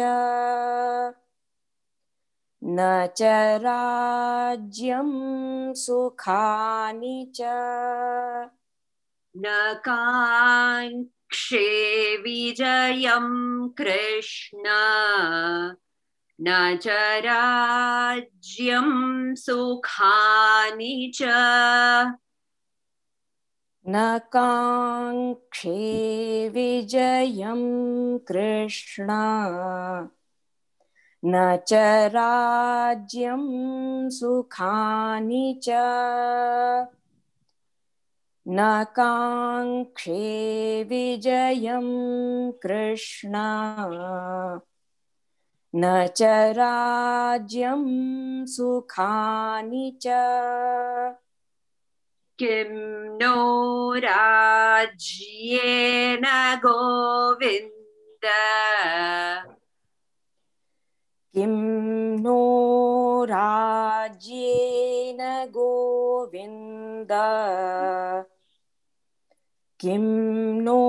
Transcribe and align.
न 2.63 3.07
च 3.17 3.21
राज्यं 3.61 5.09
सुखानि 5.73 7.31
च। 7.35 7.41
न 9.37 9.45
काङ्क्षे 9.85 11.67
विजयं 12.17 13.29
कृष्ण। 13.69 14.63
न 16.41 16.77
च 16.77 16.87
राज्यं 17.25 18.89
सुखानि 19.35 21.11
च। 21.15 21.23
न 23.87 24.19
काङ्क्षे 24.33 25.75
विजयं 26.49 27.61
कृष्ण। 28.17 29.07
न 31.25 31.57
च 31.67 31.73
राज्यं 32.13 33.43
सुखानि 34.09 35.59
च। 35.63 35.69
न 38.47 38.85
काङ्क्षे 38.95 40.23
विजयं 40.83 41.87
कृष्ण। 42.51 43.33
च 46.07 46.23
राज्यं 46.57 47.83
सुखानि 48.45 49.99
च 50.01 50.07
किं 52.38 52.70
नो 53.20 53.34
राज्येन 54.04 56.24
गोविन्द 56.64 58.26
किं 61.34 61.54
नो 62.22 62.38
राज्येन 63.30 65.20
गोविन्द 65.56 67.12
किं 69.80 70.04
no 70.64 70.80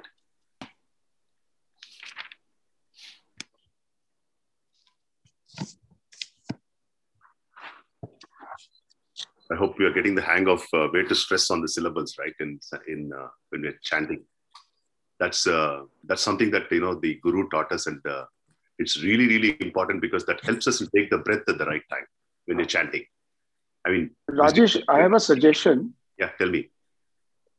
I 9.49 9.55
hope 9.55 9.79
we 9.79 9.85
are 9.85 9.93
getting 9.93 10.13
the 10.13 10.21
hang 10.21 10.49
of 10.49 10.61
uh, 10.73 10.87
where 10.89 11.05
to 11.05 11.15
stress 11.15 11.49
on 11.49 11.61
the 11.61 11.69
syllables, 11.69 12.17
right? 12.19 12.33
In 12.41 12.59
in 12.89 13.13
uh, 13.17 13.27
when 13.49 13.61
we're 13.61 13.79
chanting, 13.81 14.25
that's 15.21 15.47
uh, 15.47 15.83
that's 16.03 16.21
something 16.21 16.51
that 16.51 16.69
you 16.69 16.81
know 16.81 16.95
the 16.99 17.17
guru 17.23 17.47
taught 17.47 17.71
us, 17.71 17.87
and 17.87 18.05
uh, 18.05 18.25
it's 18.79 19.01
really 19.03 19.27
really 19.27 19.55
important 19.59 20.01
because 20.01 20.25
that 20.25 20.43
helps 20.43 20.67
us 20.67 20.77
to 20.79 20.89
take 20.95 21.09
the 21.09 21.17
breath 21.19 21.43
at 21.47 21.57
the 21.57 21.65
right 21.65 21.83
time 21.89 22.05
when 22.45 22.59
you're 22.59 22.67
chanting. 22.67 23.05
I 23.85 23.91
mean, 23.91 24.11
Rajesh, 24.29 24.83
I 24.89 24.99
have 24.99 25.13
a 25.13 25.19
suggestion. 25.19 25.93
yeah. 26.17 26.29
Tell 26.37 26.49
me. 26.49 26.69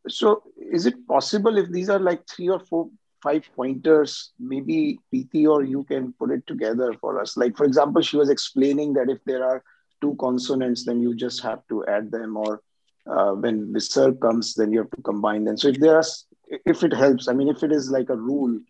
So, 0.08 0.42
is 0.56 0.86
it 0.86 1.06
possible 1.06 1.56
if 1.56 1.70
these 1.70 1.88
are 1.88 1.98
like 1.98 2.26
three 2.28 2.48
or 2.48 2.60
four, 2.60 2.90
five 3.22 3.48
pointers, 3.56 4.32
maybe 4.38 4.98
PT 5.12 5.46
or 5.46 5.64
you 5.64 5.84
can 5.84 6.12
put 6.14 6.30
it 6.30 6.46
together 6.46 6.92
for 7.00 7.20
us? 7.20 7.36
Like, 7.36 7.56
for 7.56 7.64
example, 7.64 8.02
she 8.02 8.16
was 8.16 8.30
explaining 8.30 8.92
that 8.94 9.10
if 9.10 9.18
there 9.24 9.44
are 9.44 9.62
two 10.00 10.16
consonants, 10.20 10.84
then 10.84 11.00
you 11.00 11.14
just 11.14 11.42
have 11.42 11.66
to 11.68 11.84
add 11.86 12.10
them, 12.10 12.36
or 12.36 12.60
uh, 13.06 13.32
when 13.32 13.72
visarg 13.72 14.20
comes, 14.20 14.54
then 14.54 14.72
you 14.72 14.80
have 14.80 14.90
to 14.90 15.02
combine 15.02 15.44
them. 15.44 15.56
So, 15.56 15.68
if 15.68 15.80
there 15.80 15.96
are, 15.96 16.04
if 16.66 16.84
it 16.84 16.92
helps, 16.92 17.28
I 17.28 17.32
mean, 17.32 17.48
if 17.48 17.62
it 17.62 17.72
is 17.72 17.90
like 17.90 18.10
a 18.10 18.16
rule, 18.16 18.60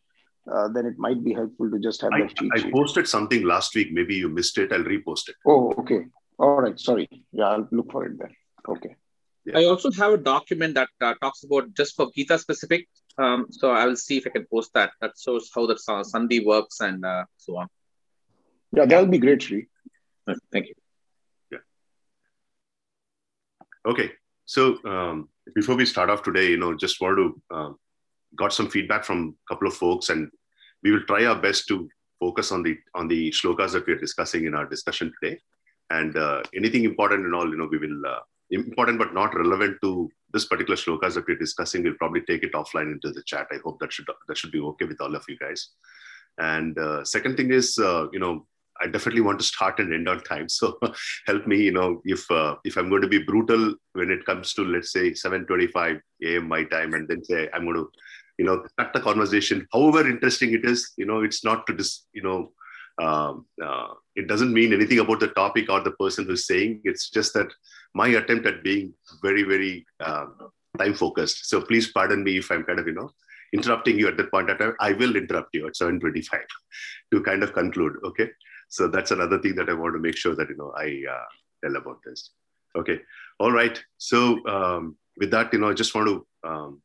uh, 0.53 0.69
then 0.69 0.87
it 0.87 0.99
might 0.99 1.23
be 1.25 1.33
helpful 1.33 1.71
to 1.71 1.79
just 1.79 2.01
have 2.03 2.13
I, 2.13 2.23
that 2.23 2.37
cheat 2.37 2.51
I 2.55 2.61
sheet. 2.61 2.73
posted 2.73 3.09
something 3.09 3.45
last 3.45 3.75
week. 3.75 3.89
Maybe 3.93 4.15
you 4.15 4.29
missed 4.29 4.59
it. 4.59 4.73
I'll 4.73 4.81
repost 4.81 5.29
it. 5.29 5.37
Oh, 5.47 5.73
okay. 5.79 6.07
All 6.39 6.61
right. 6.61 6.79
Sorry. 6.79 7.09
Yeah, 7.33 7.49
I'll 7.49 7.69
look 7.71 7.91
for 7.93 8.07
it 8.07 8.19
then. 8.19 8.35
Okay. 8.69 8.97
I 9.55 9.65
also 9.65 9.91
have 9.93 10.13
a 10.13 10.19
document 10.19 10.75
that 10.75 10.91
uh, 11.01 11.15
talks 11.23 11.43
about 11.43 11.73
just 11.75 11.97
for 11.97 12.11
Gita 12.15 12.39
specific. 12.39 12.87
Um, 13.17 13.47
so 13.51 13.71
I 13.71 13.87
will 13.87 13.97
see 13.97 14.19
if 14.19 14.27
I 14.27 14.31
can 14.31 14.47
post 14.53 14.73
that. 14.75 14.93
That 15.01 15.13
shows 15.19 15.51
how 15.55 15.67
the 15.67 15.75
uh, 15.75 16.03
Sandhi 16.03 16.45
works 16.45 16.81
and 16.81 17.05
uh, 17.05 17.25
so 17.39 17.57
on. 17.57 17.69
Yeah, 18.73 18.85
that'll 18.85 19.07
be 19.07 19.19
great, 19.19 19.43
Sri. 19.43 19.67
Uh, 20.27 20.35
Thank 20.53 20.67
you. 20.67 20.75
Yeah. 21.51 21.59
Okay. 23.87 24.13
So 24.45 24.79
um, 24.85 25.31
before 25.55 25.77
we 25.77 25.87
start 25.87 26.11
off 26.11 26.23
today, 26.23 26.49
you 26.49 26.59
know, 26.59 26.75
just 26.75 27.01
want 27.01 27.17
to 27.17 27.43
uh, 27.51 27.71
got 28.37 28.53
some 28.53 28.69
feedback 28.69 29.05
from 29.05 29.35
a 29.49 29.55
couple 29.55 29.69
of 29.69 29.75
folks, 29.75 30.11
and 30.11 30.31
we 30.83 30.91
will 30.93 31.03
try 31.05 31.25
our 31.25 31.41
best 31.41 31.67
to 31.69 31.89
focus 32.21 32.53
on 32.53 32.63
the 32.63 32.77
on 32.95 33.09
the 33.09 33.31
shlokas 33.31 33.73
that 33.73 33.87
we 33.87 33.93
are 33.93 33.99
discussing 33.99 34.47
in 34.47 34.55
our 34.55 34.67
discussion 34.67 35.13
today. 35.21 35.39
And 35.91 36.17
uh, 36.17 36.43
anything 36.55 36.85
important 36.85 37.25
and 37.25 37.35
all, 37.35 37.49
you 37.49 37.57
know, 37.57 37.69
we 37.71 37.79
will 37.79 38.07
uh, 38.07 38.21
important 38.51 38.99
but 38.99 39.15
not 39.15 39.35
relevant 39.35 39.79
to 39.83 40.11
this 40.33 40.45
particular 40.45 40.77
shlokas 40.77 41.15
that 41.15 41.27
we're 41.27 41.39
discussing. 41.39 41.83
We'll 41.83 41.95
probably 41.95 42.23
take 42.23 42.43
it 42.43 42.53
offline 42.53 42.93
into 42.93 43.11
the 43.11 43.23
chat. 43.23 43.47
I 43.51 43.57
hope 43.65 43.79
that 43.81 43.93
should 43.93 44.07
that 44.27 44.37
should 44.37 44.53
be 44.53 44.61
okay 44.61 44.85
with 44.85 45.01
all 45.01 45.15
of 45.15 45.25
you 45.29 45.39
guys. 45.39 45.71
And 46.39 46.79
uh, 46.79 47.05
second 47.05 47.37
thing 47.37 47.51
is, 47.51 47.79
uh, 47.79 48.07
you 48.13 48.21
know, 48.21 48.47
I 48.81 48.87
definitely 48.87 49.23
want 49.23 49.39
to 49.41 49.45
start 49.45 49.81
and 49.81 49.93
end 49.93 50.09
on 50.09 50.21
time. 50.23 50.47
So 50.59 50.79
help 51.27 51.47
me, 51.47 51.63
you 51.63 51.73
know, 51.73 52.01
if 52.05 52.31
uh, 52.31 52.57
if 52.65 52.77
I'm 52.77 52.89
going 52.89 53.03
to 53.03 53.09
be 53.09 53.23
brutal 53.23 53.75
when 53.93 54.11
it 54.11 54.25
comes 54.25 54.55
to 54.55 54.65
let's 54.65 54.93
say 54.93 55.11
7:25 55.11 56.01
a.m. 56.25 56.49
my 56.49 56.65
time, 56.65 56.95
and 56.95 57.09
then 57.09 57.25
say 57.25 57.49
I'm 57.53 57.65
going 57.65 57.77
to, 57.77 57.91
you 58.39 58.45
know, 58.45 58.65
cut 58.79 58.93
the 58.93 59.01
conversation. 59.01 59.67
However 59.73 60.09
interesting 60.09 60.53
it 60.53 60.65
is, 60.65 60.93
you 60.97 61.07
know, 61.07 61.23
it's 61.23 61.45
not 61.45 61.67
to 61.67 61.75
dis, 61.75 62.07
you 62.13 62.23
know, 62.23 62.53
um, 63.05 63.47
uh, 63.65 63.89
it 64.17 64.27
doesn't 64.27 64.53
mean 64.53 64.73
anything 64.73 64.99
about 64.99 65.21
the 65.21 65.29
topic 65.29 65.71
or 65.71 65.81
the 65.81 65.93
person 65.93 66.25
who's 66.25 66.47
saying. 66.47 66.81
It's 66.85 67.11
just 67.11 67.35
that 67.35 67.49
my 67.95 68.09
attempt 68.09 68.47
at 68.47 68.65
being 68.65 68.95
very 69.23 69.43
very 69.43 69.87
um, 70.01 70.51
time 70.79 70.95
focused. 70.95 71.49
So 71.49 71.61
please 71.61 71.93
pardon 71.93 72.25
me 72.25 72.39
if 72.39 72.51
I'm 72.51 72.65
kind 72.65 72.79
of 72.79 72.87
you 72.87 72.95
know 72.95 73.11
interrupting 73.53 73.99
you 73.99 74.09
at 74.09 74.17
that 74.17 74.31
point 74.31 74.51
of 74.51 74.59
time. 74.59 74.75
I 74.81 74.93
will 74.93 75.17
interrupt 75.17 75.55
you 75.55 75.67
at 75.67 75.77
7:25 75.77 76.41
to 77.13 77.23
kind 77.23 77.43
of 77.43 77.53
conclude. 77.53 77.95
Okay 78.05 78.31
so 78.69 78.87
that's 78.87 79.11
another 79.11 79.39
thing 79.39 79.55
that 79.55 79.69
i 79.69 79.73
want 79.73 79.95
to 79.95 80.01
make 80.01 80.17
sure 80.17 80.35
that 80.35 80.49
you 80.49 80.57
know 80.57 80.73
i 80.77 81.03
uh, 81.11 81.29
tell 81.65 81.77
about 81.77 81.99
this 82.05 82.31
okay 82.77 83.01
all 83.41 83.53
right 83.53 83.83
so 83.97 84.45
um, 84.47 84.97
with 85.17 85.31
that 85.31 85.53
you 85.53 85.59
know 85.59 85.71
i 85.71 85.75
just 85.75 85.95
want 85.95 86.07
to 86.07 86.27
um, 86.49 86.83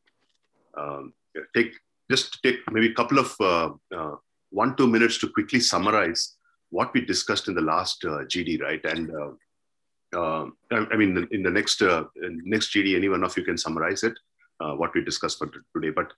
um, 0.77 1.13
take 1.55 1.73
just 2.09 2.41
take 2.43 2.59
maybe 2.71 2.91
a 2.91 2.93
couple 2.93 3.19
of 3.19 3.35
uh, 3.39 3.69
uh, 3.95 4.15
one 4.49 4.75
two 4.75 4.87
minutes 4.87 5.17
to 5.19 5.29
quickly 5.29 5.59
summarize 5.59 6.35
what 6.69 6.93
we 6.93 7.05
discussed 7.05 7.47
in 7.47 7.55
the 7.55 7.61
last 7.61 8.03
uh, 8.05 8.23
gd 8.31 8.61
right? 8.61 8.83
And 8.85 9.11
uh, 9.11 10.19
uh, 10.19 10.45
I, 10.71 10.87
I 10.91 10.95
mean 10.95 11.27
in 11.31 11.43
the 11.43 11.51
next 11.51 11.81
uh, 11.81 12.03
next 12.15 12.73
gd 12.73 12.95
any 12.95 13.09
one 13.09 13.23
of 13.23 13.35
you 13.37 13.43
can 13.43 13.57
summarize 13.57 14.03
it 14.03 14.17
what 14.59 14.93
we 14.95 15.03
discussed 15.03 15.39
for 15.39 15.51
today. 15.75 15.89
But 15.89 16.13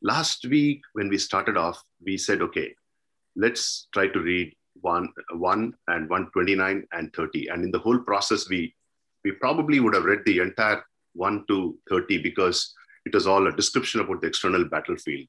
last 0.00 0.46
week 0.46 0.80
when 0.94 1.08
we 1.08 1.18
started 1.18 1.56
off 1.56 1.82
we 2.04 2.16
said 2.16 2.42
okay 2.42 2.74
let's 3.36 3.88
try 3.92 4.08
to 4.08 4.20
read 4.20 4.54
1, 4.80 5.08
1 5.34 5.74
and 5.88 6.10
129 6.10 6.86
and 6.92 7.12
30 7.14 7.48
and 7.48 7.64
in 7.64 7.70
the 7.70 7.78
whole 7.78 7.98
process 7.98 8.48
we 8.48 8.74
we 9.24 9.32
probably 9.32 9.78
would 9.78 9.94
have 9.94 10.04
read 10.04 10.22
the 10.26 10.40
entire 10.40 10.82
1 11.14 11.44
to 11.48 11.78
30 11.88 12.18
because 12.22 12.74
it 13.04 13.14
was 13.14 13.26
all 13.26 13.46
a 13.46 13.56
description 13.56 14.00
about 14.00 14.20
the 14.20 14.26
external 14.26 14.64
battlefield 14.64 15.26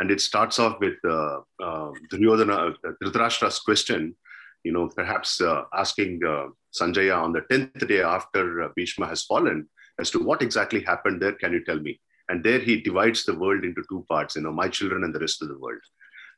and 0.00 0.10
it 0.10 0.20
starts 0.20 0.58
off 0.58 0.80
with 0.80 0.94
uh, 1.04 1.40
uh, 1.62 1.90
Duryodhana, 2.10 2.70
uh, 2.70 2.92
Dhritarashtra's 3.02 3.58
question, 3.58 4.16
you 4.64 4.72
know, 4.72 4.88
perhaps 4.88 5.42
uh, 5.42 5.64
asking 5.74 6.20
uh, 6.26 6.46
Sanjaya 6.72 7.22
on 7.22 7.32
the 7.32 7.42
10th 7.42 7.86
day 7.86 8.00
after 8.00 8.62
uh, 8.62 8.68
Bhishma 8.74 9.06
has 9.06 9.24
fallen 9.24 9.68
as 9.98 10.10
to 10.10 10.18
what 10.18 10.40
exactly 10.40 10.82
happened 10.82 11.20
there, 11.20 11.32
can 11.32 11.52
you 11.52 11.62
tell 11.64 11.78
me? 11.78 12.00
And 12.30 12.42
there 12.42 12.60
he 12.60 12.80
divides 12.80 13.24
the 13.24 13.38
world 13.38 13.62
into 13.62 13.82
two 13.90 14.06
parts, 14.08 14.36
you 14.36 14.42
know, 14.42 14.52
my 14.52 14.68
children 14.68 15.04
and 15.04 15.14
the 15.14 15.18
rest 15.18 15.42
of 15.42 15.48
the 15.48 15.58
world. 15.58 15.80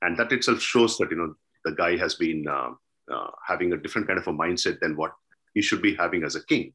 And 0.01 0.17
that 0.19 0.33
itself 0.33 0.61
shows 0.61 0.99
that, 0.99 1.13
you 1.13 1.17
know, 1.17 1.35
the 1.65 1.73
guy 1.73 1.97
has 1.97 2.17
been 2.17 2.47
uh, 2.49 2.71
uh, 3.13 3.31
having 3.47 3.73
a 3.73 3.77
different 3.77 4.09
kind 4.09 4.19
of 4.19 4.27
a 4.27 4.33
mindset 4.33 4.81
than 4.81 4.97
what 4.97 5.13
he 5.55 5.63
should 5.63 5.83
be 5.83 5.95
having 5.95 6.25
as 6.25 6.35
a 6.35 6.45
king. 6.47 6.73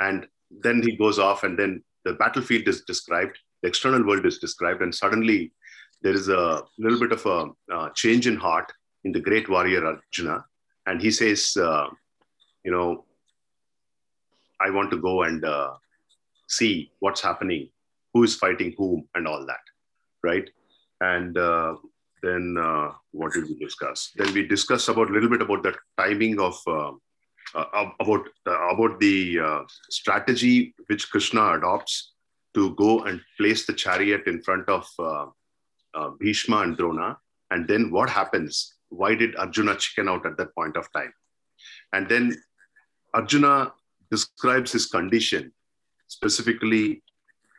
And 0.00 0.26
then 0.50 0.82
he 0.82 0.96
goes 0.96 1.20
off, 1.20 1.44
and 1.44 1.56
then 1.56 1.84
the 2.04 2.14
battlefield 2.14 2.66
is 2.66 2.82
described, 2.82 3.38
the 3.66 3.70
external 3.70 4.06
world 4.06 4.24
is 4.24 4.38
described, 4.38 4.80
and 4.80 4.94
suddenly 4.94 5.52
there 6.00 6.12
is 6.14 6.28
a 6.28 6.62
little 6.78 7.00
bit 7.00 7.10
of 7.10 7.26
a 7.26 7.74
uh, 7.74 7.88
change 7.96 8.28
in 8.28 8.36
heart 8.36 8.72
in 9.02 9.10
the 9.10 9.18
great 9.18 9.48
warrior 9.48 9.84
Arjuna. 9.84 10.44
And 10.86 11.02
he 11.02 11.10
says, 11.10 11.56
uh, 11.56 11.88
you 12.64 12.70
know, 12.70 13.04
I 14.60 14.70
want 14.70 14.92
to 14.92 14.98
go 14.98 15.24
and 15.24 15.44
uh, 15.44 15.72
see 16.48 16.92
what's 17.00 17.20
happening, 17.20 17.70
who 18.14 18.22
is 18.22 18.36
fighting 18.36 18.72
whom, 18.78 19.08
and 19.16 19.26
all 19.26 19.44
that, 19.46 19.64
right? 20.22 20.48
And 21.00 21.36
uh, 21.36 21.74
then 22.22 22.56
uh, 22.56 22.92
what 23.10 23.32
did 23.32 23.48
we 23.48 23.56
discuss? 23.56 24.12
Then 24.14 24.32
we 24.32 24.46
discussed 24.46 24.88
about 24.88 25.10
a 25.10 25.12
little 25.12 25.28
bit 25.28 25.42
about 25.42 25.64
the 25.64 25.74
timing 25.98 26.38
of 26.38 26.56
uh, 26.68 26.92
about 28.00 28.28
about 28.46 29.00
the 29.00 29.40
strategy 29.90 30.74
which 30.86 31.10
Krishna 31.10 31.54
adopts 31.54 32.12
to 32.56 32.74
go 32.74 33.04
and 33.04 33.20
place 33.36 33.66
the 33.66 33.72
chariot 33.74 34.22
in 34.26 34.42
front 34.42 34.66
of 34.68 34.88
uh, 34.98 35.26
uh, 35.94 36.10
Bhishma 36.18 36.62
and 36.62 36.76
Drona, 36.76 37.18
and 37.50 37.68
then 37.68 37.90
what 37.90 38.08
happens? 38.08 38.74
Why 38.88 39.14
did 39.14 39.36
Arjuna 39.36 39.76
chicken 39.76 40.08
out 40.08 40.24
at 40.24 40.38
that 40.38 40.54
point 40.54 40.76
of 40.76 40.90
time? 40.92 41.12
And 41.92 42.08
then 42.08 42.34
Arjuna 43.12 43.72
describes 44.10 44.72
his 44.72 44.86
condition 44.86 45.52
specifically 46.08 47.02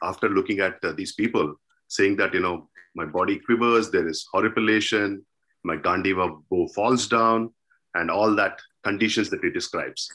after 0.01 0.29
looking 0.29 0.61
at 0.61 0.83
uh, 0.83 0.93
these 0.93 1.13
people, 1.13 1.55
saying 1.87 2.15
that 2.17 2.33
you 2.33 2.39
know 2.39 2.67
my 2.95 3.05
body 3.05 3.39
quivers, 3.39 3.91
there 3.91 4.07
is 4.07 4.27
horripilation, 4.33 5.23
my 5.63 5.77
Gandiva 5.77 6.41
bow 6.49 6.67
falls 6.69 7.07
down, 7.07 7.53
and 7.93 8.09
all 8.09 8.35
that 8.35 8.59
conditions 8.83 9.29
that 9.29 9.43
he 9.43 9.51
describes. 9.51 10.09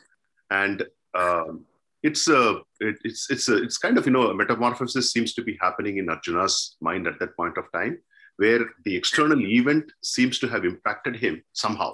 And 0.50 0.84
um, 1.14 1.64
it's 2.02 2.28
a 2.28 2.60
it, 2.80 2.96
it's 3.04 3.30
it's 3.30 3.48
a, 3.48 3.62
it's 3.62 3.78
kind 3.78 3.96
of 3.98 4.06
you 4.06 4.12
know 4.12 4.30
a 4.30 4.34
metamorphosis 4.34 5.12
seems 5.12 5.34
to 5.34 5.42
be 5.42 5.56
happening 5.60 5.98
in 5.98 6.08
Arjuna's 6.08 6.76
mind 6.80 7.06
at 7.06 7.18
that 7.20 7.36
point 7.36 7.56
of 7.58 7.70
time, 7.72 7.98
where 8.36 8.60
the 8.84 8.96
external 8.96 9.40
event 9.40 9.92
seems 10.02 10.38
to 10.40 10.48
have 10.48 10.64
impacted 10.64 11.16
him 11.16 11.42
somehow, 11.52 11.92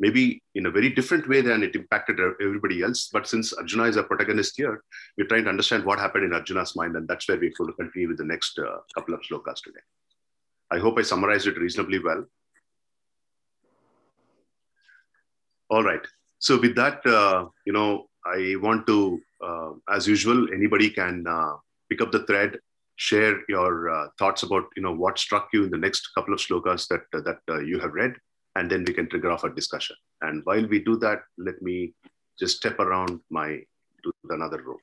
maybe 0.00 0.42
in 0.54 0.66
a 0.66 0.70
very 0.70 0.90
different 0.90 1.28
way 1.28 1.40
than 1.42 1.62
it 1.62 1.74
impacted 1.74 2.18
everybody 2.40 2.82
else. 2.82 3.10
But 3.12 3.28
since 3.28 3.52
Arjuna 3.52 3.84
is 3.84 3.96
a 3.96 4.02
protagonist 4.02 4.54
here, 4.56 4.82
we're 5.18 5.26
trying 5.26 5.44
to 5.44 5.50
understand 5.50 5.84
what 5.84 5.98
happened 5.98 6.24
in 6.24 6.32
Arjuna's 6.32 6.74
mind, 6.76 6.96
and 6.96 7.06
that's 7.06 7.28
where 7.28 7.38
we're 7.38 7.52
going 7.58 7.70
to 7.70 7.76
continue 7.76 8.08
with 8.08 8.18
the 8.18 8.24
next 8.24 8.58
uh, 8.58 8.78
couple 8.94 9.14
of 9.14 9.20
slokas 9.20 9.62
today. 9.62 9.80
I 10.70 10.78
hope 10.78 10.98
I 10.98 11.02
summarized 11.02 11.46
it 11.46 11.58
reasonably 11.58 11.98
well. 11.98 12.24
All 15.68 15.82
right. 15.82 16.00
So 16.38 16.60
with 16.60 16.74
that, 16.76 17.04
uh, 17.06 17.46
you 17.64 17.72
know, 17.72 18.08
I 18.24 18.56
want 18.60 18.86
to, 18.86 19.20
uh, 19.44 19.72
as 19.90 20.06
usual, 20.06 20.48
anybody 20.52 20.90
can 20.90 21.26
uh, 21.26 21.54
pick 21.90 22.00
up 22.00 22.12
the 22.12 22.24
thread, 22.26 22.58
share 22.96 23.40
your 23.48 23.90
uh, 23.90 24.08
thoughts 24.18 24.42
about, 24.42 24.64
you 24.76 24.82
know, 24.82 24.94
what 24.94 25.18
struck 25.18 25.48
you 25.52 25.64
in 25.64 25.70
the 25.70 25.78
next 25.78 26.08
couple 26.14 26.34
of 26.34 26.40
slokas 26.40 26.88
that 26.88 27.02
that 27.12 27.40
uh, 27.48 27.60
you 27.60 27.78
have 27.78 27.92
read, 27.92 28.14
and 28.54 28.70
then 28.70 28.84
we 28.84 28.94
can 28.94 29.08
trigger 29.08 29.30
off 29.30 29.44
a 29.44 29.50
discussion. 29.50 29.96
And 30.22 30.42
while 30.44 30.66
we 30.66 30.78
do 30.82 30.96
that, 30.98 31.20
let 31.38 31.60
me 31.60 31.92
just 32.38 32.56
step 32.56 32.78
around 32.80 33.20
my 33.30 33.60
to 34.02 34.12
another 34.30 34.62
room. 34.62 34.78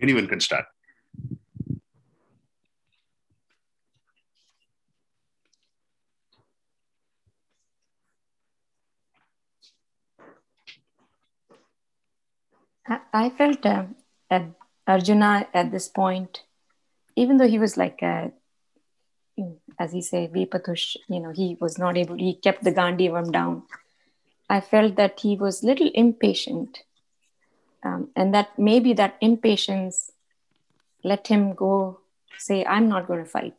Anyone 0.00 0.26
can 0.26 0.40
start. 0.40 0.64
I 12.86 13.30
felt 13.30 13.64
uh, 13.64 13.84
at 14.30 14.46
Arjuna 14.86 15.46
at 15.54 15.70
this 15.70 15.88
point, 15.88 16.42
even 17.14 17.36
though 17.36 17.48
he 17.48 17.58
was 17.58 17.76
like, 17.76 18.02
a, 18.02 18.32
as 19.78 19.92
he 19.92 20.02
say, 20.02 20.28
Vipatush, 20.32 20.96
you 21.08 21.20
know, 21.20 21.30
he 21.30 21.56
was 21.60 21.78
not 21.78 21.96
able, 21.96 22.16
he 22.16 22.34
kept 22.34 22.64
the 22.64 22.72
Gandivam 22.72 23.30
down. 23.32 23.62
I 24.50 24.60
felt 24.60 24.96
that 24.96 25.20
he 25.20 25.36
was 25.36 25.62
little 25.62 25.90
impatient. 25.94 26.80
Um, 27.84 28.10
and 28.14 28.34
that 28.34 28.58
maybe 28.58 28.92
that 28.94 29.16
impatience 29.20 30.12
let 31.02 31.26
him 31.26 31.54
go 31.54 32.00
say, 32.38 32.64
I'm 32.64 32.88
not 32.88 33.06
going 33.06 33.24
to 33.24 33.30
fight. 33.30 33.54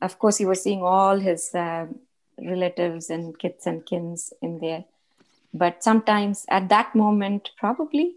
Of 0.00 0.18
course, 0.18 0.36
he 0.36 0.46
was 0.46 0.62
seeing 0.62 0.82
all 0.82 1.18
his 1.18 1.54
uh, 1.54 1.86
relatives 2.38 3.10
and 3.10 3.38
kits 3.38 3.66
and 3.66 3.84
kins 3.84 4.32
in 4.42 4.58
there. 4.60 4.84
But 5.52 5.82
sometimes 5.82 6.44
at 6.48 6.68
that 6.68 6.94
moment, 6.94 7.50
probably 7.56 8.14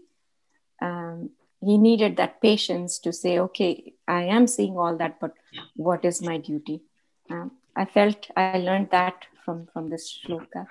um, 0.82 1.30
he 1.60 1.78
needed 1.78 2.16
that 2.16 2.42
patience 2.42 2.98
to 2.98 3.12
say, 3.12 3.38
okay, 3.38 3.94
I 4.08 4.24
am 4.24 4.46
seeing 4.46 4.76
all 4.76 4.96
that, 4.96 5.20
but 5.20 5.32
what 5.76 6.04
is 6.04 6.20
my 6.20 6.38
duty? 6.38 6.82
Um, 7.30 7.52
I 7.76 7.84
felt 7.84 8.26
I 8.36 8.58
learned 8.58 8.88
that 8.90 9.26
from, 9.44 9.68
from 9.72 9.88
this 9.88 10.12
shloka. 10.12 10.66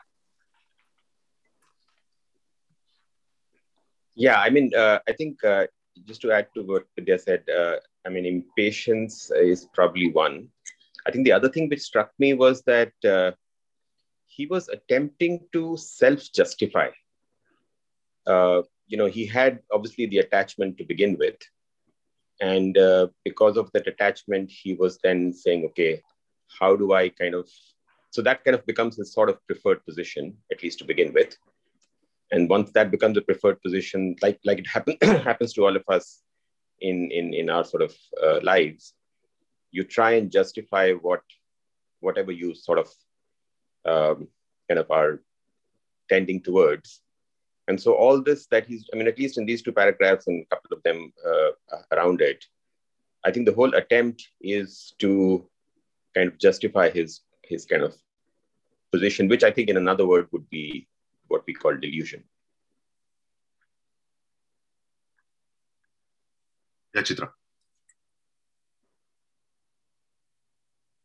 Yeah, 4.15 4.39
I 4.39 4.49
mean, 4.49 4.71
uh, 4.75 4.99
I 5.07 5.13
think 5.13 5.43
uh, 5.45 5.67
just 6.05 6.21
to 6.21 6.31
add 6.33 6.47
to 6.55 6.63
what 6.63 6.83
Vidya 6.95 7.17
said, 7.17 7.43
uh, 7.49 7.77
I 8.05 8.09
mean, 8.09 8.25
impatience 8.25 9.31
is 9.33 9.67
probably 9.73 10.11
one. 10.11 10.49
I 11.07 11.11
think 11.11 11.23
the 11.23 11.31
other 11.31 11.47
thing 11.47 11.69
which 11.69 11.79
struck 11.79 12.11
me 12.19 12.33
was 12.33 12.61
that 12.63 12.91
uh, 13.05 13.31
he 14.27 14.45
was 14.45 14.67
attempting 14.67 15.47
to 15.53 15.77
self 15.77 16.21
justify. 16.33 16.89
You 18.91 18.97
know, 18.97 19.05
he 19.05 19.25
had 19.25 19.59
obviously 19.71 20.05
the 20.05 20.17
attachment 20.17 20.77
to 20.77 20.83
begin 20.83 21.17
with. 21.17 21.37
And 22.41 22.77
uh, 22.77 23.07
because 23.23 23.55
of 23.55 23.71
that 23.71 23.87
attachment, 23.87 24.51
he 24.51 24.73
was 24.73 24.99
then 25.01 25.31
saying, 25.31 25.63
okay, 25.67 26.01
how 26.59 26.75
do 26.75 26.91
I 26.91 27.07
kind 27.07 27.33
of, 27.33 27.47
so 28.09 28.21
that 28.23 28.43
kind 28.43 28.53
of 28.53 28.65
becomes 28.65 28.97
his 28.97 29.13
sort 29.13 29.29
of 29.29 29.37
preferred 29.47 29.85
position, 29.85 30.35
at 30.51 30.61
least 30.61 30.79
to 30.79 30.85
begin 30.85 31.13
with. 31.13 31.37
And 32.31 32.49
once 32.49 32.71
that 32.71 32.91
becomes 32.91 33.17
a 33.17 33.21
preferred 33.21 33.61
position, 33.61 34.17
like, 34.21 34.39
like 34.43 34.59
it 34.59 34.67
happen, 34.67 34.97
happens 35.01 35.53
to 35.53 35.65
all 35.65 35.75
of 35.75 35.83
us 35.87 36.21
in, 36.81 37.11
in, 37.11 37.33
in 37.33 37.49
our 37.49 37.63
sort 37.63 37.83
of 37.83 37.95
uh, 38.21 38.39
lives, 38.43 38.93
you 39.71 39.85
try 39.85 40.11
and 40.13 40.31
justify 40.31 40.91
what, 40.91 41.21
whatever 42.01 42.33
you 42.33 42.55
sort 42.55 42.79
of 42.79 42.87
um, 43.85 44.27
kind 44.67 44.79
of 44.79 44.91
are 44.91 45.21
tending 46.09 46.41
towards 46.41 47.00
and 47.71 47.81
so 47.81 47.93
all 47.93 48.21
this 48.21 48.47
that 48.47 48.65
he's, 48.65 48.83
I 48.93 48.97
mean, 48.97 49.07
at 49.07 49.17
least 49.17 49.37
in 49.37 49.45
these 49.45 49.61
two 49.61 49.71
paragraphs 49.71 50.27
and 50.27 50.43
a 50.43 50.49
couple 50.53 50.75
of 50.75 50.83
them 50.83 51.13
uh, 51.25 51.51
around 51.93 52.19
it, 52.19 52.43
I 53.23 53.31
think 53.31 53.45
the 53.45 53.53
whole 53.53 53.73
attempt 53.75 54.27
is 54.41 54.93
to 54.99 55.47
kind 56.13 56.27
of 56.27 56.37
justify 56.37 56.89
his 56.89 57.21
his 57.43 57.65
kind 57.65 57.83
of 57.83 57.95
position, 58.91 59.29
which 59.29 59.45
I 59.45 59.51
think 59.51 59.69
in 59.69 59.77
another 59.77 60.05
word 60.05 60.27
would 60.33 60.49
be 60.49 60.85
what 61.29 61.43
we 61.47 61.53
call 61.53 61.77
delusion. 61.77 62.25
Yeah, 66.93 67.03
Chitra. 67.03 67.29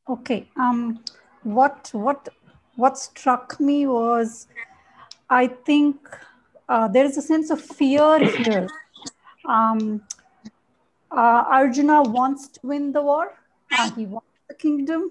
Okay. 0.08 0.48
Um, 0.56 1.04
what 1.44 1.90
what 1.92 2.28
what 2.74 2.98
struck 2.98 3.60
me 3.60 3.86
was, 3.86 4.48
I 5.30 5.46
think 5.46 5.96
uh, 6.68 6.88
there 6.88 7.04
is 7.04 7.16
a 7.16 7.22
sense 7.22 7.50
of 7.50 7.60
fear 7.60 8.18
here. 8.18 8.68
Um, 9.44 10.02
uh, 11.10 11.44
Arjuna 11.48 12.02
wants 12.02 12.48
to 12.48 12.60
win 12.62 12.92
the 12.92 13.02
war. 13.02 13.32
Uh, 13.78 13.90
he 13.92 14.06
wants 14.06 14.28
the 14.48 14.54
kingdom. 14.54 15.10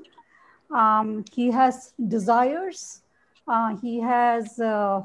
Um, 0.72 1.24
he 1.32 1.52
has 1.52 1.94
desires. 2.08 3.02
Uh, 3.48 3.78
he 3.78 4.00
has 4.02 4.60
uh, 4.60 5.04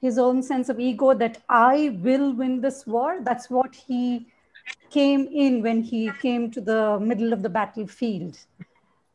his 0.00 0.18
own 0.18 0.42
sense 0.42 0.68
of 0.68 0.80
ego 0.80 1.14
that 1.14 1.42
I 1.48 1.96
will 2.02 2.32
win 2.32 2.60
this 2.60 2.86
war. 2.86 3.18
That's 3.20 3.48
what 3.48 3.74
he 3.74 4.26
came 4.90 5.28
in 5.32 5.62
when 5.62 5.82
he 5.82 6.10
came 6.20 6.50
to 6.50 6.60
the 6.60 6.98
middle 6.98 7.32
of 7.32 7.42
the 7.42 7.48
battlefield. 7.48 8.38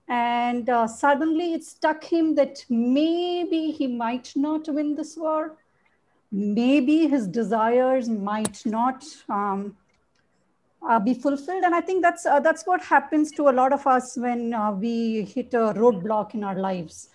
And 0.08 0.68
suddenly 0.90 1.54
it 1.54 1.64
struck 1.64 2.04
him 2.04 2.34
that 2.36 2.66
maybe 2.70 3.72
he 3.72 3.88
might 3.88 4.34
not 4.36 4.68
win 4.68 4.96
this 4.96 5.16
war 5.16 5.58
maybe 6.32 7.08
his 7.08 7.28
desires 7.28 8.10
might 8.10 8.66
not 8.66 9.04
um, 9.30 9.76
uh, 10.88 11.00
be 11.00 11.14
fulfilled. 11.14 11.64
And 11.64 11.76
I 11.76 11.82
think 11.82 12.02
that's, 12.02 12.26
uh, 12.26 12.40
that's 12.40 12.66
what 12.66 12.82
happens 12.82 13.32
to 13.32 13.50
a 13.50 13.52
lot 13.52 13.74
of 13.74 13.86
us 13.88 14.18
when 14.18 14.54
uh, 14.54 14.72
we 14.72 15.24
hit 15.24 15.54
a 15.54 15.74
roadblock 15.74 16.34
in 16.34 16.44
our 16.44 16.56
lives 16.56 17.10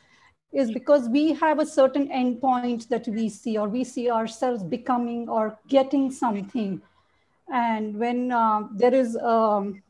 is 0.53 0.71
because 0.71 1.09
we 1.09 1.33
have 1.33 1.59
a 1.59 1.67
certain 1.67 2.09
endpoint 2.09 2.89
that 2.89 3.09
we 3.09 3.29
see 3.29 3.59
or 3.59 3.69
we 3.69 3.83
see 3.83 4.09
ourselves 4.09 4.63
becoming 4.63 5.29
or 5.29 5.59
getting 5.69 6.13
something. 6.13 6.81
And 7.53 7.99
when 7.99 8.31
uh, 8.31 8.69
there 8.73 8.95
is 8.95 9.17
um, 9.17 9.83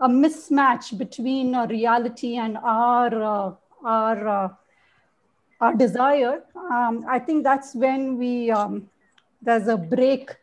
a 0.00 0.08
mismatch 0.08 0.96
between 0.96 1.56
reality 1.56 2.36
and 2.36 2.56
our, 2.58 3.22
uh, 3.22 3.52
our 3.84 4.28
uh, 4.28 4.48
our 5.60 5.74
desire, 5.74 6.42
um, 6.56 7.04
I 7.08 7.18
think 7.18 7.44
that's 7.44 7.74
when 7.74 8.16
we, 8.16 8.50
um, 8.50 8.88
there's 9.42 9.66
a 9.66 9.76
break 9.76 10.36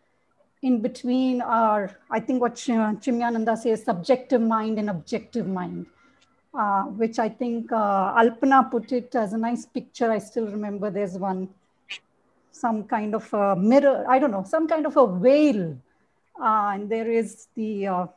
in 0.62 0.82
between 0.82 1.42
our, 1.42 1.96
I 2.10 2.20
think 2.20 2.42
what 2.42 2.56
Chinmayananda 2.56 3.58
says, 3.58 3.84
subjective 3.84 4.42
mind 4.42 4.80
and 4.80 4.90
objective 4.90 5.48
mind, 5.48 5.86
uh, 6.54 6.84
which 6.84 7.20
I 7.20 7.30
think 7.30 7.72
uh, 7.72 8.16
Alpana 8.16 8.70
put 8.70 8.92
it 8.92 9.14
as 9.16 9.34
a 9.34 9.38
nice 9.38 9.66
picture. 9.66 10.12
I 10.12 10.18
still 10.18 10.48
remember 10.48 10.90
there's 10.90 11.18
one, 11.18 11.50
some 12.52 12.84
kind 12.84 13.14
of 13.16 13.32
a 13.34 13.56
mirror, 13.56 14.06
I 14.10 14.20
don't 14.20 14.32
know, 14.32 14.44
some 14.48 14.68
kind 14.68 14.86
of 14.86 14.98
a 14.98 15.08
veil. 15.20 15.78
Uh, 16.42 16.72
and 16.74 16.90
there 16.90 17.10
is 17.10 17.48
the 17.56 17.88
uh, 17.88 18.08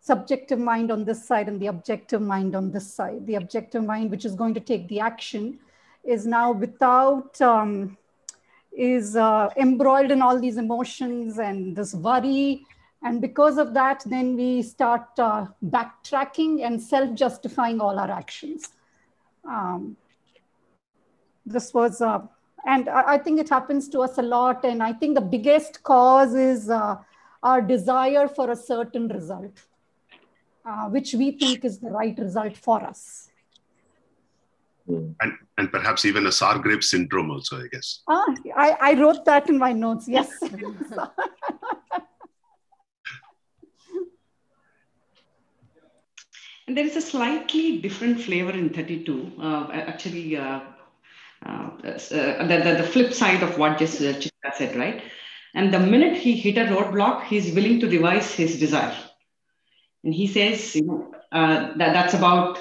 subjective 0.00 0.58
mind 0.58 0.90
on 0.90 1.04
this 1.04 1.26
side 1.26 1.48
and 1.48 1.60
the 1.60 1.66
objective 1.66 2.22
mind 2.22 2.54
on 2.54 2.70
this 2.70 2.92
side. 2.92 3.26
The 3.26 3.34
objective 3.34 3.84
mind, 3.84 4.10
which 4.10 4.24
is 4.24 4.34
going 4.34 4.54
to 4.54 4.60
take 4.60 4.88
the 4.88 5.00
action, 5.00 5.58
is 6.06 6.26
now 6.26 6.52
without, 6.52 7.40
um, 7.40 7.96
is 8.72 9.16
uh, 9.16 9.50
embroiled 9.56 10.10
in 10.10 10.22
all 10.22 10.38
these 10.38 10.56
emotions 10.56 11.38
and 11.38 11.76
this 11.76 11.94
worry. 11.94 12.64
And 13.02 13.20
because 13.20 13.58
of 13.58 13.74
that, 13.74 14.02
then 14.06 14.36
we 14.36 14.62
start 14.62 15.06
uh, 15.18 15.46
backtracking 15.64 16.64
and 16.64 16.80
self 16.80 17.14
justifying 17.14 17.80
all 17.80 17.98
our 17.98 18.10
actions. 18.10 18.70
Um, 19.48 19.96
this 21.44 21.74
was, 21.74 22.00
uh, 22.00 22.22
and 22.66 22.88
I, 22.88 23.14
I, 23.14 23.18
think 23.18 23.38
it 23.38 23.50
happens 23.50 23.88
to 23.90 24.00
us 24.00 24.16
a 24.16 24.22
lot. 24.22 24.64
And 24.64 24.82
I 24.82 24.94
think 24.94 25.14
the 25.14 25.20
biggest 25.20 25.82
cause 25.82 26.34
is 26.34 26.70
uh, 26.70 26.96
our 27.42 27.60
desire 27.60 28.26
for 28.26 28.50
a 28.50 28.56
certain 28.56 29.08
result. 29.08 29.52
uh, 30.64 30.88
which 30.88 31.14
we 31.14 31.32
think 31.32 31.64
is 31.64 31.78
the 31.78 31.90
right 31.90 32.18
result 32.18 32.56
for 32.56 32.82
us. 32.82 33.28
And, 34.86 35.32
and 35.56 35.72
perhaps 35.72 36.04
even 36.04 36.26
a 36.26 36.30
Sargrave 36.30 36.84
syndrome 36.84 37.30
also, 37.30 37.56
I 37.58 37.68
guess. 37.72 38.02
Ah, 38.08 38.26
I, 38.56 38.76
I 38.80 38.94
wrote 39.00 39.24
that 39.24 39.48
in 39.48 39.58
my 39.58 39.72
notes, 39.72 40.06
yes. 40.06 40.30
And 46.66 46.76
there 46.76 46.86
is 46.86 46.96
a 46.96 47.02
slightly 47.02 47.78
different 47.78 48.20
flavor 48.20 48.52
in 48.52 48.70
32. 48.70 49.32
Uh, 49.38 49.68
actually, 49.72 50.36
uh, 50.36 50.60
uh, 51.44 51.48
uh 51.48 52.46
the, 52.46 52.60
the, 52.64 52.74
the, 52.78 52.88
flip 52.90 53.12
side 53.12 53.42
of 53.42 53.58
what 53.58 53.78
just 53.78 54.00
uh, 54.00 54.14
Chitra 54.14 54.54
said, 54.54 54.76
right? 54.76 55.02
And 55.54 55.72
the 55.72 55.78
minute 55.78 56.16
he 56.16 56.32
hit 56.32 56.56
a 56.56 56.64
roadblock, 56.64 57.24
he's 57.24 57.54
willing 57.54 57.80
to 57.80 57.88
revise 57.88 58.32
his 58.32 58.58
desire. 58.58 58.96
And 60.04 60.14
he 60.14 60.26
says, 60.26 60.74
you 60.74 60.86
know, 60.86 61.14
uh, 61.32 61.74
that, 61.76 61.92
that's 61.92 62.14
about 62.14 62.58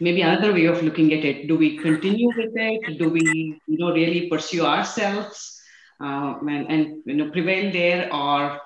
maybe 0.00 0.22
another 0.22 0.52
way 0.52 0.66
of 0.66 0.82
looking 0.82 1.12
at 1.12 1.24
it. 1.24 1.48
Do 1.48 1.56
we 1.56 1.78
continue 1.78 2.28
with 2.36 2.52
it? 2.54 2.98
Do 2.98 3.08
we, 3.08 3.60
you 3.66 3.78
know, 3.78 3.92
really 3.92 4.28
pursue 4.28 4.64
ourselves 4.64 5.60
uh, 6.00 6.34
and, 6.40 6.70
and, 6.70 7.02
you 7.04 7.14
know, 7.14 7.30
prevail 7.30 7.72
there 7.72 8.12
or 8.12 8.60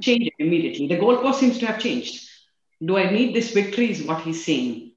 change 0.00 0.26
it 0.26 0.34
immediately? 0.38 0.86
The 0.86 0.96
goalpost 0.96 1.36
seems 1.36 1.58
to 1.58 1.66
have 1.66 1.78
changed 1.78 2.30
do 2.84 2.96
I 2.96 3.10
need 3.10 3.34
this 3.34 3.52
victory? 3.52 3.90
Is 3.90 4.02
what 4.02 4.22
he's 4.22 4.44
saying. 4.44 4.92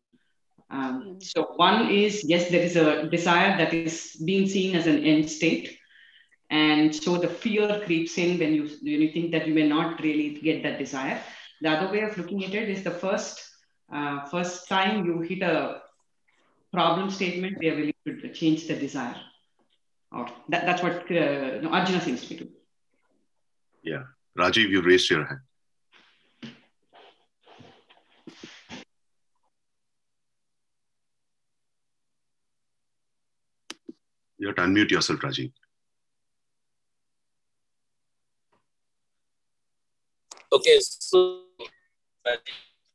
Um, 0.69 1.19
so 1.21 1.53
one 1.55 1.89
is 1.89 2.23
yes, 2.23 2.49
there 2.49 2.63
is 2.63 2.75
a 2.75 3.07
desire 3.09 3.57
that 3.57 3.73
is 3.73 4.15
being 4.25 4.47
seen 4.47 4.75
as 4.75 4.87
an 4.87 5.03
end 5.03 5.29
state, 5.29 5.77
and 6.49 6.95
so 6.95 7.17
the 7.17 7.27
fear 7.27 7.81
creeps 7.85 8.17
in 8.17 8.39
when 8.39 8.53
you 8.53 8.63
when 8.81 9.01
you 9.01 9.11
think 9.11 9.31
that 9.31 9.47
you 9.47 9.53
may 9.53 9.67
not 9.67 10.01
really 10.01 10.29
get 10.41 10.63
that 10.63 10.79
desire. 10.79 11.21
The 11.61 11.69
other 11.69 11.91
way 11.91 12.01
of 12.01 12.17
looking 12.17 12.43
at 12.43 12.55
it 12.55 12.69
is 12.69 12.83
the 12.83 12.91
first 12.91 13.41
uh, 13.93 14.25
first 14.25 14.67
time 14.67 15.05
you 15.05 15.21
hit 15.21 15.41
a 15.43 15.81
problem 16.71 17.09
statement, 17.11 17.57
they 17.61 17.69
are 17.69 17.75
willing 17.75 17.93
to 18.05 18.33
change 18.33 18.67
the 18.67 18.75
desire. 18.75 19.15
Or 20.11 20.27
that, 20.49 20.65
that's 20.65 20.81
what 20.81 21.11
uh, 21.11 21.67
Arjuna 21.69 22.01
seems 22.01 22.21
to 22.21 22.29
be 22.29 22.35
doing. 22.35 22.51
Yeah, 23.83 24.03
Rajiv, 24.37 24.69
you 24.69 24.81
raised 24.81 25.09
your 25.09 25.25
hand. 25.25 25.39
You 34.37 34.47
have 34.47 34.55
to 34.57 34.63
unmute 34.63 34.91
yourself, 34.91 35.19
Rajiv. 35.19 35.51
Okay, 40.51 40.79
so 40.79 41.43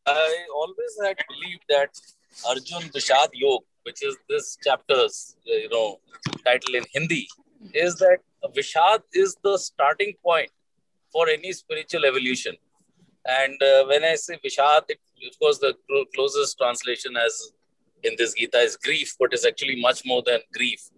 I 0.09 0.47
always 0.55 0.99
had 1.03 1.17
believed 1.29 1.65
that 1.69 1.91
Arjun 2.47 2.89
Vishad 2.91 3.29
Yog, 3.35 3.63
which 3.83 4.03
is 4.05 4.17
this 4.29 4.57
chapter's 4.63 5.37
you 5.45 5.69
know 5.69 6.01
title 6.45 6.75
in 6.75 6.85
Hindi, 6.93 7.29
is 7.75 7.97
that 7.97 8.19
Vishad 8.57 9.03
is 9.13 9.37
the 9.43 9.59
starting 9.59 10.15
point 10.25 10.51
for 11.13 11.29
any 11.29 11.53
spiritual 11.53 12.05
evolution. 12.05 12.55
And 13.27 13.63
uh, 13.63 13.85
when 13.87 14.05
I 14.05 14.15
say 14.15 14.39
Vishad, 14.45 14.83
it, 14.89 14.99
of 15.27 15.39
course, 15.39 15.59
the 15.59 15.75
closest 16.15 16.57
translation 16.59 17.17
as 17.17 17.53
in 18.03 18.15
this 18.17 18.35
Gita 18.35 18.59
is 18.59 18.77
grief, 18.77 19.15
but 19.19 19.33
it's 19.33 19.47
actually 19.47 19.81
much 19.81 20.03
more 20.07 20.23
than 20.25 20.41
grief. 20.55 20.89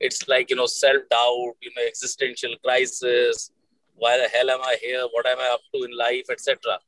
It's 0.00 0.28
like 0.28 0.50
you 0.50 0.56
know 0.56 0.66
self-doubt 0.66 1.54
you 1.62 1.70
know 1.76 1.84
existential 1.86 2.54
crisis 2.64 3.50
why 3.94 4.18
the 4.18 4.26
hell 4.26 4.50
am 4.50 4.60
i 4.62 4.76
here? 4.82 5.06
What 5.12 5.26
am 5.26 5.38
i 5.38 5.48
up 5.52 5.60
to 5.74 5.84
in 5.84 5.96
life 5.96 6.24
etc 6.30 6.78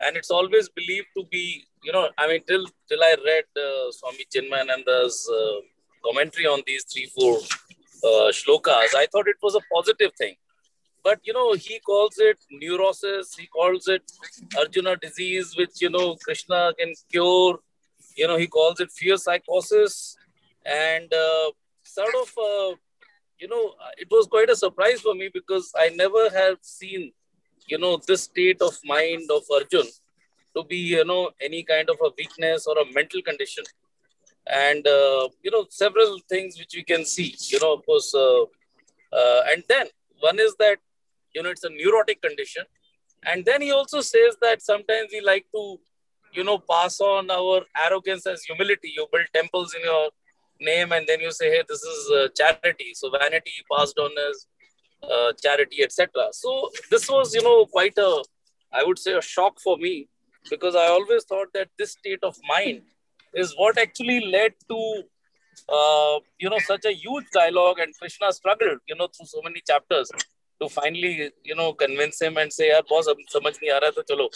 and 0.00 0.16
it's 0.16 0.30
always 0.30 0.68
believed 0.68 1.08
to 1.16 1.24
be 1.30 1.44
you 1.84 1.92
know 1.92 2.08
i 2.18 2.26
mean 2.28 2.42
till 2.48 2.64
till 2.88 3.02
i 3.10 3.14
read 3.28 3.46
uh, 3.66 3.86
swami 3.98 4.24
chinmayananda's 4.34 5.18
uh, 5.38 5.58
commentary 6.06 6.46
on 6.54 6.62
these 6.66 6.84
three 6.92 7.06
four 7.16 7.36
uh, 8.08 8.28
shlokas 8.38 8.98
i 9.02 9.06
thought 9.12 9.28
it 9.34 9.40
was 9.42 9.54
a 9.54 9.64
positive 9.74 10.12
thing. 10.22 10.36
But 11.06 11.20
you 11.26 11.32
know 11.34 11.48
he 11.64 11.78
calls 11.88 12.16
it 12.28 12.38
neurosis 12.60 13.36
he 13.40 13.46
calls 13.46 13.84
it 13.86 14.02
arjuna 14.60 14.96
disease 14.96 15.54
which 15.58 15.80
you 15.80 15.90
know 15.96 16.16
krishna 16.24 16.72
can 16.78 16.94
cure. 17.12 17.60
You 18.16 18.26
know 18.28 18.36
he 18.36 18.48
calls 18.48 18.80
it 18.80 18.90
fear 18.90 19.16
psychosis. 19.16 20.16
And 20.66 21.12
uh, 21.14 21.50
sort 21.84 22.14
of, 22.14 22.28
uh, 22.36 22.74
you 23.38 23.48
know, 23.48 23.74
it 23.96 24.08
was 24.10 24.26
quite 24.26 24.50
a 24.50 24.56
surprise 24.56 25.00
for 25.00 25.14
me 25.14 25.30
because 25.32 25.72
I 25.78 25.90
never 25.90 26.28
have 26.30 26.58
seen, 26.60 27.12
you 27.66 27.78
know, 27.78 28.00
this 28.06 28.24
state 28.24 28.60
of 28.62 28.76
mind 28.84 29.30
of 29.30 29.42
Arjun 29.52 29.86
to 30.56 30.64
be, 30.64 30.76
you 30.76 31.04
know, 31.04 31.30
any 31.40 31.62
kind 31.62 31.88
of 31.90 31.96
a 32.02 32.10
weakness 32.16 32.66
or 32.66 32.78
a 32.78 32.92
mental 32.92 33.22
condition. 33.22 33.64
And, 34.46 34.86
uh, 34.86 35.28
you 35.42 35.50
know, 35.50 35.66
several 35.70 36.18
things 36.28 36.58
which 36.58 36.74
we 36.74 36.84
can 36.84 37.04
see, 37.04 37.34
you 37.48 37.58
know, 37.60 37.74
of 37.74 37.84
course. 37.84 38.14
Uh, 38.14 38.42
uh, 39.12 39.42
and 39.52 39.62
then 39.68 39.86
one 40.20 40.38
is 40.38 40.54
that, 40.58 40.78
you 41.34 41.42
know, 41.42 41.50
it's 41.50 41.64
a 41.64 41.70
neurotic 41.70 42.22
condition. 42.22 42.64
And 43.24 43.44
then 43.44 43.60
he 43.60 43.72
also 43.72 44.00
says 44.00 44.36
that 44.40 44.62
sometimes 44.62 45.08
we 45.12 45.20
like 45.20 45.46
to, 45.54 45.78
you 46.32 46.44
know, 46.44 46.58
pass 46.58 47.00
on 47.00 47.30
our 47.30 47.62
arrogance 47.84 48.26
as 48.26 48.42
humility. 48.44 48.92
You 48.96 49.06
build 49.12 49.26
temples 49.34 49.74
in 49.74 49.82
your 49.82 50.10
name 50.60 50.92
and 50.92 51.06
then 51.06 51.20
you 51.20 51.30
say 51.30 51.50
hey 51.50 51.62
this 51.68 51.82
is 51.82 52.10
uh, 52.10 52.28
charity 52.36 52.92
so 52.94 53.10
vanity 53.10 53.52
passed 53.70 53.98
on 53.98 54.10
as 54.28 54.46
uh, 55.14 55.32
charity 55.42 55.82
etc 55.82 56.28
so 56.32 56.70
this 56.90 57.08
was 57.08 57.34
you 57.34 57.42
know 57.42 57.66
quite 57.66 57.98
a 57.98 58.10
i 58.72 58.84
would 58.84 58.98
say 58.98 59.12
a 59.12 59.22
shock 59.22 59.60
for 59.66 59.76
me 59.78 60.08
because 60.50 60.74
i 60.84 60.86
always 60.86 61.24
thought 61.24 61.52
that 61.52 61.68
this 61.78 61.92
state 61.92 62.22
of 62.22 62.36
mind 62.48 62.82
is 63.34 63.54
what 63.56 63.78
actually 63.78 64.20
led 64.36 64.52
to 64.68 64.80
uh, 65.76 66.16
you 66.38 66.48
know 66.50 66.58
such 66.70 66.84
a 66.84 66.94
huge 67.04 67.28
dialogue 67.32 67.78
and 67.78 67.94
krishna 67.98 68.32
struggled 68.32 68.80
you 68.88 68.96
know 68.96 69.08
through 69.14 69.26
so 69.26 69.40
many 69.42 69.62
chapters 69.70 70.10
to 70.60 70.68
finally 70.68 71.30
you 71.44 71.54
know 71.54 71.72
convince 71.72 72.20
him 72.20 72.36
and 72.42 72.52
say 72.58 72.68
yaar 72.72 72.84
boss 72.92 73.08
ab 73.12 73.22
samajh 73.36 73.58
nahi 73.62 73.72
aa 73.76 73.80
raha 73.84 73.96
to 73.98 74.04
chalo 74.10 74.26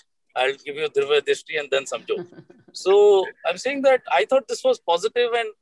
i'll 0.40 0.58
give 0.66 0.80
you 0.82 0.88
dirva 0.98 1.20
dishti 1.30 1.60
and 1.62 1.74
then 1.74 1.86
samjho 1.92 2.16
so 2.84 2.94
i'm 3.48 3.60
saying 3.64 3.82
that 3.88 4.12
i 4.18 4.22
thought 4.30 4.46
this 4.52 4.64
was 4.68 4.80
positive 4.92 5.32
and 5.42 5.58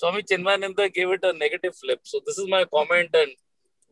Swami 0.00 0.22
Chinmayananda 0.22 0.92
gave 0.94 1.10
it 1.10 1.24
a 1.24 1.32
negative 1.32 1.74
flip. 1.76 2.00
So 2.04 2.20
this 2.26 2.38
is 2.38 2.48
my 2.48 2.64
comment, 2.64 3.10
and 3.12 3.30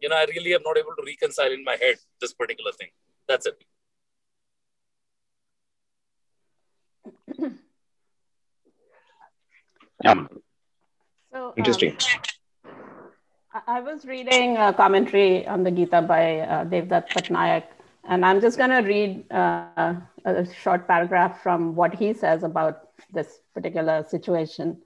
you 0.01 0.09
know, 0.09 0.17
I 0.17 0.27
really 0.29 0.55
am 0.55 0.63
not 0.65 0.79
able 0.79 0.95
to 0.97 1.03
reconcile 1.05 1.53
in 1.53 1.65
my 1.65 1.77
head 1.81 1.97
this 2.21 2.33
particular 2.33 2.73
thing. 2.73 2.89
That's 3.29 3.47
it. 3.47 3.65
Yeah. 10.05 10.27
So, 11.33 11.55
Interesting. 11.57 11.97
Um, 12.65 13.63
I 13.67 13.81
was 13.81 14.05
reading 14.07 14.57
a 14.57 14.73
commentary 14.73 15.45
on 15.47 15.65
the 15.65 15.73
Gita 15.73 16.03
by 16.03 16.39
uh, 16.39 16.65
Devdutt 16.65 17.09
Pattanaik, 17.09 17.65
and 18.09 18.25
I'm 18.25 18.41
just 18.41 18.57
going 18.57 18.71
to 18.71 18.89
read 18.89 19.25
uh, 19.33 19.95
a 20.25 20.47
short 20.63 20.87
paragraph 20.87 21.43
from 21.43 21.75
what 21.75 21.95
he 21.95 22.15
says 22.15 22.45
about 22.45 22.91
this 23.13 23.41
particular 23.55 24.05
situation. 24.09 24.79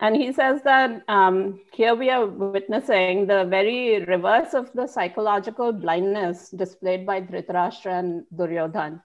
And 0.00 0.14
he 0.14 0.32
says 0.32 0.62
that 0.62 1.02
um, 1.08 1.60
here 1.72 1.94
we 1.94 2.10
are 2.10 2.26
witnessing 2.26 3.26
the 3.26 3.44
very 3.44 4.04
reverse 4.04 4.52
of 4.52 4.70
the 4.74 4.86
psychological 4.86 5.72
blindness 5.72 6.50
displayed 6.50 7.06
by 7.06 7.22
Dhritarashtra 7.22 7.98
and 7.98 8.24
Duryodhan. 8.34 9.00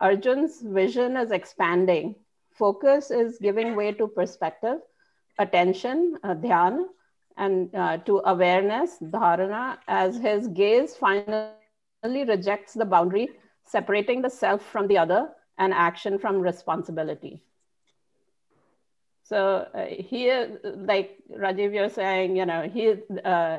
Arjun's 0.00 0.62
vision 0.62 1.16
is 1.16 1.30
expanding, 1.30 2.16
focus 2.50 3.10
is 3.10 3.38
giving 3.38 3.76
way 3.76 3.92
to 3.92 4.08
perspective, 4.08 4.78
attention, 5.38 6.18
uh, 6.24 6.34
dhyana, 6.34 6.86
and 7.36 7.74
uh, 7.74 7.98
to 7.98 8.20
awareness, 8.24 8.96
dharana, 9.00 9.78
as 9.86 10.16
his 10.16 10.48
gaze 10.48 10.96
finally 10.96 11.54
rejects 12.02 12.74
the 12.74 12.84
boundary 12.84 13.28
separating 13.64 14.22
the 14.22 14.30
self 14.30 14.62
from 14.62 14.88
the 14.88 14.98
other 14.98 15.28
and 15.58 15.72
action 15.72 16.18
from 16.18 16.40
responsibility. 16.40 17.42
So 19.30 19.68
uh, 19.72 19.86
here, 19.86 20.58
like 20.64 21.18
Rajiv, 21.30 21.72
you're 21.72 21.88
saying, 21.88 22.36
you 22.36 22.46
know, 22.46 22.68
he, 22.68 22.94
uh, 23.24 23.58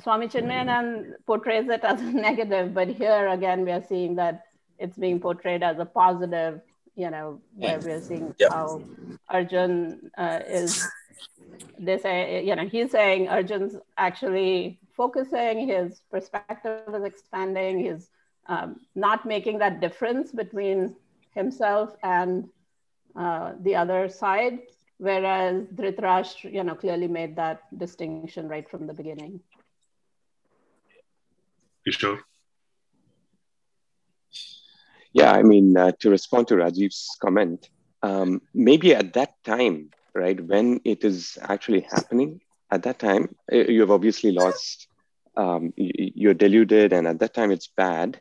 Swami 0.00 0.28
Chinmayanand 0.28 1.12
portrays 1.26 1.68
it 1.68 1.84
as 1.84 2.00
a 2.00 2.04
negative, 2.28 2.72
but 2.72 2.88
here 2.88 3.28
again, 3.28 3.66
we 3.66 3.70
are 3.72 3.84
seeing 3.86 4.14
that 4.14 4.46
it's 4.78 4.96
being 4.96 5.20
portrayed 5.20 5.62
as 5.62 5.78
a 5.78 5.84
positive, 5.84 6.62
you 6.94 7.10
know, 7.10 7.38
where 7.54 7.78
we're 7.80 8.00
seeing 8.00 8.34
yep. 8.38 8.50
how 8.50 8.80
Arjun 9.28 10.10
uh, 10.16 10.40
is, 10.48 10.88
they 11.78 11.98
say, 11.98 12.42
you 12.42 12.56
know, 12.56 12.66
he's 12.66 12.90
saying 12.90 13.28
Arjun's 13.28 13.76
actually 13.98 14.78
focusing, 14.96 15.68
his 15.68 16.00
perspective 16.10 16.80
is 16.94 17.04
expanding, 17.04 17.78
he's 17.78 18.08
um, 18.46 18.80
not 18.94 19.26
making 19.26 19.58
that 19.58 19.82
difference 19.82 20.32
between 20.32 20.96
himself 21.34 21.94
and 22.02 22.48
uh, 23.18 23.52
the 23.60 23.74
other 23.74 24.08
side, 24.08 24.60
whereas 24.98 25.64
Dhritarashtra, 25.74 26.52
you 26.52 26.64
know, 26.64 26.74
clearly 26.74 27.08
made 27.08 27.36
that 27.36 27.62
distinction 27.76 28.48
right 28.48 28.68
from 28.68 28.86
the 28.86 28.94
beginning. 28.94 29.40
You 31.84 31.92
sure? 31.92 32.20
Yeah, 35.12 35.32
I 35.32 35.42
mean, 35.42 35.76
uh, 35.76 35.92
to 36.00 36.10
respond 36.10 36.48
to 36.48 36.56
Rajiv's 36.56 37.16
comment, 37.22 37.70
um, 38.02 38.42
maybe 38.52 38.94
at 38.94 39.14
that 39.14 39.32
time, 39.44 39.90
right, 40.14 40.38
when 40.38 40.80
it 40.84 41.04
is 41.04 41.38
actually 41.40 41.80
happening, 41.80 42.40
at 42.70 42.82
that 42.82 42.98
time, 42.98 43.34
you 43.50 43.80
have 43.80 43.90
obviously 43.90 44.32
lost, 44.32 44.88
um, 45.36 45.72
you're 45.76 46.34
deluded, 46.34 46.92
and 46.92 47.06
at 47.06 47.18
that 47.20 47.32
time 47.32 47.50
it's 47.50 47.68
bad. 47.68 48.20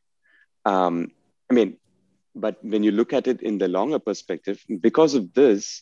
Um, 0.64 1.12
I 1.50 1.54
mean, 1.54 1.78
but 2.36 2.58
when 2.64 2.84
you 2.84 2.92
look 2.92 3.14
at 3.14 3.28
it 3.28 3.42
in 3.42 3.58
the 3.58 3.68
longer 3.68 4.00
perspective, 4.00 4.64
because 4.82 5.16
of 5.16 5.34
this, 5.34 5.82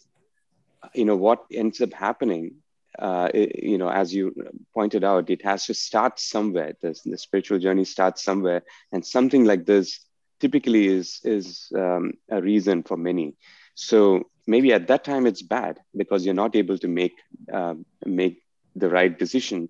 you 0.94 1.06
know, 1.06 1.16
what 1.16 1.46
ends 1.52 1.82
up 1.82 1.94
happening, 1.94 2.56
uh, 3.00 3.30
it, 3.34 3.64
you 3.64 3.78
know, 3.78 3.90
as 3.90 4.14
you 4.14 4.34
pointed 4.74 5.04
out, 5.04 5.30
it 5.30 5.44
has 5.44 5.66
to 5.66 5.74
start 5.74 6.20
somewhere. 6.20 6.74
The, 6.82 6.98
the 7.06 7.18
spiritual 7.18 7.60
journey 7.60 7.86
starts 7.86 8.24
somewhere, 8.24 8.64
and 8.92 9.06
something 9.06 9.46
like 9.46 9.66
this 9.66 10.00
typically 10.40 10.88
is 10.88 11.20
is 11.24 11.72
um, 11.76 12.14
a 12.30 12.42
reason 12.42 12.84
for 12.84 12.98
many. 12.98 13.36
So 13.76 14.30
maybe 14.46 14.74
at 14.74 14.88
that 14.88 15.04
time 15.04 15.26
it's 15.26 15.42
bad 15.42 15.80
because 15.96 16.26
you're 16.26 16.36
not 16.36 16.56
able 16.56 16.78
to 16.78 16.88
make 16.88 17.14
uh, 17.52 17.76
make 18.06 18.42
the 18.76 18.90
right 18.90 19.18
decision. 19.18 19.70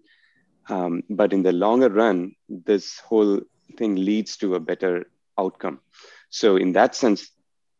Um, 0.70 1.04
but 1.10 1.34
in 1.34 1.44
the 1.44 1.52
longer 1.54 1.90
run, 1.90 2.36
this 2.50 3.00
whole 3.00 3.42
thing 3.78 3.96
leads 3.96 4.38
to 4.38 4.56
a 4.56 4.60
better 4.60 5.06
outcome. 5.38 5.80
So 6.34 6.56
in 6.56 6.72
that 6.74 6.96
sense, 6.96 7.30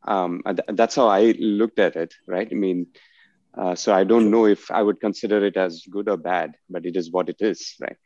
um, 0.08 0.44
that's 0.68 0.96
how 0.96 1.08
I 1.08 1.34
looked 1.40 1.80
at 1.80 1.96
it, 1.96 2.14
right? 2.28 2.48
I 2.50 2.54
mean, 2.54 2.86
uh, 3.58 3.74
so 3.74 3.92
I 3.92 4.04
don't 4.04 4.30
know 4.30 4.46
if 4.46 4.70
I 4.70 4.80
would 4.80 5.00
consider 5.00 5.44
it 5.44 5.58
as 5.58 5.82
good 5.90 6.08
or 6.08 6.18
bad, 6.18 6.54
but 6.70 6.86
it 6.86 6.96
is 6.96 7.12
what 7.12 7.30
it 7.30 7.38
is, 7.40 7.74
right? 7.82 7.98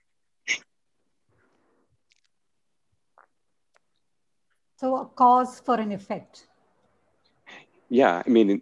So 4.77 4.95
a 4.95 5.05
cause 5.05 5.59
for 5.59 5.75
an 5.75 5.91
effect. 5.91 6.47
Yeah, 7.89 8.23
I 8.25 8.29
mean, 8.29 8.61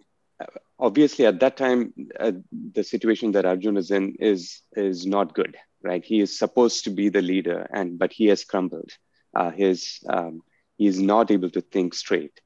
obviously 0.80 1.26
at 1.26 1.38
that 1.38 1.56
time, 1.56 1.94
uh, 2.18 2.32
the 2.72 2.82
situation 2.82 3.30
that 3.32 3.46
Arjun 3.46 3.76
is 3.76 3.92
in 3.92 4.16
is 4.18 4.60
is 4.74 5.06
not 5.06 5.34
good, 5.34 5.56
right? 5.84 6.04
He 6.04 6.18
is 6.18 6.36
supposed 6.36 6.82
to 6.84 6.90
be 6.90 7.10
the 7.10 7.22
leader, 7.22 7.68
and 7.72 7.96
but 7.96 8.12
he 8.12 8.26
has 8.26 8.44
crumbled. 8.44 8.90
Uh, 9.36 9.50
his 9.52 10.00
um, 10.08 10.42
is 10.78 11.00
not 11.00 11.30
able 11.30 11.50
to 11.50 11.60
think 11.60 11.94
straight. 11.94 12.40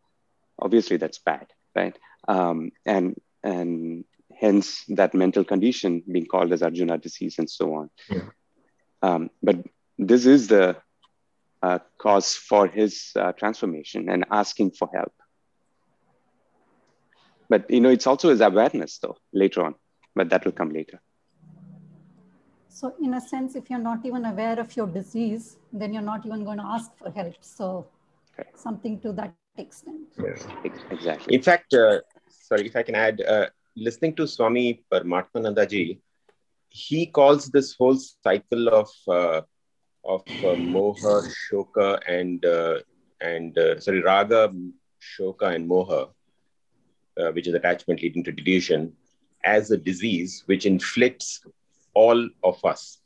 Obviously, 0.59 0.97
that's 0.97 1.19
bad, 1.19 1.47
right? 1.75 1.99
Um, 2.29 2.73
and 2.85 3.21
and 3.43 4.05
hence 4.37 4.85
that 4.89 5.15
mental 5.15 5.45
condition 5.45 6.03
being 6.11 6.27
called 6.27 6.53
as 6.53 6.63
Arjuna 6.63 6.99
disease 6.99 7.39
and 7.39 7.49
so 7.49 7.75
on. 7.75 7.91
Yeah. 8.09 8.29
Um, 9.03 9.31
but 9.43 9.57
this 9.99 10.27
is 10.27 10.49
the 10.49 10.77
uh, 11.63 11.79
cause 11.99 12.35
for 12.35 12.67
his 12.67 13.13
uh, 13.17 13.33
transformation 13.33 14.09
and 14.09 14.25
asking 14.31 14.71
for 14.73 14.89
help. 14.95 15.13
But 17.49 17.71
you 17.71 17.81
know, 17.81 17.91
it's 17.91 18.07
also 18.07 18.31
his 18.31 18.41
awareness 18.41 18.99
though 18.99 19.17
later 19.33 19.65
on, 19.65 19.75
but 20.15 20.31
that 20.31 20.45
will 20.45 20.53
come 20.53 20.71
later. 20.71 21.01
So 22.69 22.95
in 23.03 23.15
a 23.15 23.21
sense, 23.21 23.57
if 23.57 23.69
you're 23.69 23.81
not 23.81 24.07
even 24.07 24.25
aware 24.25 24.59
of 24.59 24.75
your 24.77 24.87
disease, 24.87 25.57
then 25.73 25.93
you're 25.93 26.03
not 26.03 26.25
even 26.25 26.45
going 26.45 26.59
to 26.59 26.65
ask 26.65 26.97
for 26.97 27.11
help. 27.11 27.35
So 27.41 27.67
okay. 27.77 27.89
Something 28.55 29.01
to 29.01 29.13
that 29.13 29.35
extent. 29.57 30.09
Yes, 30.23 30.47
exactly. 30.91 31.35
In 31.35 31.43
fact, 31.43 31.75
uh, 31.75 32.01
sorry, 32.29 32.67
if 32.67 32.77
I 32.77 32.83
can 32.83 32.95
add, 32.95 33.21
uh, 33.21 33.47
listening 33.77 34.15
to 34.17 34.27
Swami 34.27 34.83
Paramatmanandaji, 34.93 35.99
he 36.69 37.07
calls 37.07 37.47
this 37.47 37.75
whole 37.75 37.97
cycle 37.97 38.69
of 38.69 38.91
uh, 39.09 39.43
of 40.05 40.23
uh, 40.45 40.57
moha, 40.57 41.29
shoka, 41.51 41.99
and 42.09 42.45
uh, 42.45 42.79
and 43.21 43.57
uh, 43.59 43.79
sorry, 43.81 44.03
raga, 44.03 44.53
shoka, 45.01 45.55
and 45.55 45.69
moha, 45.69 46.11
uh, 47.21 47.33
which 47.33 47.47
is 47.49 47.55
attachment 47.55 48.03
leading 48.03 48.25
to 48.25 48.33
delusion, 48.33 48.93
as 49.45 49.71
a 49.71 49.77
disease 49.77 50.43
which 50.47 50.65
inflicts 50.65 51.45
all 51.95 52.29
of 52.45 52.65
us, 52.65 53.03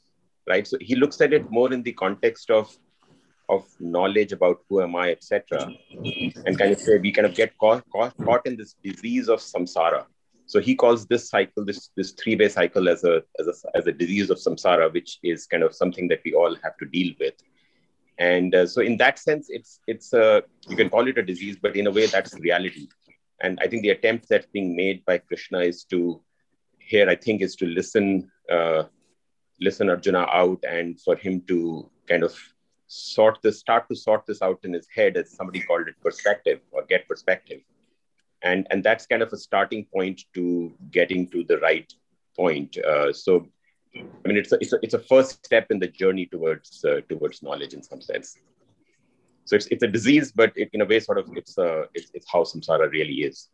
right? 0.47 0.66
So 0.66 0.77
he 0.81 0.94
looks 0.94 1.20
at 1.20 1.33
it 1.33 1.51
more 1.51 1.73
in 1.73 1.83
the 1.83 1.92
context 1.92 2.51
of 2.51 2.77
of 3.48 3.66
knowledge 3.78 4.33
about 4.33 4.59
who 4.68 4.83
am 4.83 4.96
I, 4.96 5.11
etc., 5.11 5.70
and 6.46 6.59
kind 6.59 6.72
of 6.72 6.80
say 6.80 6.98
we 6.98 7.12
kind 7.12 7.26
of 7.26 7.35
get 7.35 7.57
caught, 7.59 7.85
caught, 7.90 8.16
caught 8.24 8.46
in 8.46 8.57
this 8.57 8.74
disease 8.83 9.28
of 9.28 9.40
samsara, 9.40 10.07
so 10.46 10.61
he 10.61 10.74
calls 10.74 11.07
this 11.07 11.28
cycle, 11.28 11.64
this 11.64 11.90
this 11.96 12.12
three-way 12.12 12.48
cycle, 12.48 12.88
as 12.88 13.04
a, 13.04 13.22
as 13.38 13.48
a 13.48 13.76
as 13.76 13.87
a 13.87 13.92
disease 13.92 14.30
of 14.30 14.38
samsara, 14.38 14.92
which 14.92 15.18
is 15.22 15.46
kind 15.46 15.62
of 15.62 15.74
something 15.74 16.09
that 16.09 16.20
we 16.24 16.35
all 16.35 16.54
have 16.62 16.76
to 16.78 16.87
deal 16.87 17.14
with. 17.18 17.35
And 18.18 18.54
uh, 18.54 18.66
so, 18.66 18.83
in 18.83 18.96
that 18.98 19.18
sense, 19.18 19.46
it's 19.48 19.80
it's 19.87 20.12
a 20.12 20.42
you 20.68 20.76
can 20.76 20.90
call 20.90 21.09
it 21.09 21.18
a 21.18 21.22
disease, 21.22 21.57
but 21.61 21.76
in 21.76 21.87
a 21.87 21.90
way, 21.90 22.07
that's 22.07 22.38
reality. 22.38 22.88
And 23.40 23.59
I 23.61 23.68
think 23.68 23.83
the 23.83 23.90
attempt 23.90 24.28
that's 24.28 24.46
being 24.46 24.76
made 24.76 25.04
by 25.04 25.18
Krishna 25.18 25.61
is 25.61 25.85
to 25.85 26.22
here, 26.78 27.09
I 27.09 27.16
think, 27.16 27.40
is 27.40 27.57
to 27.57 27.66
listen 27.66 28.30
uh, 28.50 28.85
listen 29.61 29.88
Arjuna 29.88 30.26
out 30.30 30.62
and 30.68 31.00
for 31.00 31.16
him 31.16 31.40
to 31.48 31.90
kind 32.07 32.22
of 32.22 32.37
sort 32.87 33.38
this, 33.42 33.59
start 33.59 33.88
to 33.88 33.97
sort 33.97 34.27
this 34.27 34.42
out 34.42 34.61
in 34.64 34.73
his 34.73 34.87
head, 34.94 35.16
as 35.16 35.31
somebody 35.31 35.61
called 35.61 35.88
it, 35.88 35.94
perspective 36.01 36.61
or 36.70 36.85
get 36.85 37.09
perspective. 37.09 37.61
And 38.42 38.66
and 38.70 38.85
that's 38.85 39.07
kind 39.07 39.23
of 39.23 39.33
a 39.33 39.37
starting 39.37 39.87
point 39.87 40.23
to 40.35 40.73
getting 40.90 41.29
to 41.31 41.44
the 41.44 41.59
right 41.59 41.90
point. 42.37 42.77
Uh, 42.79 43.12
so 43.12 43.49
i 43.97 44.29
mean 44.29 44.37
it's 44.37 44.51
a, 44.51 44.57
it's 44.61 44.73
a, 44.73 44.79
it's 44.83 44.94
a 44.94 44.99
first 44.99 45.44
step 45.44 45.70
in 45.70 45.79
the 45.79 45.87
journey 45.87 46.27
towards 46.27 46.85
uh, 46.85 47.01
towards 47.09 47.42
knowledge 47.42 47.75
in 47.75 47.83
some 47.83 48.01
sense. 48.01 48.37
So 49.44 49.57
it's, 49.57 49.66
it's 49.66 49.83
a 49.83 49.88
disease 49.88 50.33
but 50.33 50.53
it, 50.57 50.70
in 50.73 50.81
a 50.81 50.85
way 50.85 51.01
sort 51.01 51.18
of 51.18 51.31
it's 51.37 51.57
uh 51.59 51.85
it's, 51.94 52.11
it's 52.12 52.27
how 52.31 52.42
samsara 52.42 52.90
really 52.90 53.18
is 53.29 53.49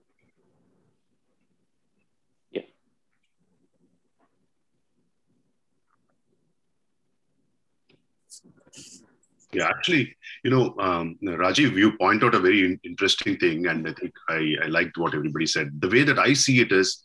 Yeah, 9.52 9.68
actually, 9.68 10.16
you 10.44 10.50
know, 10.50 10.76
um, 10.78 11.18
Rajiv, 11.22 11.74
you 11.74 11.96
point 11.98 12.22
out 12.22 12.36
a 12.36 12.38
very 12.38 12.78
interesting 12.84 13.36
thing, 13.36 13.66
and 13.66 13.88
I 13.88 13.92
think 13.92 14.12
I, 14.28 14.54
I 14.62 14.66
liked 14.66 14.96
what 14.96 15.14
everybody 15.14 15.46
said. 15.46 15.80
The 15.80 15.88
way 15.88 16.04
that 16.04 16.20
I 16.20 16.34
see 16.34 16.60
it 16.60 16.70
is, 16.70 17.02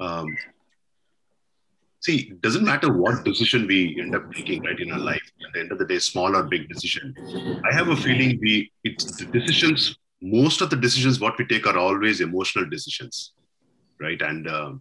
um, 0.00 0.26
see, 2.00 2.30
it 2.30 2.40
doesn't 2.40 2.64
matter 2.64 2.90
what 2.92 3.24
decision 3.24 3.66
we 3.66 4.00
end 4.00 4.14
up 4.14 4.26
making, 4.30 4.62
right, 4.62 4.78
in 4.80 4.90
our 4.90 4.98
life. 4.98 5.22
At 5.46 5.52
the 5.52 5.60
end 5.60 5.72
of 5.72 5.78
the 5.78 5.84
day, 5.84 5.98
small 5.98 6.34
or 6.34 6.44
big 6.44 6.68
decision. 6.68 7.14
I 7.70 7.74
have 7.74 7.88
a 7.88 7.96
feeling 7.96 8.38
we 8.40 8.72
it's 8.84 9.16
the 9.16 9.26
decisions. 9.26 9.96
Most 10.22 10.62
of 10.62 10.70
the 10.70 10.76
decisions 10.76 11.20
what 11.20 11.36
we 11.36 11.44
take 11.44 11.66
are 11.66 11.76
always 11.76 12.20
emotional 12.20 12.68
decisions, 12.70 13.32
right? 14.00 14.20
And 14.22 14.48
uh, 14.48 14.72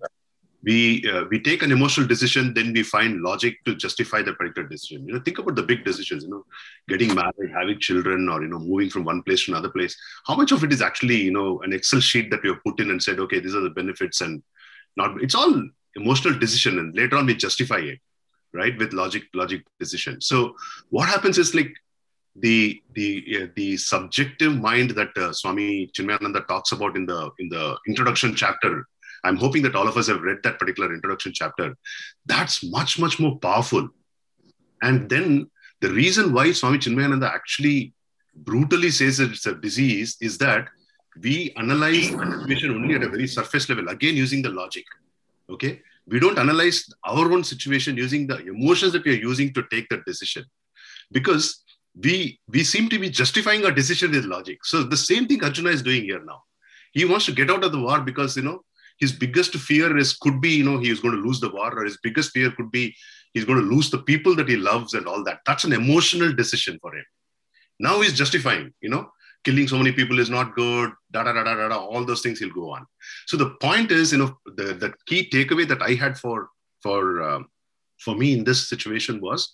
we 0.64 1.04
uh, 1.12 1.24
we 1.30 1.40
take 1.40 1.64
an 1.64 1.72
emotional 1.72 2.08
decision 2.08 2.54
then 2.54 2.72
we 2.74 2.84
find 2.84 3.22
logic 3.22 3.56
to 3.66 3.76
justify 3.76 4.22
the 4.22 4.34
particular 4.34 4.68
decision. 4.68 5.08
You 5.08 5.14
know 5.14 5.20
think 5.20 5.40
about 5.40 5.56
the 5.56 5.64
big 5.64 5.84
decisions 5.84 6.24
you 6.24 6.30
know 6.30 6.46
getting 6.88 7.14
married 7.16 7.52
having 7.54 7.80
children 7.80 8.30
or 8.30 8.42
you 8.42 8.50
know 8.50 8.60
moving 8.60 8.90
from 8.90 9.04
one 9.04 9.24
place 9.24 9.46
to 9.46 9.52
another 9.52 9.70
place. 9.70 9.96
How 10.28 10.36
much 10.36 10.52
of 10.52 10.64
it 10.64 10.72
is 10.72 10.82
actually 10.82 11.18
you 11.18 11.32
know 11.32 11.62
an 11.62 11.74
excel 11.74 12.00
sheet 12.00 12.30
that 12.32 12.44
we 12.44 12.50
have 12.50 12.64
put 12.64 12.80
in 12.80 12.92
and 12.92 13.02
said 13.02 13.20
okay 13.20 13.40
these 13.40 13.56
are 13.56 13.62
the 13.62 13.70
benefits 13.70 14.22
and 14.22 14.44
not 14.98 15.22
it's 15.22 15.36
all 15.36 15.70
emotional 15.96 16.38
decision 16.38 16.80
and 16.80 16.96
later 16.96 17.18
on 17.18 17.26
we 17.26 17.36
justify 17.36 17.78
it 17.78 18.00
right 18.54 18.78
with 18.78 18.94
logic 18.94 19.24
logic 19.34 19.64
decision. 19.80 20.22
So 20.22 20.56
what 20.90 21.10
happens 21.10 21.38
is 21.38 21.56
like 21.56 21.74
the 22.36 22.82
the 22.94 23.42
uh, 23.42 23.48
the 23.56 23.78
subjective 23.78 24.56
mind 24.56 24.92
that 24.92 25.18
uh, 25.18 25.34
swami 25.34 25.88
chinmayananda 25.88 26.48
talks 26.48 26.72
about 26.72 26.96
in 26.96 27.06
the 27.06 27.30
in 27.40 27.50
the 27.50 27.78
introduction 27.88 28.36
chapter 28.36 28.88
I'm 29.24 29.38
hoping 29.38 29.64
that 29.64 29.76
all 29.76 29.88
of 29.88 29.98
us 29.98 30.08
have 30.08 30.22
read 30.22 30.38
that 30.44 30.60
particular 30.60 30.94
introduction 30.94 31.32
chapter. 31.34 31.76
That's 32.26 32.64
much, 32.64 33.00
much 33.00 33.20
more 33.20 33.38
powerful. 33.38 33.90
And 34.82 35.10
then 35.10 35.50
the 35.82 35.92
reason 35.92 36.34
why 36.34 36.52
Swami 36.52 36.80
Chinmayananda 36.80 37.32
actually 37.32 37.94
brutally 38.36 38.90
says 38.90 39.18
that 39.18 39.32
it's 39.32 39.46
a 39.46 39.56
disease 39.56 40.18
is 40.22 40.38
that 40.40 40.68
we 41.22 41.54
analyze 41.58 42.08
situation 42.08 42.72
only 42.72 42.96
at 42.96 43.04
a 43.04 43.10
very 43.10 43.28
surface 43.28 43.68
level, 43.70 43.90
again, 43.90 44.16
using 44.16 44.42
the 44.42 44.50
logic. 44.50 44.86
Okay. 45.50 45.82
We 46.08 46.20
don't 46.20 46.40
analyze 46.40 46.90
our 47.04 47.32
own 47.32 47.44
situation 47.44 47.98
using 47.98 48.26
the 48.28 48.38
emotions 48.38 48.94
that 48.94 49.06
we 49.06 49.12
are 49.12 49.22
using 49.22 49.54
to 49.54 49.64
take 49.70 49.88
that 49.90 50.06
decision. 50.06 50.46
Because 51.12 51.64
we 52.02 52.40
we 52.48 52.64
seem 52.64 52.90
to 52.90 52.98
be 52.98 53.10
justifying 53.10 53.66
our 53.66 53.72
decision 53.72 54.12
with 54.12 54.26
logic. 54.26 54.64
So 54.64 54.84
the 54.84 54.98
same 54.98 55.28
thing 55.28 55.44
Arjuna 55.44 55.70
is 55.70 55.82
doing 55.82 56.04
here 56.04 56.24
now. 56.24 56.44
He 56.94 57.06
wants 57.06 57.26
to 57.26 57.34
get 57.34 57.50
out 57.50 57.64
of 57.64 57.72
the 57.72 57.80
war 57.80 58.00
because 58.02 58.36
you 58.38 58.44
know 58.44 58.64
his 59.02 59.12
biggest 59.12 59.56
fear 59.56 59.98
is 59.98 60.14
could 60.14 60.40
be 60.40 60.52
you 60.60 60.64
know 60.64 60.78
he 60.78 60.90
is 60.90 61.00
going 61.00 61.16
to 61.16 61.22
lose 61.22 61.40
the 61.40 61.50
war 61.50 61.72
or 61.78 61.84
his 61.84 61.98
biggest 62.04 62.32
fear 62.32 62.52
could 62.52 62.72
be 62.72 62.96
he's 63.34 63.46
going 63.46 63.60
to 63.60 63.74
lose 63.76 63.90
the 63.90 64.04
people 64.10 64.36
that 64.36 64.48
he 64.48 64.56
loves 64.56 64.94
and 64.94 65.08
all 65.08 65.24
that 65.24 65.40
that's 65.46 65.66
an 65.66 65.74
emotional 65.74 66.34
decision 66.34 66.78
for 66.82 66.96
him 66.96 67.06
now 67.80 68.00
he's 68.02 68.14
justifying 68.14 68.74
you 68.82 68.90
know 68.90 69.10
killing 69.44 69.68
so 69.68 69.78
many 69.78 69.92
people 69.92 70.20
is 70.20 70.30
not 70.30 70.56
good 70.56 70.92
da 71.12 71.24
da 71.24 71.34
da 71.34 71.44
da 71.44 71.68
da, 71.68 71.78
all 71.78 72.06
those 72.06 72.22
things 72.22 72.40
he'll 72.40 72.60
go 72.62 72.70
on 72.72 72.86
so 73.26 73.36
the 73.36 73.52
point 73.68 73.92
is 73.92 74.12
you 74.12 74.20
know 74.20 74.38
the, 74.58 74.74
the 74.74 74.94
key 75.08 75.30
takeaway 75.30 75.68
that 75.68 75.82
i 75.82 75.94
had 75.94 76.18
for 76.18 76.50
for 76.82 77.22
uh, 77.22 77.40
for 78.00 78.16
me 78.16 78.34
in 78.34 78.44
this 78.44 78.70
situation 78.70 79.20
was 79.20 79.52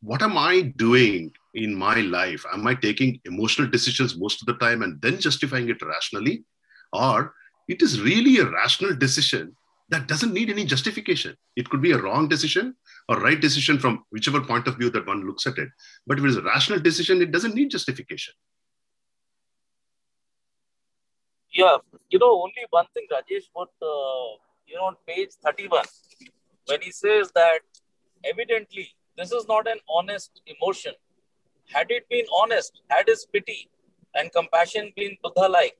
what 0.00 0.22
am 0.22 0.38
i 0.38 0.60
doing 0.60 1.32
in 1.56 1.74
my 1.74 2.00
life? 2.00 2.44
Am 2.52 2.66
I 2.66 2.74
taking 2.74 3.20
emotional 3.24 3.68
decisions 3.68 4.16
most 4.16 4.40
of 4.40 4.46
the 4.46 4.64
time 4.64 4.82
and 4.82 5.00
then 5.00 5.18
justifying 5.18 5.68
it 5.68 5.82
rationally? 5.82 6.44
Or 6.92 7.34
it 7.68 7.82
is 7.82 8.00
really 8.00 8.38
a 8.38 8.50
rational 8.50 8.94
decision 8.94 9.56
that 9.88 10.08
doesn't 10.08 10.32
need 10.32 10.50
any 10.50 10.64
justification. 10.64 11.36
It 11.54 11.70
could 11.70 11.80
be 11.80 11.92
a 11.92 11.98
wrong 11.98 12.28
decision 12.28 12.74
or 13.08 13.20
right 13.20 13.40
decision 13.40 13.78
from 13.78 14.04
whichever 14.10 14.40
point 14.40 14.66
of 14.66 14.76
view 14.76 14.90
that 14.90 15.06
one 15.06 15.26
looks 15.26 15.46
at 15.46 15.58
it. 15.58 15.68
But 16.06 16.18
if 16.18 16.24
it 16.24 16.28
is 16.28 16.36
a 16.36 16.42
rational 16.42 16.80
decision, 16.80 17.22
it 17.22 17.30
doesn't 17.30 17.54
need 17.54 17.70
justification. 17.70 18.34
Yeah, 21.52 21.76
you 22.10 22.18
know, 22.18 22.42
only 22.42 22.66
one 22.70 22.86
thing, 22.92 23.06
Rajesh, 23.10 23.44
what, 23.52 23.70
uh, 23.80 24.36
you 24.66 24.74
know, 24.74 24.86
on 24.86 24.96
page 25.06 25.30
31, 25.42 25.84
when 26.66 26.82
he 26.82 26.90
says 26.90 27.30
that 27.34 27.60
evidently 28.24 28.88
this 29.16 29.32
is 29.32 29.46
not 29.48 29.66
an 29.66 29.78
honest 29.88 30.42
emotion. 30.46 30.92
Had 31.72 31.90
it 31.90 32.08
been 32.10 32.26
honest, 32.42 32.82
had 32.90 33.08
his 33.08 33.26
pity 33.32 33.70
and 34.14 34.30
compassion 34.32 34.92
been 34.96 35.16
Buddha 35.22 35.48
like, 35.48 35.78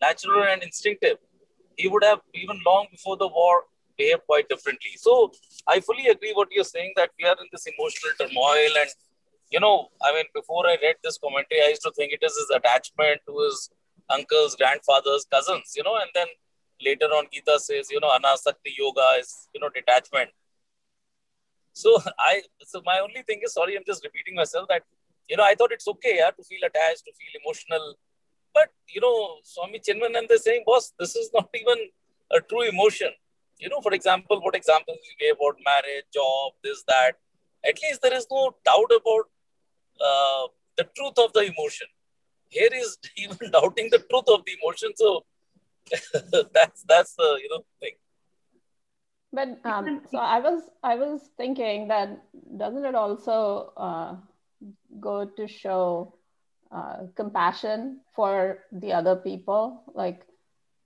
natural 0.00 0.44
and 0.44 0.62
instinctive, 0.62 1.18
he 1.76 1.88
would 1.88 2.04
have, 2.04 2.20
even 2.34 2.60
long 2.66 2.86
before 2.90 3.16
the 3.16 3.28
war, 3.28 3.64
behaved 3.96 4.22
quite 4.26 4.48
differently. 4.48 4.92
So 4.96 5.32
I 5.66 5.80
fully 5.80 6.08
agree 6.08 6.32
what 6.34 6.48
you're 6.50 6.64
saying 6.64 6.92
that 6.96 7.10
we 7.18 7.26
are 7.26 7.36
in 7.40 7.48
this 7.52 7.66
emotional 7.66 8.12
turmoil. 8.18 8.72
And, 8.80 8.90
you 9.50 9.60
know, 9.60 9.88
I 10.02 10.14
mean, 10.14 10.24
before 10.34 10.66
I 10.66 10.76
read 10.82 10.96
this 11.02 11.18
commentary, 11.18 11.62
I 11.62 11.68
used 11.68 11.82
to 11.82 11.92
think 11.96 12.12
it 12.12 12.24
is 12.24 12.36
his 12.36 12.50
attachment 12.54 13.20
to 13.26 13.38
his 13.44 13.70
uncles, 14.10 14.56
grandfathers, 14.56 15.26
cousins, 15.30 15.74
you 15.76 15.82
know, 15.82 15.96
and 15.96 16.10
then 16.14 16.26
later 16.82 17.06
on 17.06 17.26
Gita 17.32 17.58
says, 17.58 17.90
you 17.90 18.00
know, 18.00 18.10
Anasakti 18.10 18.72
yoga 18.76 19.06
is, 19.20 19.48
you 19.54 19.60
know, 19.60 19.68
detachment. 19.68 20.30
So 21.72 21.98
I, 22.18 22.42
so 22.64 22.82
my 22.84 22.98
only 22.98 23.22
thing 23.22 23.40
is, 23.44 23.54
sorry, 23.54 23.76
I'm 23.76 23.84
just 23.86 24.04
repeating 24.04 24.34
myself 24.34 24.68
that, 24.68 24.82
you 25.28 25.36
know, 25.36 25.44
I 25.44 25.54
thought 25.54 25.72
it's 25.72 25.86
okay, 25.86 26.16
yeah, 26.16 26.30
to 26.30 26.42
feel 26.42 26.64
attached, 26.66 27.04
to 27.06 27.12
feel 27.12 27.40
emotional. 27.44 27.94
But, 28.54 28.68
you 28.88 29.00
know, 29.00 29.36
Swami 29.42 29.80
Chinmayananda 29.80 30.32
is 30.32 30.44
saying, 30.44 30.64
boss, 30.66 30.92
this 30.98 31.16
is 31.16 31.30
not 31.32 31.48
even 31.54 31.78
a 32.32 32.40
true 32.40 32.62
emotion. 32.62 33.10
You 33.58 33.68
know, 33.68 33.80
for 33.80 33.92
example, 33.92 34.40
what 34.40 34.54
examples 34.54 34.98
you 35.04 35.26
gave 35.26 35.36
about 35.36 35.58
marriage, 35.64 36.04
job, 36.12 36.52
this, 36.64 36.82
that. 36.88 37.12
At 37.64 37.78
least 37.82 38.00
there 38.02 38.14
is 38.14 38.26
no 38.30 38.54
doubt 38.64 38.90
about 38.90 39.24
uh, 40.00 40.46
the 40.76 40.84
truth 40.96 41.18
of 41.18 41.32
the 41.34 41.40
emotion. 41.40 41.86
Here 42.48 42.70
is 42.72 42.98
even 43.16 43.50
doubting 43.50 43.88
the 43.90 43.98
truth 44.10 44.28
of 44.28 44.44
the 44.44 44.52
emotion. 44.62 44.92
So 44.96 45.24
that's 46.54 46.84
that's 46.84 47.14
the 47.14 47.38
you 47.42 47.48
know 47.50 47.64
thing. 47.80 47.94
But 49.32 49.60
um, 49.64 50.02
so 50.10 50.18
I 50.18 50.40
was 50.40 50.62
I 50.82 50.96
was 50.96 51.30
thinking 51.36 51.88
that 51.88 52.22
doesn't 52.56 52.84
it 52.84 52.94
also 52.94 53.72
uh, 53.76 54.16
go 55.00 55.24
to 55.24 55.46
show 55.46 56.14
uh, 56.70 57.06
compassion 57.14 58.00
for 58.14 58.58
the 58.72 58.92
other 58.92 59.16
people? 59.16 59.82
Like, 59.94 60.26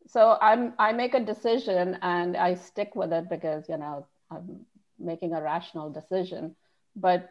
so 0.06 0.36
I'm 0.40 0.74
I 0.78 0.92
make 0.92 1.14
a 1.14 1.20
decision 1.20 1.98
and 2.02 2.36
I 2.36 2.54
stick 2.54 2.94
with 2.94 3.12
it 3.12 3.28
because 3.28 3.68
you 3.68 3.76
know 3.76 4.06
I'm 4.30 4.66
making 4.98 5.32
a 5.34 5.42
rational 5.42 5.90
decision. 5.90 6.54
But 6.96 7.30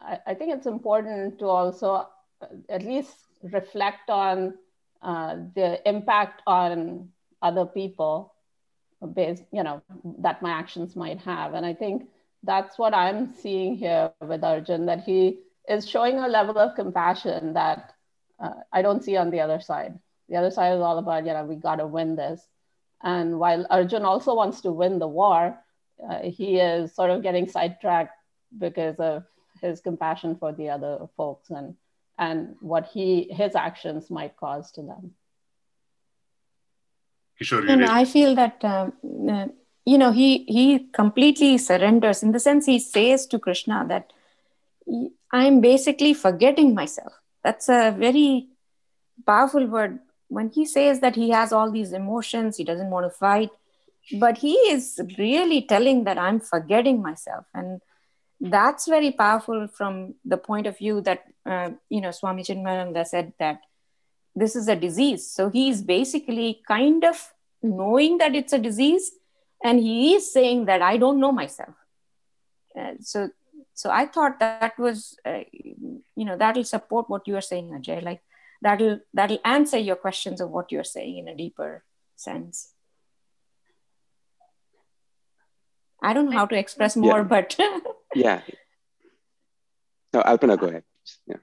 I, 0.00 0.18
I 0.28 0.34
think 0.34 0.52
it's 0.54 0.66
important 0.66 1.38
to 1.40 1.46
also 1.46 2.06
uh, 2.40 2.46
at 2.68 2.82
least 2.82 3.16
reflect 3.42 4.10
on 4.10 4.54
uh, 5.02 5.36
the 5.54 5.86
impact 5.88 6.42
on 6.46 7.10
other 7.42 7.66
people 7.66 8.32
based 9.14 9.44
you 9.52 9.62
know 9.62 9.82
that 10.18 10.42
my 10.42 10.50
actions 10.50 10.94
might 10.96 11.18
have 11.20 11.54
and 11.54 11.66
i 11.66 11.72
think 11.72 12.08
that's 12.44 12.78
what 12.78 12.94
i'm 12.94 13.32
seeing 13.34 13.74
here 13.76 14.10
with 14.10 14.30
arjun 14.30 14.86
that 14.86 15.00
he 15.00 15.38
is 15.68 15.88
showing 15.88 16.18
a 16.18 16.28
level 16.28 16.58
of 16.58 16.74
compassion 16.74 17.54
that 17.54 17.94
uh, 18.42 18.54
i 18.72 18.82
don't 18.82 19.04
see 19.04 19.16
on 19.16 19.30
the 19.30 19.40
other 19.40 19.60
side. 19.60 19.98
The 20.28 20.36
other 20.36 20.50
side 20.50 20.74
is 20.74 20.80
all 20.80 20.98
about 20.98 21.26
you 21.26 21.32
know 21.32 21.44
we 21.44 21.56
got 21.56 21.76
to 21.76 21.86
win 21.86 22.16
this. 22.16 22.40
And 23.02 23.38
while 23.38 23.66
arjun 23.70 24.04
also 24.04 24.34
wants 24.34 24.60
to 24.62 24.72
win 24.72 24.98
the 24.98 25.08
war 25.08 25.58
uh, 26.08 26.22
he 26.22 26.58
is 26.58 26.94
sort 26.94 27.10
of 27.10 27.22
getting 27.22 27.48
sidetracked 27.48 28.16
because 28.58 28.96
of 28.98 29.24
his 29.60 29.80
compassion 29.80 30.36
for 30.36 30.52
the 30.52 30.70
other 30.70 31.08
folks 31.16 31.50
and 31.50 31.76
and 32.18 32.56
what 32.60 32.86
he 32.86 33.28
his 33.30 33.54
actions 33.54 34.10
might 34.10 34.36
cause 34.36 34.70
to 34.72 34.82
them. 34.82 35.12
Kishore, 37.40 37.68
and 37.68 37.84
I 37.84 38.04
feel 38.04 38.34
that 38.34 38.64
um, 38.64 38.92
uh, 39.28 39.46
you 39.84 39.98
know 39.98 40.12
he 40.12 40.44
he 40.44 40.90
completely 40.92 41.58
surrenders 41.58 42.22
in 42.22 42.32
the 42.32 42.40
sense 42.40 42.66
he 42.66 42.78
says 42.78 43.26
to 43.26 43.38
Krishna 43.38 43.84
that 43.88 44.12
I'm 45.32 45.60
basically 45.60 46.14
forgetting 46.14 46.74
myself. 46.74 47.12
That's 47.42 47.68
a 47.68 47.94
very 47.96 48.48
powerful 49.26 49.66
word. 49.66 50.00
When 50.28 50.50
he 50.50 50.64
says 50.64 51.00
that 51.00 51.14
he 51.14 51.30
has 51.30 51.52
all 51.52 51.70
these 51.70 51.92
emotions, 51.92 52.56
he 52.56 52.64
doesn't 52.64 52.90
want 52.90 53.06
to 53.06 53.10
fight, 53.10 53.50
but 54.18 54.38
he 54.38 54.54
is 54.54 55.00
really 55.18 55.62
telling 55.62 56.04
that 56.04 56.18
I'm 56.18 56.40
forgetting 56.40 57.02
myself, 57.02 57.44
and 57.54 57.80
that's 58.40 58.88
very 58.88 59.12
powerful 59.12 59.68
from 59.68 60.14
the 60.24 60.36
point 60.36 60.66
of 60.66 60.78
view 60.78 61.00
that 61.02 61.24
uh, 61.46 61.70
you 61.88 62.00
know 62.00 62.10
Swami 62.10 62.42
Chinmayananda 62.42 63.06
said 63.06 63.32
that 63.38 63.60
this 64.34 64.56
is 64.56 64.68
a 64.68 64.76
disease. 64.76 65.30
So 65.30 65.50
he's 65.50 65.82
basically 65.82 66.62
kind 66.66 67.04
of 67.04 67.32
knowing 67.62 68.18
that 68.18 68.34
it's 68.34 68.52
a 68.52 68.58
disease, 68.58 69.12
and 69.62 69.78
he 69.78 70.14
is 70.14 70.32
saying 70.32 70.64
that 70.66 70.82
I 70.82 70.96
don't 70.96 71.20
know 71.20 71.32
myself. 71.32 71.74
Uh, 72.78 72.94
so, 73.00 73.30
so 73.74 73.90
I 73.90 74.06
thought 74.06 74.38
that 74.40 74.78
was, 74.78 75.16
uh, 75.24 75.40
you 75.52 76.24
know, 76.24 76.36
that'll 76.36 76.64
support 76.64 77.08
what 77.08 77.26
you 77.26 77.36
are 77.36 77.40
saying, 77.40 77.70
Ajay. 77.70 78.02
Like 78.02 78.20
that'll 78.60 79.00
that'll 79.14 79.38
answer 79.44 79.78
your 79.78 79.96
questions 79.96 80.40
of 80.40 80.50
what 80.50 80.70
you're 80.72 80.84
saying 80.84 81.18
in 81.18 81.28
a 81.28 81.34
deeper 81.34 81.84
sense. 82.16 82.72
I 86.02 86.12
don't 86.12 86.26
know 86.30 86.36
how 86.36 86.46
to 86.46 86.56
express 86.58 86.96
more, 86.96 87.18
Yeah. 87.18 87.22
but 87.22 87.56
Yeah. 88.14 88.40
No, 90.12 90.20
Alpana, 90.22 90.58
go 90.58 90.66
ahead. 90.66 90.84
Yeah. 91.26 91.36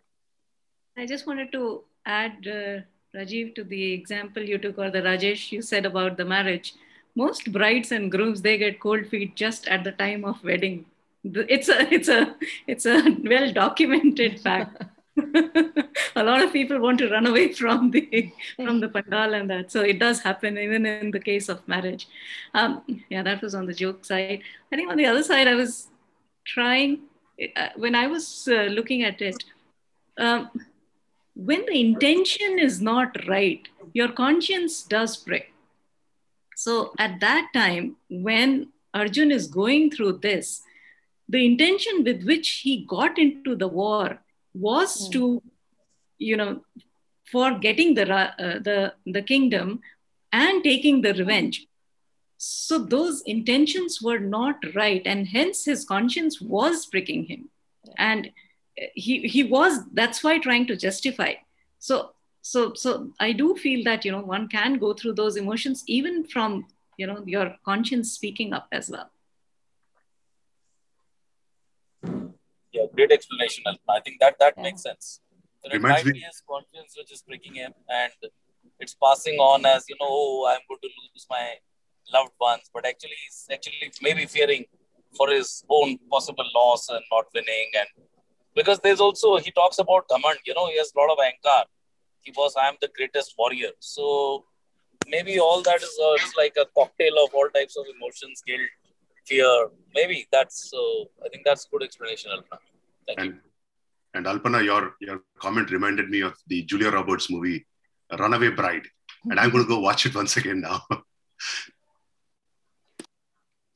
I 0.98 1.06
just 1.06 1.26
wanted 1.26 1.52
to 1.54 1.84
add, 2.06 2.46
uh, 2.46 2.82
Rajiv, 3.18 3.56
to 3.56 3.63
the 3.63 3.94
example 3.94 4.44
you 4.44 4.58
took 4.58 4.78
or 4.78 4.92
the 4.92 5.02
Rajesh 5.02 5.52
you 5.52 5.62
said 5.62 5.86
about 5.86 6.18
the 6.18 6.26
marriage. 6.26 6.74
Most 7.15 7.52
brides 7.52 7.92
and 7.92 8.12
grooms 8.12 8.42
they 8.42 8.58
get 8.58 8.80
cold 8.80 9.08
feet 9.08 9.36
just 9.36 9.68
at 9.68 9.84
the 9.84 9.92
time 9.94 10.26
of 10.26 10.44
wedding. 10.44 10.86
It's 11.24 11.70
a 11.70 11.94
it's 11.94 12.08
a 12.08 12.36
it's 12.68 12.86
a 12.86 13.18
well 13.24 13.52
documented 13.52 14.40
fact. 14.48 14.84
a 16.16 16.24
lot 16.24 16.42
of 16.42 16.54
people 16.54 16.80
want 16.80 16.98
to 17.00 17.10
run 17.10 17.28
away 17.28 17.52
from 17.52 17.92
the 17.92 18.32
from 18.56 18.80
the 18.80 18.88
pandal 18.88 19.34
and 19.34 19.50
that. 19.50 19.72
So 19.72 19.82
it 19.82 20.00
does 20.00 20.22
happen 20.22 20.58
even 20.58 20.86
in 20.86 21.12
the 21.12 21.20
case 21.20 21.50
of 21.50 21.68
marriage. 21.68 22.08
Um, 22.54 23.04
yeah, 23.10 23.22
that 23.24 23.42
was 23.42 23.54
on 23.54 23.66
the 23.66 23.74
joke 23.74 24.06
side. 24.06 24.42
I 24.72 24.76
think 24.76 24.90
on 24.90 24.98
the 24.98 25.06
other 25.06 25.24
side, 25.24 25.48
I 25.48 25.56
was 25.56 25.88
trying 26.46 27.00
uh, 27.56 27.70
when 27.76 27.96
I 27.96 28.08
was 28.08 28.48
uh, 28.50 28.70
looking 28.72 29.04
at 29.04 29.22
it. 29.22 29.44
Um, 30.18 30.50
when 31.36 31.66
the 31.66 31.80
intention 31.80 32.60
is 32.60 32.82
not 32.82 33.16
right, 33.28 33.66
your 33.94 34.10
conscience 34.10 34.84
does 34.84 35.16
prick. 35.16 35.54
So 36.56 36.92
at 37.00 37.22
that 37.22 37.52
time, 37.54 37.96
when 38.10 38.68
Arjun 38.94 39.32
is 39.32 39.48
going 39.48 39.92
through 39.92 40.18
this, 40.18 40.64
the 41.30 41.46
intention 41.46 42.04
with 42.04 42.24
which 42.24 42.62
he 42.63 42.86
got 42.86 43.18
into 43.20 43.56
the 43.56 43.68
war 43.68 44.20
was 44.54 45.08
to, 45.10 45.42
you 46.18 46.36
know, 46.36 46.62
for 47.32 47.60
getting 47.60 47.94
the 47.94 48.12
uh, 48.12 48.60
the 48.60 48.94
the 49.06 49.22
kingdom 49.22 49.82
and 50.34 50.63
taking 50.63 51.02
the 51.02 51.13
revenge. 51.13 51.68
So 52.38 52.80
those 52.80 53.22
intentions 53.22 54.02
were 54.02 54.20
not 54.20 54.56
right, 54.74 55.04
and 55.06 55.28
hence 55.28 55.65
his 55.65 55.86
conscience 55.86 56.42
was 56.42 56.86
pricking 56.88 57.26
him, 57.26 57.50
and 57.98 58.32
he 58.96 59.28
he 59.28 59.44
was 59.44 59.86
that's 59.94 60.24
why 60.24 60.39
trying 60.39 60.65
to 60.68 60.76
justify. 60.76 61.34
So 61.78 62.12
so 62.42 62.74
so 62.74 63.12
I 63.20 63.34
do 63.34 63.56
feel 63.56 63.84
that 63.84 64.04
you 64.06 64.12
know 64.12 64.22
one 64.22 64.48
can 64.48 64.80
go 64.80 64.94
through 64.94 65.13
those 65.13 65.36
emotions 65.36 65.84
even 65.86 66.26
from 66.26 66.65
you 66.98 67.06
know 67.06 67.24
your 67.26 67.56
conscience 67.63 68.13
speaking 68.13 68.54
up 68.54 68.68
as 68.72 68.89
well. 68.89 69.12
Yeah, 72.72 72.86
great 73.00 73.12
explanation. 73.18 73.64
I 73.98 74.00
think 74.06 74.20
that 74.20 74.36
that 74.40 74.58
makes 74.58 74.84
sense. 74.84 75.22
So 75.62 75.70
it 75.70 75.78
Reminds 75.78 76.06
might 76.06 76.14
be 76.14 76.20
his 76.20 76.42
conscience 76.50 76.96
which 76.98 77.12
is 77.16 77.22
breaking 77.30 77.56
him, 77.56 77.74
and 78.02 78.12
it's 78.80 78.96
passing 79.06 79.40
on 79.40 79.66
as 79.66 79.86
you 79.90 79.96
know, 80.02 80.08
oh, 80.10 80.48
I'm 80.52 80.64
going 80.68 80.84
to 80.84 80.92
lose 81.00 81.26
my 81.30 81.46
loved 82.14 82.36
ones, 82.40 82.70
but 82.74 82.86
actually, 82.86 83.18
he's 83.24 83.40
actually 83.56 83.92
maybe 84.02 84.26
fearing 84.26 84.66
for 85.18 85.30
his 85.30 85.64
own 85.70 85.98
possible 86.12 86.50
loss 86.56 86.88
and 86.90 87.04
not 87.12 87.26
winning, 87.34 87.70
and 87.82 88.06
because 88.56 88.80
there's 88.86 89.04
also 89.08 89.38
he 89.38 89.52
talks 89.52 89.80
about 89.80 90.08
command. 90.14 90.40
You 90.46 90.54
know, 90.54 90.68
he 90.68 90.78
has 90.78 90.94
a 90.96 91.00
lot 91.00 91.12
of 91.12 91.20
anger. 91.32 91.60
He 92.22 92.32
was, 92.36 92.56
I 92.62 92.68
am 92.68 92.76
the 92.82 92.90
greatest 92.96 93.34
warrior. 93.38 93.72
So 93.80 94.46
maybe 95.08 95.40
all 95.40 95.62
that 95.64 95.82
is 95.82 95.94
uh, 96.08 96.16
it's 96.16 96.36
like 96.36 96.56
a 96.64 96.66
cocktail 96.78 97.24
of 97.24 97.34
all 97.34 97.50
types 97.60 97.78
of 97.78 97.86
emotions, 97.96 98.44
guilt, 98.46 98.74
fear. 99.26 99.70
Maybe 99.94 100.28
that's 100.32 100.70
so. 100.70 100.82
I 101.26 101.30
think 101.30 101.44
that's 101.46 101.66
good 101.72 101.84
explanation, 101.84 102.32
Alpana. 102.32 102.60
Thank 103.15 103.19
you. 103.19 103.26
and 103.26 103.39
And 104.13 104.26
Alpana, 104.26 104.63
your 104.63 104.95
your 105.00 105.22
comment 105.39 105.72
reminded 105.72 106.10
me 106.10 106.22
of 106.22 106.36
the 106.48 106.63
Julia 106.63 106.91
Roberts 106.91 107.30
movie, 107.30 107.65
Runaway 108.17 108.50
Bride, 108.50 108.88
and 109.26 109.39
I'm 109.39 109.52
going 109.52 109.63
to 109.63 109.67
go 109.67 109.80
watch 109.80 110.06
it 110.06 110.15
once 110.15 110.38
again 110.38 110.62
now. 110.62 110.82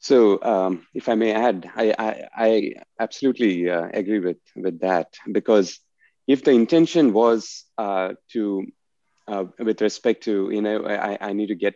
So, 0.04 0.44
um, 0.44 0.86
if 0.94 1.08
I 1.08 1.16
may 1.16 1.32
add, 1.32 1.72
I, 1.78 1.96
I, 1.98 2.28
I 2.36 2.74
absolutely 3.00 3.70
uh, 3.70 3.88
agree 3.94 4.20
with, 4.20 4.42
with 4.54 4.82
that 4.82 5.14
because 5.32 5.80
if 6.28 6.44
the 6.44 6.52
intention 6.52 7.14
was 7.14 7.64
uh, 7.78 8.16
to, 8.34 8.66
uh, 9.30 9.46
with 9.60 9.80
respect 9.80 10.26
to, 10.26 10.50
you 10.52 10.62
know, 10.62 10.86
I, 10.86 11.18
I 11.30 11.32
need 11.32 11.48
to 11.48 11.56
get, 11.56 11.76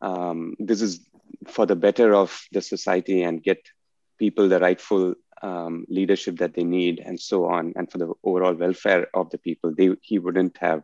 um, 0.00 0.56
this 0.58 0.82
is 0.82 1.06
for 1.46 1.64
the 1.64 1.76
better 1.76 2.12
of 2.12 2.36
the 2.50 2.60
society 2.60 3.22
and 3.22 3.40
get 3.40 3.64
people 4.18 4.48
the 4.48 4.58
rightful 4.58 5.14
um, 5.42 5.84
leadership 5.88 6.38
that 6.38 6.54
they 6.54 6.64
need 6.64 7.00
and 7.04 7.18
so 7.18 7.46
on, 7.46 7.72
and 7.76 7.90
for 7.90 7.98
the 7.98 8.12
overall 8.24 8.54
welfare 8.54 9.06
of 9.14 9.30
the 9.30 9.38
people, 9.38 9.74
they, 9.76 9.90
he 10.02 10.18
wouldn't 10.18 10.56
have 10.58 10.82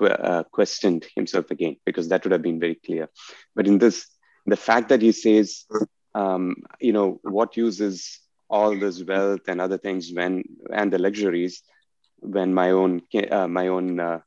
uh, 0.00 0.44
questioned 0.50 1.06
himself 1.14 1.50
again 1.50 1.76
because 1.84 2.08
that 2.08 2.24
would 2.24 2.32
have 2.32 2.42
been 2.42 2.60
very 2.60 2.74
clear. 2.74 3.08
But 3.54 3.66
in 3.66 3.78
this, 3.78 4.06
the 4.46 4.56
fact 4.56 4.88
that 4.88 5.02
he 5.02 5.12
says, 5.12 5.66
um, 6.14 6.56
you 6.80 6.92
know, 6.92 7.20
what 7.22 7.56
uses 7.56 8.20
all 8.48 8.76
this 8.76 9.02
wealth 9.04 9.48
and 9.48 9.60
other 9.60 9.78
things 9.78 10.10
when 10.12 10.42
and 10.72 10.92
the 10.92 10.98
luxuries 10.98 11.62
when 12.18 12.52
my 12.52 12.70
own 12.70 13.02
uh, 13.30 13.46
my 13.48 13.68
own 13.68 14.00
uh, 14.00 14.20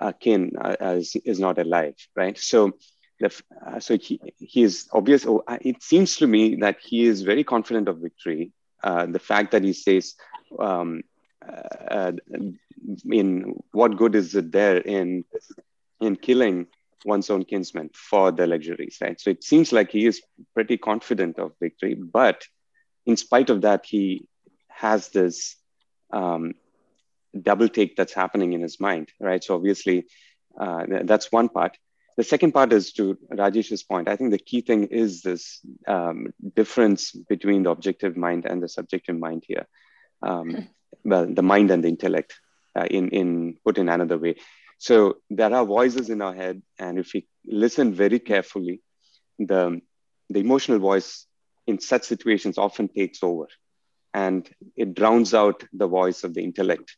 uh, 0.00 0.12
kin 0.12 0.52
uh, 0.60 0.76
is, 0.94 1.16
is 1.24 1.38
not 1.38 1.58
alive, 1.58 1.94
right? 2.14 2.38
So, 2.38 2.72
the, 3.20 3.32
uh, 3.66 3.80
so 3.80 3.96
he, 3.96 4.20
he 4.38 4.62
is 4.62 4.88
obvious. 4.92 5.26
Oh, 5.26 5.42
it 5.60 5.82
seems 5.82 6.16
to 6.16 6.26
me 6.26 6.56
that 6.56 6.78
he 6.82 7.04
is 7.04 7.22
very 7.22 7.44
confident 7.44 7.88
of 7.88 7.98
victory. 7.98 8.52
Uh, 8.82 9.06
the 9.06 9.18
fact 9.18 9.52
that 9.52 9.64
he 9.64 9.72
says, 9.72 10.14
um, 10.58 11.02
uh, 11.46 12.12
in 13.10 13.54
what 13.72 13.96
good 13.96 14.14
is 14.14 14.34
it 14.34 14.52
there 14.52 14.78
in 14.78 15.24
in 16.00 16.16
killing 16.16 16.66
one's 17.04 17.30
own 17.30 17.44
kinsman 17.44 17.90
for 17.94 18.32
the 18.32 18.46
luxuries, 18.46 18.98
right? 19.00 19.20
So 19.20 19.30
it 19.30 19.44
seems 19.44 19.72
like 19.72 19.90
he 19.90 20.06
is 20.06 20.20
pretty 20.54 20.76
confident 20.76 21.38
of 21.38 21.52
victory, 21.60 21.94
but 21.94 22.42
in 23.06 23.16
spite 23.16 23.48
of 23.50 23.62
that, 23.62 23.86
he 23.86 24.28
has 24.68 25.08
this 25.10 25.56
um, 26.12 26.54
double 27.40 27.68
take 27.68 27.96
that's 27.96 28.12
happening 28.12 28.52
in 28.52 28.60
his 28.60 28.80
mind, 28.80 29.10
right? 29.20 29.42
So 29.42 29.54
obviously, 29.54 30.06
uh, 30.58 30.84
that's 31.04 31.30
one 31.30 31.48
part. 31.48 31.76
The 32.16 32.24
second 32.24 32.52
part 32.52 32.72
is 32.72 32.92
to 32.94 33.18
Rajesh's 33.30 33.82
point. 33.82 34.08
I 34.08 34.16
think 34.16 34.30
the 34.30 34.38
key 34.38 34.62
thing 34.62 34.84
is 34.84 35.22
this 35.22 35.60
um, 35.86 36.32
difference 36.54 37.12
between 37.12 37.64
the 37.64 37.70
objective 37.70 38.16
mind 38.16 38.46
and 38.46 38.62
the 38.62 38.68
subjective 38.68 39.18
mind 39.18 39.44
here. 39.46 39.66
Um, 40.22 40.68
well, 41.04 41.26
the 41.26 41.42
mind 41.42 41.70
and 41.70 41.84
the 41.84 41.88
intellect, 41.88 42.40
uh, 42.74 42.86
in 42.90 43.10
in 43.10 43.58
put 43.64 43.78
in 43.78 43.88
another 43.88 44.18
way. 44.18 44.36
So 44.78 45.18
there 45.30 45.52
are 45.54 45.64
voices 45.64 46.10
in 46.10 46.22
our 46.22 46.34
head, 46.34 46.62
and 46.78 46.98
if 46.98 47.12
we 47.14 47.26
listen 47.46 47.94
very 47.94 48.18
carefully, 48.18 48.82
the, 49.38 49.80
the 50.30 50.40
emotional 50.40 50.78
voice 50.78 51.26
in 51.66 51.80
such 51.80 52.04
situations 52.04 52.58
often 52.58 52.88
takes 52.88 53.22
over 53.22 53.46
and 54.14 54.48
it 54.76 54.94
drowns 54.94 55.34
out 55.34 55.64
the 55.72 55.86
voice 55.86 56.24
of 56.24 56.34
the 56.34 56.42
intellect. 56.42 56.96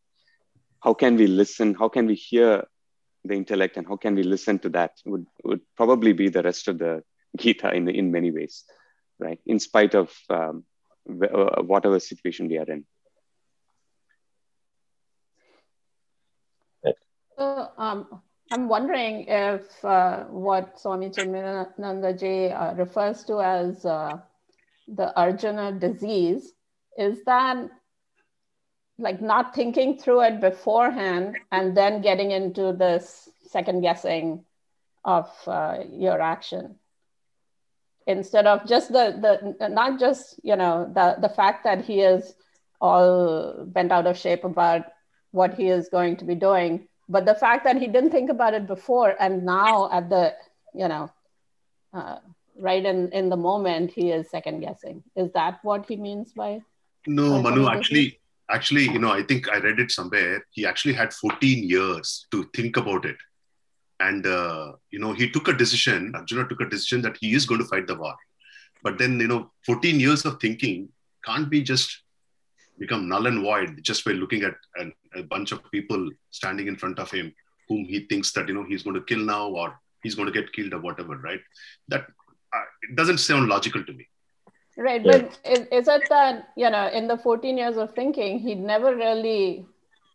How 0.81 0.95
can 0.95 1.17
we 1.17 1.27
listen? 1.27 1.75
How 1.75 1.89
can 1.89 2.07
we 2.07 2.15
hear 2.15 2.65
the 3.29 3.35
intellect 3.35 3.77
and 3.77 3.87
how 3.87 3.97
can 3.97 4.15
we 4.15 4.23
listen 4.23 4.59
to 4.61 4.69
that 4.71 4.93
would, 5.05 5.27
would 5.45 5.61
probably 5.77 6.13
be 6.13 6.29
the 6.29 6.43
rest 6.43 6.69
of 6.69 6.79
the 6.79 7.03
Gita 7.37 7.73
in, 7.73 7.89
in 7.89 8.11
many 8.11 8.31
ways, 8.31 8.65
right? 9.19 9.39
In 9.47 9.61
spite 9.61 9.95
of 9.95 10.13
um, 10.31 10.65
uh, 11.09 11.63
whatever 11.63 12.01
situation 12.01 12.49
we 12.49 12.59
are 12.59 12.65
in. 12.65 12.85
So 17.39 17.69
um, 17.79 18.21
I'm 18.51 18.69
wondering 18.69 19.27
if 19.29 19.85
uh, 19.85 20.25
what 20.25 20.81
Swami 20.81 21.11
Chinmayanandaji 21.11 22.51
uh, 22.51 22.75
refers 22.75 23.23
to 23.25 23.41
as 23.41 23.85
uh, 23.87 24.19
the 24.89 25.17
Arjuna 25.17 25.73
disease, 25.73 26.53
is 26.97 27.23
that 27.27 27.69
like 28.99 29.21
not 29.21 29.55
thinking 29.55 29.97
through 29.99 30.23
it 30.23 30.41
beforehand 30.41 31.37
and 31.53 31.77
then 31.77 32.03
getting 32.03 32.31
into 32.31 32.73
this 32.73 33.29
second 33.47 33.81
guessing 33.81 34.45
of 35.05 35.31
uh, 35.47 35.79
your 35.91 36.21
action. 36.21 36.77
Instead 38.07 38.47
of 38.47 38.67
just 38.67 38.91
the 38.91 39.55
the 39.59 39.69
not 39.69 40.01
just 40.01 40.41
you 40.43 40.57
know 40.57 40.91
the 40.93 41.17
the 41.21 41.29
fact 41.29 41.65
that 41.65 41.85
he 41.85 42.01
is 42.01 42.35
all 42.81 43.65
bent 43.67 43.93
out 43.93 44.07
of 44.07 44.17
shape 44.17 44.45
about 44.45 44.83
what 45.31 45.55
he 45.55 45.69
is 45.69 45.89
going 45.89 46.17
to 46.17 46.25
be 46.25 46.35
doing 46.35 46.89
but 47.09 47.25
the 47.25 47.35
fact 47.35 47.65
that 47.65 47.77
he 47.77 47.87
didn't 47.87 48.11
think 48.11 48.31
about 48.31 48.55
it 48.55 48.67
before 48.67 49.15
and 49.19 49.45
now 49.45 49.91
at 49.91 50.09
the 50.11 50.35
you 50.75 50.89
know 50.89 51.11
uh, 51.93 52.19
right 52.59 52.85
in 52.85 53.11
in 53.13 53.29
the 53.29 53.37
moment 53.37 53.91
he 53.91 54.11
is 54.11 54.29
second 54.31 54.61
guessing. 54.61 55.03
Is 55.17 55.33
that 55.33 55.61
what 55.63 55.87
he 55.87 55.97
means 55.97 56.33
by 56.33 56.63
no 57.07 57.41
manu 57.41 57.69
actually 57.69 58.19
actually 58.51 58.85
you 58.85 58.99
know 58.99 59.13
i 59.13 59.23
think 59.23 59.49
i 59.49 59.59
read 59.59 59.79
it 59.79 59.91
somewhere. 59.91 60.45
He 60.51 60.67
actually 60.67 60.95
had 60.95 61.13
14 61.13 61.69
years 61.69 62.27
to 62.31 62.45
think 62.55 62.77
about 62.77 63.05
it. 63.05 63.17
And 64.01 64.27
uh, 64.27 64.73
you 64.91 65.01
know 65.01 65.13
he 65.13 65.29
took 65.31 65.49
a 65.49 65.53
decision 65.53 66.13
arjuna 66.15 66.49
took 66.49 66.61
a 66.61 66.69
decision 66.69 67.03
that 67.03 67.17
he 67.21 67.35
is 67.35 67.47
going 67.47 67.61
to 67.61 67.67
fight 67.67 67.87
the 67.87 67.97
war. 67.97 68.15
But 68.83 68.99
then 68.99 69.19
you 69.21 69.29
know 69.29 69.51
14 69.67 70.01
years 70.01 70.25
of 70.25 70.41
thinking 70.41 70.89
can't 71.25 71.51
be 71.51 71.63
just 71.63 72.03
become 72.79 73.09
null 73.09 73.27
and 73.27 73.43
void 73.43 73.81
just 73.83 74.05
by 74.05 74.13
looking 74.13 74.45
at 74.45 74.55
a, 75.17 75.23
bunch 75.25 75.51
of 75.51 75.69
people 75.73 76.09
standing 76.31 76.69
in 76.69 76.77
front 76.77 77.01
of 77.01 77.11
him 77.11 77.35
whom 77.69 77.85
he 77.85 78.07
thinks 78.07 78.31
that 78.33 78.47
you 78.47 78.55
know 78.55 78.65
he's 78.65 78.85
going 78.85 78.95
to 78.95 79.03
kill 79.03 79.19
now 79.19 79.49
or 79.49 79.77
he's 80.05 80.15
going 80.15 80.33
to 80.33 80.41
get 80.41 80.53
killed 80.53 80.73
or 80.73 80.81
whatever 80.81 81.17
right? 81.17 81.41
That 81.89 82.03
uh, 82.55 82.67
it 82.83 82.95
doesn't 82.95 83.19
sound 83.19 83.49
logical 83.49 83.83
to 83.83 83.93
me 83.93 84.07
right 84.79 85.05
yeah. 85.05 85.19
but 85.19 85.39
is, 85.45 85.67
is 85.73 85.89
it 85.89 86.09
that 86.09 86.49
you 86.57 86.71
know 86.71 86.89
in 86.89 87.09
the 87.09 87.19
14 87.19 87.59
years 87.59 87.77
of 87.77 87.95
thinking 87.95 88.39
he 88.39 88.55
never 88.55 88.95
really 88.95 89.67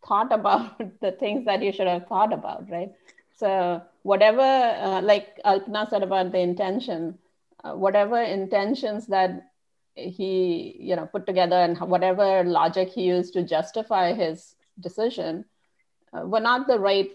thought 0.06 0.32
about 0.32 0.78
the 1.00 1.12
things 1.12 1.44
that 1.44 1.62
you 1.62 1.72
should 1.72 1.86
have 1.86 2.06
thought 2.06 2.32
about 2.32 2.68
right 2.70 2.92
so 3.36 3.82
whatever 4.02 4.42
uh, 4.42 5.02
like 5.02 5.38
Alpna 5.44 5.88
said 5.88 6.02
about 6.02 6.32
the 6.32 6.38
intention 6.38 7.18
uh, 7.62 7.74
whatever 7.74 8.20
intentions 8.20 9.06
that 9.06 9.50
he 9.94 10.76
you 10.80 10.96
know 10.96 11.06
put 11.06 11.26
together 11.26 11.56
and 11.56 11.78
whatever 11.80 12.42
logic 12.44 12.88
he 12.88 13.02
used 13.02 13.34
to 13.34 13.42
justify 13.42 14.12
his 14.12 14.56
decision 14.80 15.44
uh, 16.12 16.26
were 16.26 16.40
not 16.40 16.66
the 16.66 16.78
right 16.78 17.12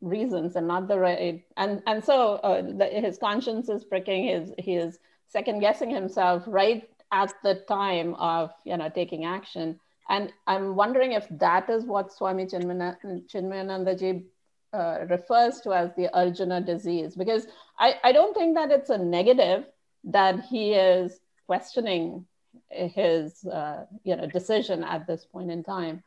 reasons 0.00 0.56
and 0.56 0.66
not 0.66 0.88
the 0.88 0.98
right 0.98 1.44
and 1.56 1.82
and 1.86 2.04
so 2.04 2.34
uh, 2.36 2.62
the, 2.62 2.86
his 2.86 3.18
conscience 3.18 3.68
is 3.68 3.84
pricking 3.84 4.24
his 4.24 4.52
he 4.58 4.76
is 4.76 4.98
second 5.30 5.60
guessing 5.60 5.90
himself 5.90 6.44
right 6.46 6.88
at 7.12 7.32
the 7.42 7.54
time 7.68 8.14
of 8.14 8.50
you 8.64 8.76
know 8.76 8.90
taking 8.90 9.24
action. 9.24 9.80
And 10.08 10.32
i'm 10.46 10.74
wondering 10.74 11.12
if 11.12 11.26
that 11.38 11.70
is 11.70 11.84
what 11.84 12.12
swami 12.12 12.46
chinmayanandaji 12.46 14.24
uh, 14.72 14.98
refers 15.08 15.60
to 15.60 15.72
as 15.72 15.90
the 15.96 16.08
arjuna 16.14 16.60
disease 16.60 17.14
because 17.16 17.46
I, 17.78 17.94
I 18.04 18.12
don't 18.12 18.34
think 18.34 18.56
that 18.56 18.70
it's 18.70 18.90
a 18.90 18.98
negative 18.98 19.64
that 20.04 20.44
he 20.44 20.74
is 20.74 21.20
questioning 21.46 22.26
his 22.70 23.44
uh, 23.46 23.86
you 24.04 24.16
know 24.16 24.26
decision 24.26 24.84
at 24.84 25.06
this 25.06 25.24
point 25.24 25.50
in 25.50 25.62
time. 25.62 26.02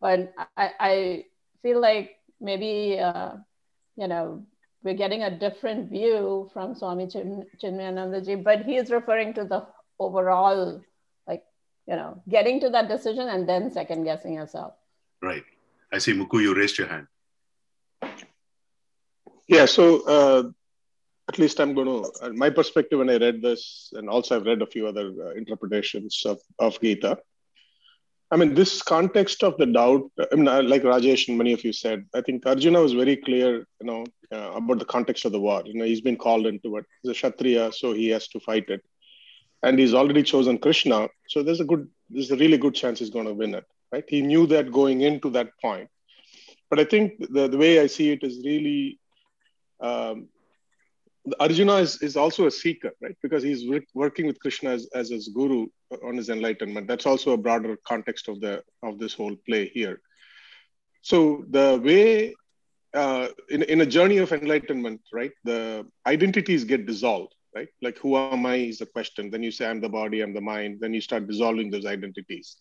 But 0.00 0.32
i, 0.56 0.70
I 0.80 1.24
feel 1.62 1.80
like 1.80 2.16
maybe 2.40 2.98
uh, 2.98 3.32
you 3.96 4.08
know 4.08 4.44
we're 4.84 4.94
getting 4.94 5.22
a 5.24 5.30
different 5.30 5.90
view 5.90 6.48
from 6.52 6.74
swami 6.74 7.06
Chin, 7.06 7.46
chinmayanandaji 7.62 8.44
but 8.44 8.62
he 8.64 8.76
is 8.76 8.90
referring 8.90 9.34
to 9.34 9.44
the 9.44 9.66
overall 9.98 10.80
like 11.26 11.42
you 11.86 11.96
know 11.96 12.22
getting 12.28 12.60
to 12.60 12.70
that 12.70 12.88
decision 12.88 13.28
and 13.28 13.48
then 13.48 13.70
second 13.72 14.04
guessing 14.04 14.34
yourself. 14.34 14.74
Right. 15.22 15.44
I 15.92 15.98
see 15.98 16.12
muku 16.12 16.42
you 16.42 16.54
raised 16.54 16.78
your 16.78 16.88
hand. 16.88 17.06
Yeah 19.48 19.66
so 19.66 20.06
uh, 20.06 20.42
at 21.28 21.38
least 21.38 21.60
I'm 21.60 21.74
going 21.74 21.86
to, 21.86 22.10
uh, 22.22 22.28
my 22.30 22.50
perspective 22.50 22.98
when 22.98 23.08
I 23.08 23.16
read 23.16 23.40
this, 23.40 23.92
and 23.94 24.08
also 24.08 24.36
I've 24.36 24.46
read 24.46 24.60
a 24.62 24.66
few 24.66 24.86
other 24.86 25.12
uh, 25.26 25.30
interpretations 25.30 26.22
of, 26.26 26.38
of 26.58 26.80
Gita. 26.80 27.18
I 28.34 28.36
mean, 28.36 28.52
this 28.52 28.82
context 28.82 29.44
of 29.44 29.56
the 29.58 29.66
doubt, 29.66 30.10
I 30.32 30.34
mean, 30.34 30.48
uh, 30.48 30.60
like 30.64 30.82
Rajesh 30.82 31.28
and 31.28 31.38
many 31.38 31.52
of 31.52 31.62
you 31.62 31.72
said, 31.72 32.04
I 32.16 32.20
think 32.20 32.44
Arjuna 32.44 32.82
was 32.82 32.92
very 32.92 33.16
clear, 33.16 33.58
you 33.80 33.86
know, 33.86 34.04
uh, 34.32 34.50
about 34.56 34.80
the 34.80 34.84
context 34.84 35.24
of 35.24 35.30
the 35.30 35.38
war. 35.38 35.62
You 35.64 35.74
know, 35.74 35.84
he's 35.84 36.00
been 36.00 36.16
called 36.16 36.48
into 36.48 36.76
it. 36.78 36.84
He's 37.00 37.12
a 37.12 37.14
Kshatriya, 37.14 37.72
so 37.72 37.92
he 37.92 38.08
has 38.08 38.26
to 38.28 38.40
fight 38.40 38.68
it. 38.70 38.82
And 39.62 39.78
he's 39.78 39.94
already 39.94 40.24
chosen 40.24 40.58
Krishna. 40.58 41.10
So 41.28 41.44
there's 41.44 41.60
a 41.60 41.64
good, 41.64 41.88
there's 42.10 42.32
a 42.32 42.36
really 42.36 42.58
good 42.58 42.74
chance 42.74 42.98
he's 42.98 43.10
going 43.10 43.26
to 43.26 43.34
win 43.34 43.54
it, 43.54 43.66
right? 43.92 44.04
He 44.08 44.20
knew 44.20 44.48
that 44.48 44.72
going 44.72 45.02
into 45.02 45.30
that 45.30 45.50
point. 45.62 45.88
But 46.70 46.80
I 46.80 46.84
think 46.86 47.12
the, 47.30 47.46
the 47.46 47.56
way 47.56 47.78
I 47.78 47.86
see 47.86 48.10
it 48.10 48.24
is 48.24 48.44
really 48.44 48.98
um, 49.78 50.26
Arjuna 51.40 51.76
is, 51.76 52.02
is 52.02 52.16
also 52.16 52.46
a 52.46 52.50
seeker, 52.50 52.92
right? 53.00 53.16
Because 53.22 53.42
he's 53.42 53.64
working 53.94 54.26
with 54.26 54.38
Krishna 54.40 54.70
as, 54.70 54.88
as 54.94 55.10
his 55.10 55.28
guru 55.28 55.66
on 56.04 56.16
his 56.16 56.28
enlightenment. 56.28 56.86
That's 56.86 57.06
also 57.06 57.32
a 57.32 57.36
broader 57.36 57.78
context 57.86 58.28
of 58.28 58.40
the 58.40 58.62
of 58.82 58.98
this 58.98 59.14
whole 59.14 59.36
play 59.46 59.68
here. 59.68 60.00
So 61.00 61.44
the 61.48 61.80
way 61.82 62.34
uh, 62.94 63.28
in, 63.48 63.62
in 63.64 63.80
a 63.80 63.86
journey 63.86 64.18
of 64.18 64.32
enlightenment, 64.32 65.00
right, 65.12 65.32
the 65.44 65.86
identities 66.06 66.64
get 66.64 66.86
dissolved, 66.86 67.34
right? 67.54 67.68
Like 67.82 67.98
who 67.98 68.16
am 68.16 68.44
I 68.46 68.56
is 68.56 68.78
the 68.78 68.86
question. 68.86 69.30
Then 69.30 69.42
you 69.42 69.50
say 69.50 69.66
I'm 69.66 69.80
the 69.80 69.88
body, 69.88 70.20
I'm 70.20 70.34
the 70.34 70.40
mind. 70.40 70.78
Then 70.80 70.92
you 70.92 71.00
start 71.00 71.26
dissolving 71.26 71.70
those 71.70 71.86
identities. 71.86 72.56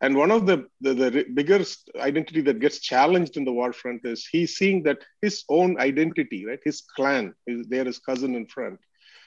And 0.00 0.16
one 0.16 0.30
of 0.30 0.46
the, 0.46 0.66
the, 0.80 0.94
the 0.94 1.26
biggest 1.34 1.90
identity 1.98 2.40
that 2.42 2.60
gets 2.60 2.78
challenged 2.78 3.36
in 3.36 3.44
the 3.44 3.52
war 3.52 3.72
front 3.72 4.02
is 4.04 4.26
he's 4.26 4.56
seeing 4.56 4.84
that 4.84 4.98
his 5.20 5.44
own 5.48 5.78
identity, 5.80 6.46
right? 6.46 6.60
His 6.64 6.82
clan 6.82 7.34
is 7.46 7.66
there, 7.66 7.84
his 7.84 7.98
cousin 7.98 8.36
in 8.36 8.46
front. 8.46 8.78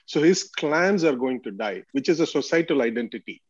So 0.05 0.22
his 0.22 0.43
clans 0.43 1.03
are 1.03 1.15
going 1.15 1.41
to 1.43 1.51
die, 1.51 1.84
which 1.91 2.07
is 2.09 2.22
a 2.22 2.26
societal 2.26 2.82
identity, 2.82 3.41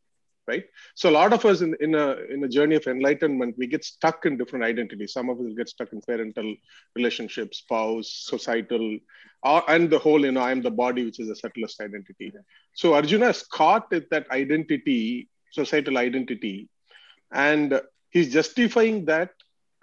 right? 0.48 0.66
So 0.96 1.10
a 1.10 1.12
lot 1.12 1.32
of 1.32 1.46
us 1.46 1.62
in, 1.62 1.76
in, 1.80 1.94
a, 1.94 2.18
in 2.30 2.44
a 2.44 2.48
journey 2.50 2.76
of 2.76 2.88
enlightenment, 2.88 3.56
we 3.58 3.68
get 3.68 3.84
stuck 3.84 4.26
in 4.26 4.38
different 4.38 4.66
identities. 4.66 5.14
Some 5.14 5.30
of 5.30 5.40
us 5.40 5.54
get 5.56 5.70
stuck 5.70 5.94
in 5.94 6.02
parental 6.02 6.56
relationships, 6.96 7.60
spouse, 7.60 8.26
societal, 8.26 8.98
uh, 9.44 9.62
and 9.68 9.90
the 9.90 10.00
whole, 10.00 10.26
you 10.26 10.32
know, 10.32 10.42
I'm 10.42 10.62
the 10.62 10.72
body, 10.72 11.06
which 11.06 11.20
is 11.20 11.30
a 11.30 11.36
subtlest 11.36 11.80
identity. 11.82 12.32
So 12.74 12.96
Arjuna 12.96 13.30
is 13.30 13.44
caught 13.44 13.92
in 13.94 14.06
that 14.12 14.30
identity, 14.32 15.30
societal 15.52 15.98
identity, 15.98 16.68
and 17.32 17.82
he's 18.10 18.32
justifying 18.34 19.06
that 19.06 19.32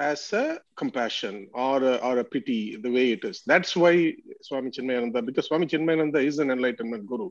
as 0.00 0.32
a 0.32 0.60
compassion 0.76 1.48
or 1.52 1.82
a, 1.82 1.96
or 1.96 2.18
a 2.18 2.24
pity 2.24 2.76
the 2.76 2.90
way 2.90 3.12
it 3.12 3.24
is. 3.24 3.42
That's 3.46 3.74
why 3.74 4.14
swami 4.42 4.70
chinmayananda 4.70 5.26
because 5.26 5.46
swami 5.46 5.66
chinmayananda 5.66 6.24
is 6.24 6.38
an 6.38 6.50
enlightenment 6.50 7.06
guru 7.06 7.30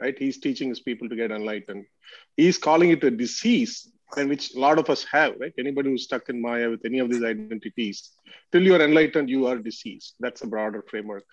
right? 0.00 0.18
He's 0.18 0.38
teaching 0.38 0.68
his 0.68 0.80
people 0.80 1.08
to 1.08 1.16
get 1.16 1.30
enlightened. 1.30 1.86
He's 2.36 2.58
calling 2.58 2.90
it 2.90 3.04
a 3.04 3.10
disease 3.10 3.90
and 4.16 4.28
which 4.28 4.54
a 4.54 4.60
lot 4.60 4.78
of 4.78 4.88
us 4.90 5.04
have 5.10 5.34
right? 5.40 5.52
Anybody 5.58 5.90
who's 5.90 6.04
stuck 6.04 6.28
in 6.28 6.40
maya 6.40 6.70
with 6.70 6.84
any 6.84 6.98
of 6.98 7.10
these 7.10 7.24
identities 7.24 8.12
till 8.52 8.62
you're 8.62 8.80
enlightened 8.80 9.28
you 9.28 9.46
are 9.46 9.58
diseased. 9.58 10.14
That's 10.20 10.42
a 10.42 10.46
broader 10.46 10.84
framework. 10.88 11.24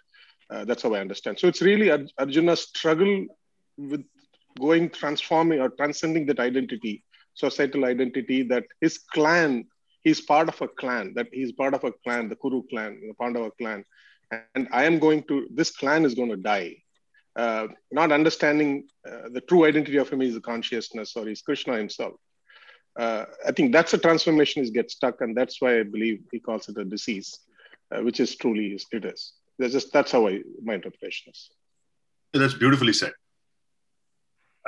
Uh, 0.49 0.65
that's 0.65 0.84
how 0.84 0.93
i 0.93 0.99
understand. 0.99 1.39
So 1.39 1.47
it's 1.47 1.61
really 1.61 1.89
arjuna's 2.17 2.61
struggle 2.61 3.25
with 3.77 4.03
going 4.59 4.89
transforming 4.89 5.59
or 5.59 5.69
transcending 5.69 6.25
that 6.27 6.39
identity 6.39 7.03
societal 7.34 7.86
identity 7.86 8.43
that 8.43 8.65
his 8.81 8.97
clan, 8.97 9.65
he's 10.03 10.21
part 10.21 10.49
of 10.49 10.61
a 10.61 10.67
clan, 10.67 11.13
that 11.15 11.27
he's 11.31 11.51
part 11.51 11.73
of 11.73 11.84
a 11.84 11.91
clan, 12.03 12.29
the 12.29 12.36
Kuru 12.36 12.63
clan, 12.69 13.01
the 13.07 13.13
Pandava 13.13 13.51
clan. 13.57 13.84
And 14.55 14.67
I 14.71 14.86
am 14.86 14.99
going 14.99 15.23
to, 15.23 15.47
this 15.53 15.71
clan 15.71 16.05
is 16.05 16.15
going 16.15 16.29
to 16.29 16.38
die. 16.38 16.77
Uh, 17.36 17.67
not 17.91 18.11
understanding 18.11 18.88
uh, 19.07 19.29
the 19.31 19.41
true 19.41 19.65
identity 19.65 19.97
of 19.97 20.09
him 20.09 20.21
is 20.21 20.36
the 20.36 20.41
consciousness 20.41 21.15
or 21.15 21.27
is 21.27 21.41
Krishna 21.41 21.77
himself. 21.77 22.13
Uh, 22.95 23.25
I 23.47 23.51
think 23.51 23.71
that's 23.71 23.93
a 23.93 23.97
transformation 23.97 24.61
is 24.61 24.69
get 24.69 24.91
stuck, 24.91 25.21
and 25.21 25.36
that's 25.36 25.59
why 25.59 25.79
I 25.79 25.84
believe 25.84 26.23
he 26.31 26.39
calls 26.39 26.69
it 26.69 26.77
a 26.77 26.86
disease, 26.86 27.39
uh, 27.91 28.01
which 28.01 28.19
is 28.19 28.36
truly 28.36 28.77
it 28.91 29.05
is. 29.05 29.34
That's 29.57 29.73
just 29.73 29.91
that's 29.91 30.11
how 30.11 30.27
I 30.27 30.41
my 30.61 30.75
interpretation 30.75 31.31
is. 31.31 31.49
That's 32.34 32.53
beautifully 32.53 32.93
said. 32.93 33.13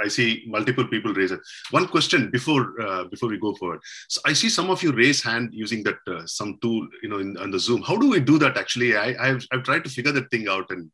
I 0.03 0.07
see 0.07 0.43
multiple 0.47 0.87
people 0.87 1.13
raise 1.13 1.31
it. 1.31 1.39
One 1.71 1.87
question 1.87 2.29
before 2.31 2.79
uh, 2.81 3.05
before 3.05 3.29
we 3.29 3.39
go 3.39 3.55
forward. 3.55 3.79
So 4.09 4.21
I 4.25 4.33
see 4.33 4.49
some 4.49 4.69
of 4.69 4.83
you 4.83 4.91
raise 4.91 5.23
hand 5.23 5.49
using 5.53 5.83
that 5.83 5.99
uh, 6.07 6.25
some 6.25 6.57
tool, 6.61 6.87
you 7.01 7.09
know, 7.09 7.19
in, 7.19 7.37
on 7.37 7.51
the 7.51 7.59
Zoom. 7.59 7.81
How 7.81 7.97
do 7.97 8.09
we 8.09 8.19
do 8.19 8.37
that? 8.39 8.57
Actually, 8.57 8.97
I, 8.97 9.15
I've 9.19 9.45
I've 9.51 9.63
tried 9.63 9.83
to 9.85 9.89
figure 9.89 10.11
that 10.11 10.29
thing 10.31 10.47
out, 10.47 10.69
and 10.69 10.91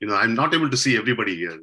you 0.00 0.08
know, 0.08 0.14
I'm 0.14 0.34
not 0.34 0.54
able 0.54 0.70
to 0.70 0.76
see 0.76 0.96
everybody 0.96 1.36
here. 1.36 1.58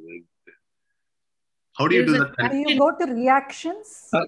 How 1.78 1.88
do 1.88 1.96
you 1.96 2.04
do 2.04 2.18
that? 2.18 2.36
Can 2.36 2.68
you 2.68 2.78
go 2.78 2.94
to 2.94 3.12
reactions? 3.12 4.08
Uh, 4.12 4.26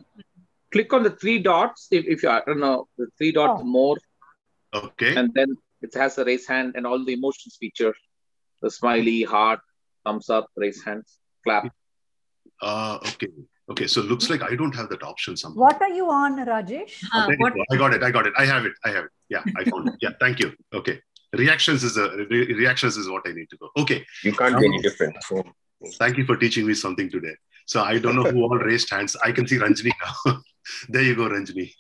click 0.73 0.93
on 0.93 1.03
the 1.03 1.11
three 1.11 1.39
dots 1.39 1.89
if, 1.91 2.05
if 2.07 2.23
you 2.23 2.29
are, 2.29 2.41
I 2.41 2.45
don't 2.47 2.61
know, 2.61 2.89
the 2.99 3.07
three 3.19 3.33
dots 3.33 3.61
oh. 3.63 3.65
more. 3.65 3.97
Okay. 4.75 5.15
And 5.15 5.31
then 5.35 5.57
it 5.83 5.95
has 5.95 6.19
a 6.19 6.25
raise 6.25 6.47
hand 6.49 6.73
and 6.77 6.87
all 6.87 7.05
the 7.05 7.13
emotions 7.13 7.57
feature 7.61 7.95
the 8.63 8.71
smiley, 8.71 9.23
heart, 9.23 9.61
thumbs 10.05 10.31
up, 10.31 10.49
raise 10.57 10.83
hands, 10.83 11.19
clap. 11.45 11.71
Uh, 12.61 12.99
okay. 13.09 13.29
Okay. 13.71 13.87
So 13.87 14.01
it 14.01 14.07
looks 14.07 14.29
like 14.31 14.43
I 14.43 14.55
don't 14.55 14.75
have 14.75 14.89
that 14.91 15.03
option 15.03 15.37
somehow. 15.37 15.61
What 15.61 15.81
are 15.81 15.89
you 15.89 16.11
on, 16.11 16.37
Rajesh? 16.45 17.05
Uh, 17.15 17.31
what... 17.39 17.55
I 17.71 17.77
got 17.77 17.95
it. 17.95 18.03
I 18.03 18.11
got 18.11 18.27
it. 18.27 18.33
I 18.37 18.45
have 18.45 18.65
it. 18.67 18.73
I 18.85 18.91
have 18.91 19.05
it. 19.05 19.11
Yeah, 19.29 19.43
I 19.57 19.65
found 19.65 19.89
it. 19.89 19.95
Yeah. 20.01 20.11
Thank 20.21 20.39
you. 20.41 20.53
Okay. 20.73 21.01
Reactions 21.33 21.83
is 21.83 21.97
a 21.97 22.11
re- 22.31 22.53
reactions 22.55 22.97
is 22.97 23.09
what 23.09 23.23
I 23.27 23.33
need 23.33 23.51
to 23.51 23.57
go. 23.57 23.71
Okay. 23.77 24.05
You 24.23 24.33
can't 24.33 24.59
be 24.59 24.67
any 24.67 24.81
different. 24.81 25.17
So. 25.25 25.43
Thank 25.99 26.17
you 26.19 26.25
for 26.25 26.37
teaching 26.37 26.67
me 26.67 26.75
something 26.75 27.11
today. 27.11 27.35
So 27.67 27.83
I 27.83 27.99
don't 27.99 28.17
know 28.17 28.25
who 28.25 28.43
all 28.43 28.59
raised 28.59 28.91
hands. 28.91 29.17
I 29.23 29.33
can 29.33 29.47
see 29.47 29.57
Ranjini 29.57 29.93
now. 30.05 30.39
there 30.89 31.03
you 31.03 31.15
go, 31.15 31.29
Ranjini. 31.29 31.73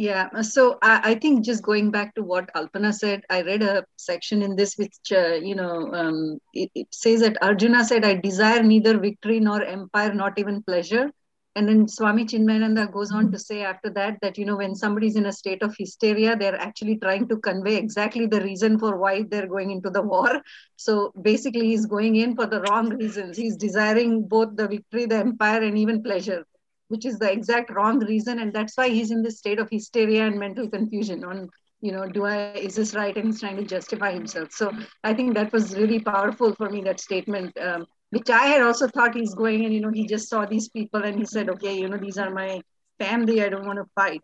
Yeah, 0.00 0.40
so 0.40 0.78
I, 0.80 1.10
I, 1.10 1.14
think 1.16 1.44
just 1.44 1.62
going 1.62 1.90
back 1.90 2.14
to 2.14 2.22
what 2.22 2.48
Alpana 2.54 2.90
said, 2.94 3.20
I 3.28 3.42
read 3.42 3.62
a 3.62 3.84
section 3.96 4.40
in 4.40 4.56
this 4.56 4.78
which, 4.78 4.96
uh, 5.12 5.34
you 5.34 5.54
know, 5.54 5.92
um, 5.92 6.38
it, 6.54 6.70
it, 6.74 6.86
says 6.90 7.20
that 7.20 7.36
Arjuna 7.42 7.84
said, 7.84 8.02
I 8.06 8.14
desire 8.14 8.62
neither 8.62 8.98
victory 8.98 9.40
nor 9.40 9.62
empire, 9.62 10.14
not 10.14 10.38
even 10.38 10.62
pleasure. 10.62 11.10
And 11.54 11.68
then 11.68 11.86
Swami 11.86 12.24
Chinmayananda 12.24 12.90
goes 12.90 13.12
on 13.12 13.30
to 13.30 13.38
say 13.38 13.62
after 13.62 13.90
that, 13.90 14.16
that, 14.22 14.38
you 14.38 14.46
know, 14.46 14.56
when 14.56 14.74
somebody's 14.74 15.16
in 15.16 15.26
a 15.26 15.32
state 15.32 15.62
of 15.62 15.76
hysteria, 15.76 16.34
they're 16.34 16.58
actually 16.58 16.96
trying 16.96 17.28
to 17.28 17.36
convey 17.36 17.76
exactly 17.76 18.26
the 18.26 18.40
reason 18.40 18.78
for 18.78 18.96
why 18.96 19.24
they're 19.28 19.48
going 19.48 19.70
into 19.70 19.90
the 19.90 20.00
war. 20.00 20.40
So 20.76 21.12
basically, 21.20 21.66
he's 21.66 21.84
going 21.84 22.16
in 22.16 22.36
for 22.36 22.46
the 22.46 22.62
wrong 22.62 22.88
reasons. 22.88 23.36
He's 23.36 23.54
desiring 23.54 24.26
both 24.26 24.56
the 24.56 24.66
victory, 24.66 25.04
the 25.04 25.16
empire, 25.16 25.60
and 25.60 25.76
even 25.76 26.02
pleasure 26.02 26.46
which 26.90 27.06
is 27.06 27.18
the 27.18 27.30
exact 27.30 27.70
wrong 27.70 27.98
reason 28.00 28.40
and 28.40 28.52
that's 28.52 28.76
why 28.76 28.88
he's 28.88 29.10
in 29.10 29.22
this 29.22 29.38
state 29.38 29.60
of 29.60 29.68
hysteria 29.70 30.26
and 30.26 30.38
mental 30.38 30.68
confusion 30.68 31.24
on 31.24 31.48
you 31.80 31.92
know 31.92 32.06
do 32.16 32.24
i 32.24 32.36
is 32.66 32.74
this 32.74 32.94
right? 32.94 33.16
And 33.16 33.26
he's 33.26 33.40
trying 33.40 33.56
to 33.56 33.64
justify 33.64 34.12
himself. 34.12 34.52
So 34.52 34.72
i 35.04 35.14
think 35.14 35.34
that 35.34 35.52
was 35.52 35.76
really 35.76 36.00
powerful 36.00 36.54
for 36.54 36.68
me 36.68 36.82
that 36.88 37.00
statement 37.00 37.56
um, 37.58 37.86
which 38.10 38.30
i 38.30 38.46
had 38.52 38.62
also 38.62 38.88
thought 38.88 39.14
he's 39.20 39.34
going 39.34 39.64
and 39.64 39.74
you 39.74 39.80
know 39.80 39.94
he 40.00 40.06
just 40.06 40.28
saw 40.28 40.44
these 40.44 40.68
people 40.68 41.04
and 41.04 41.18
he 41.18 41.24
said 41.24 41.48
okay 41.54 41.76
you 41.78 41.88
know 41.88 42.02
these 42.06 42.18
are 42.18 42.30
my 42.30 42.60
family 42.98 43.42
i 43.42 43.48
don't 43.48 43.66
want 43.66 43.78
to 43.78 43.88
fight. 43.94 44.22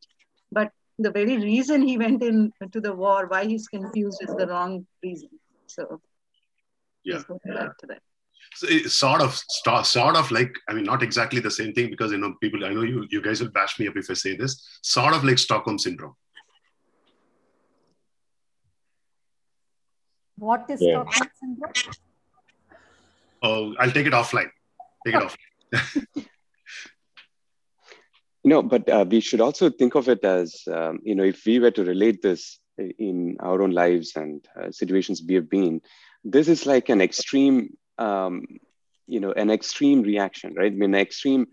But 0.53 0.71
the 0.99 1.11
very 1.11 1.37
reason 1.37 1.83
he 1.83 1.97
went 1.99 2.23
in 2.23 2.53
to 2.73 2.81
the 2.81 2.95
war 2.95 3.27
why 3.29 3.45
he's 3.45 3.69
confused 3.69 4.21
is 4.27 4.35
the 4.35 4.47
wrong 4.47 4.87
reason. 5.03 5.31
So 5.67 6.01
yeah, 7.05 7.23
yeah. 7.47 7.69
to 7.81 7.87
that 7.89 8.03
sort 8.88 9.20
of 9.20 9.38
sort 9.84 10.16
of 10.16 10.30
like 10.30 10.59
i 10.68 10.72
mean 10.72 10.84
not 10.84 11.02
exactly 11.02 11.40
the 11.40 11.50
same 11.50 11.72
thing 11.72 11.90
because 11.90 12.12
you 12.12 12.18
know 12.18 12.34
people 12.40 12.64
i 12.64 12.72
know 12.72 12.82
you 12.82 13.07
you 13.11 13.22
guys 13.22 13.40
will 13.40 13.50
bash 13.50 13.78
me 13.78 13.88
up 13.88 13.96
if 13.96 14.11
i 14.11 14.14
say 14.14 14.36
this. 14.36 14.78
Sort 14.82 15.14
of 15.14 15.24
like 15.24 15.38
stockholm 15.38 15.78
syndrome. 15.78 16.14
What 20.36 20.66
is 20.70 20.80
yeah. 20.80 21.04
stockholm 21.11 21.30
syndrome? 21.40 21.94
Oh 23.42 23.74
i'll 23.78 23.90
take 23.90 24.07
it 24.07 24.12
offline. 24.12 24.50
Take 25.04 25.16
it 25.16 25.22
offline. 25.22 26.26
No 28.46 28.62
but 28.62 28.88
uh, 28.88 29.04
we 29.11 29.18
should 29.18 29.40
also 29.40 29.70
think 29.70 29.96
of 29.96 30.09
it 30.09 30.24
as 30.24 30.62
um, 30.72 31.00
you 31.02 31.16
know 31.16 31.24
if 31.24 31.44
we 31.44 31.59
were 31.59 31.72
to 31.72 31.84
relate 31.84 32.22
this 32.22 32.61
in 32.78 33.36
our 33.40 33.61
own 33.61 33.72
lives 33.72 34.12
and 34.14 34.46
uh, 34.57 34.70
situations 34.70 35.20
we 35.26 35.34
have 35.34 35.50
been 35.50 35.80
this 36.22 36.46
is 36.46 36.64
like 36.64 36.88
an 36.88 37.00
extreme 37.00 37.76
um, 37.99 38.44
you 39.07 39.20
know, 39.20 39.32
an 39.32 39.51
extreme 39.51 40.03
reaction, 40.03 40.55
right? 40.55 40.72
I 40.72 40.74
mean, 40.74 40.94
an 40.94 41.01
extreme 41.01 41.47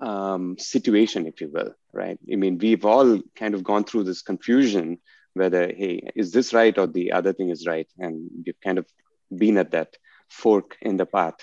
um, 0.00 0.56
situation, 0.58 1.26
if 1.26 1.40
you 1.40 1.50
will, 1.52 1.74
right? 1.92 2.18
I 2.30 2.36
mean, 2.36 2.58
we've 2.58 2.84
all 2.84 3.20
kind 3.36 3.54
of 3.54 3.64
gone 3.64 3.84
through 3.84 4.04
this 4.04 4.22
confusion 4.22 4.98
whether, 5.34 5.66
hey, 5.66 6.10
is 6.14 6.30
this 6.30 6.54
right 6.54 6.76
or 6.78 6.86
the 6.86 7.12
other 7.12 7.32
thing 7.32 7.50
is 7.50 7.66
right? 7.66 7.88
And 7.98 8.30
we've 8.46 8.60
kind 8.62 8.78
of 8.78 8.86
been 9.36 9.58
at 9.58 9.72
that 9.72 9.96
fork 10.30 10.76
in 10.80 10.96
the 10.96 11.06
path 11.06 11.34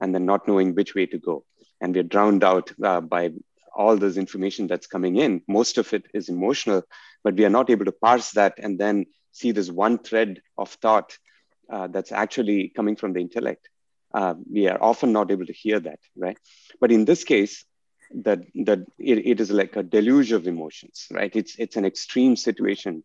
and 0.00 0.14
then 0.14 0.26
not 0.26 0.46
knowing 0.46 0.74
which 0.74 0.94
way 0.94 1.06
to 1.06 1.18
go. 1.18 1.44
And 1.80 1.94
we're 1.94 2.02
drowned 2.02 2.44
out 2.44 2.70
uh, 2.82 3.00
by 3.00 3.30
all 3.74 3.96
this 3.96 4.16
information 4.16 4.66
that's 4.66 4.86
coming 4.86 5.16
in. 5.16 5.42
Most 5.48 5.78
of 5.78 5.92
it 5.94 6.04
is 6.12 6.28
emotional, 6.28 6.82
but 7.24 7.34
we 7.34 7.44
are 7.44 7.50
not 7.50 7.70
able 7.70 7.86
to 7.86 7.92
parse 7.92 8.32
that 8.32 8.54
and 8.58 8.78
then 8.78 9.06
see 9.32 9.52
this 9.52 9.70
one 9.70 9.98
thread 9.98 10.40
of 10.56 10.70
thought 10.70 11.16
uh, 11.72 11.86
that's 11.86 12.12
actually 12.12 12.72
coming 12.74 12.96
from 12.96 13.12
the 13.12 13.20
intellect 13.20 13.68
uh, 14.14 14.34
we 14.50 14.68
are 14.68 14.82
often 14.82 15.12
not 15.12 15.30
able 15.30 15.46
to 15.46 15.52
hear 15.52 15.80
that, 15.80 15.98
right? 16.16 16.38
But 16.80 16.92
in 16.92 17.04
this 17.04 17.24
case, 17.24 17.64
that 18.24 18.40
that 18.64 18.80
it, 18.98 19.26
it 19.26 19.40
is 19.40 19.50
like 19.50 19.76
a 19.76 19.82
deluge 19.82 20.32
of 20.32 20.46
emotions, 20.46 21.06
right? 21.10 21.34
It's 21.34 21.56
it's 21.58 21.76
an 21.76 21.84
extreme 21.84 22.36
situation, 22.36 23.04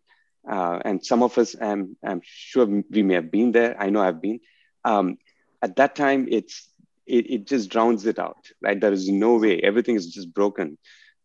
uh, 0.50 0.78
and 0.84 1.04
some 1.04 1.22
of 1.22 1.36
us, 1.38 1.54
I'm 1.60 1.96
I'm 2.04 2.20
sure 2.24 2.66
we 2.90 3.02
may 3.02 3.14
have 3.14 3.30
been 3.30 3.52
there. 3.52 3.76
I 3.80 3.90
know 3.90 4.00
I've 4.02 4.22
been. 4.22 4.40
Um, 4.84 5.18
at 5.62 5.76
that 5.76 5.94
time, 5.94 6.26
it's 6.30 6.68
it, 7.06 7.30
it 7.30 7.46
just 7.46 7.70
drowns 7.70 8.06
it 8.06 8.18
out, 8.18 8.46
right? 8.62 8.80
There 8.80 8.92
is 8.92 9.08
no 9.08 9.36
way. 9.38 9.60
Everything 9.60 9.96
is 9.96 10.12
just 10.12 10.32
broken, 10.32 10.78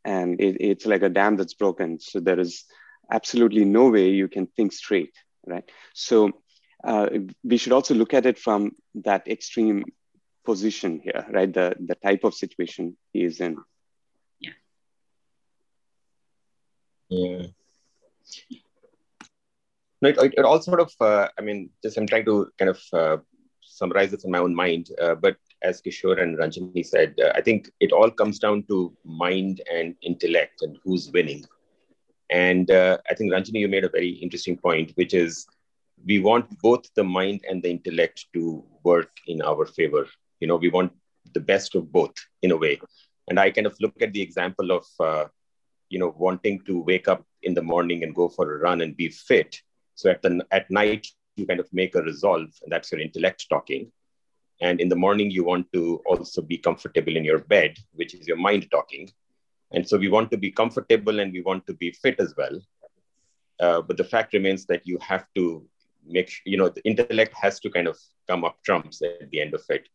and 0.03 0.39
it, 0.41 0.57
it's 0.59 0.85
like 0.85 1.03
a 1.03 1.09
dam 1.09 1.37
that's 1.37 1.53
broken. 1.53 1.99
So 1.99 2.19
there 2.19 2.39
is 2.39 2.65
absolutely 3.11 3.65
no 3.65 3.89
way 3.89 4.09
you 4.09 4.27
can 4.27 4.47
think 4.47 4.73
straight, 4.73 5.13
right? 5.45 5.63
So 5.93 6.31
uh, 6.83 7.09
we 7.43 7.57
should 7.57 7.73
also 7.73 7.93
look 7.93 8.13
at 8.13 8.25
it 8.25 8.37
from 8.37 8.71
that 8.95 9.27
extreme 9.27 9.83
position 10.45 10.99
here, 11.03 11.25
right? 11.29 11.51
The 11.51 11.75
the 11.79 11.95
type 11.95 12.23
of 12.23 12.33
situation 12.33 12.97
he 13.13 13.23
is 13.23 13.39
in. 13.39 13.57
Yeah. 14.39 14.51
Yeah. 17.09 17.47
No, 20.01 20.09
it, 20.09 20.33
it, 20.37 20.45
all 20.45 20.61
sort 20.61 20.79
of, 20.79 20.93
uh, 21.01 21.27
I 21.37 21.41
mean, 21.41 21.71
just 21.83 21.97
I'm 21.97 22.07
trying 22.07 22.25
to 22.25 22.49
kind 22.57 22.69
of 22.69 22.81
uh, 22.93 23.17
summarize 23.61 24.11
this 24.11 24.23
in 24.23 24.31
my 24.31 24.39
own 24.39 24.55
mind. 24.55 24.89
Uh, 25.01 25.15
but 25.15 25.35
as 25.61 25.81
Kishore 25.81 26.21
and 26.21 26.37
Ranjani 26.37 26.85
said, 26.85 27.15
uh, 27.21 27.31
I 27.35 27.41
think 27.41 27.69
it 27.81 27.91
all 27.91 28.09
comes 28.09 28.39
down 28.39 28.63
to 28.69 28.95
mind 29.03 29.61
and 29.71 29.95
intellect 30.01 30.61
and 30.61 30.77
who's 30.83 31.11
winning. 31.11 31.43
And 32.29 32.71
uh, 32.71 32.97
I 33.09 33.13
think 33.13 33.33
Ranjani, 33.33 33.59
you 33.59 33.67
made 33.67 33.83
a 33.83 33.89
very 33.89 34.09
interesting 34.09 34.55
point, 34.55 34.93
which 34.95 35.13
is 35.13 35.47
we 36.05 36.19
want 36.19 36.59
both 36.61 36.85
the 36.95 37.03
mind 37.03 37.41
and 37.49 37.61
the 37.61 37.69
intellect 37.69 38.25
to 38.33 38.63
work 38.83 39.11
in 39.27 39.41
our 39.41 39.65
favor. 39.65 40.07
You 40.39 40.47
know, 40.47 40.55
we 40.55 40.69
want 40.69 40.93
the 41.33 41.39
best 41.39 41.75
of 41.75 41.91
both 41.91 42.15
in 42.41 42.51
a 42.51 42.57
way. 42.57 42.79
And 43.27 43.39
I 43.39 43.51
kind 43.51 43.67
of 43.67 43.75
look 43.79 44.01
at 44.01 44.13
the 44.13 44.21
example 44.21 44.71
of, 44.71 44.85
uh, 44.99 45.25
you 45.89 45.99
know, 45.99 46.13
wanting 46.17 46.61
to 46.65 46.81
wake 46.81 47.07
up 47.07 47.25
in 47.43 47.53
the 47.53 47.61
morning 47.61 48.03
and 48.03 48.15
go 48.15 48.29
for 48.29 48.55
a 48.55 48.59
run 48.59 48.81
and 48.81 48.95
be 48.97 49.09
fit 49.09 49.61
so 49.99 50.09
at 50.09 50.21
the 50.21 50.45
at 50.49 50.71
night 50.71 51.07
you 51.35 51.45
kind 51.45 51.59
of 51.59 51.67
make 51.73 51.93
a 51.93 52.01
resolve, 52.01 52.47
and 52.63 52.71
that's 52.71 52.89
your 52.89 53.01
intellect 53.01 53.45
talking. 53.49 53.91
And 54.61 54.79
in 54.79 54.87
the 54.87 54.95
morning 54.95 55.29
you 55.29 55.43
want 55.43 55.67
to 55.73 56.01
also 56.05 56.41
be 56.41 56.57
comfortable 56.57 57.17
in 57.17 57.25
your 57.25 57.39
bed, 57.39 57.77
which 57.91 58.13
is 58.13 58.25
your 58.25 58.37
mind 58.37 58.71
talking. 58.71 59.11
And 59.73 59.85
so 59.85 59.97
we 59.97 60.07
want 60.07 60.31
to 60.31 60.37
be 60.37 60.51
comfortable 60.51 61.19
and 61.19 61.33
we 61.33 61.41
want 61.41 61.67
to 61.67 61.73
be 61.73 61.91
fit 61.91 62.17
as 62.21 62.33
well. 62.37 62.61
Uh, 63.59 63.81
but 63.81 63.97
the 63.97 64.05
fact 64.05 64.31
remains 64.31 64.65
that 64.67 64.87
you 64.87 64.97
have 65.01 65.25
to 65.35 65.67
make 66.09 66.31
you 66.45 66.57
know 66.57 66.69
the 66.69 66.83
intellect 66.83 67.33
has 67.39 67.59
to 67.61 67.69
kind 67.69 67.87
of 67.87 67.97
come 68.27 68.43
up 68.43 68.57
trumps 68.63 69.01
at 69.01 69.29
the 69.31 69.41
end 69.41 69.53
of 69.53 69.63
it. 69.69 69.87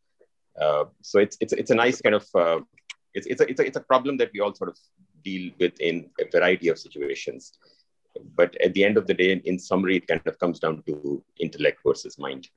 Uh, 0.61 0.85
so 1.03 1.19
it's 1.19 1.37
it's 1.41 1.53
it's 1.53 1.71
a 1.71 1.75
nice 1.75 2.01
kind 2.01 2.15
of 2.15 2.27
uh, 2.35 2.61
it's 3.15 3.27
it's 3.27 3.41
a, 3.41 3.51
it's 3.51 3.61
a 3.61 3.67
it's 3.67 3.77
a 3.77 3.87
problem 3.93 4.17
that 4.19 4.31
we 4.33 4.41
all 4.41 4.55
sort 4.55 4.71
of 4.71 4.79
deal 5.23 5.51
with 5.59 5.81
in 5.81 6.11
a 6.21 6.25
variety 6.31 6.69
of 6.69 6.79
situations 6.79 7.59
but 8.37 8.55
at 8.63 8.75
the 8.75 8.85
end 8.85 8.97
of 8.97 9.07
the 9.07 9.15
day, 9.15 9.41
in 9.45 9.59
summary, 9.59 9.97
it 9.97 10.07
kind 10.07 10.21
of 10.27 10.39
comes 10.39 10.59
down 10.59 10.83
to 10.87 11.23
intellect 11.41 11.81
versus 11.87 12.19
mind. 12.19 12.49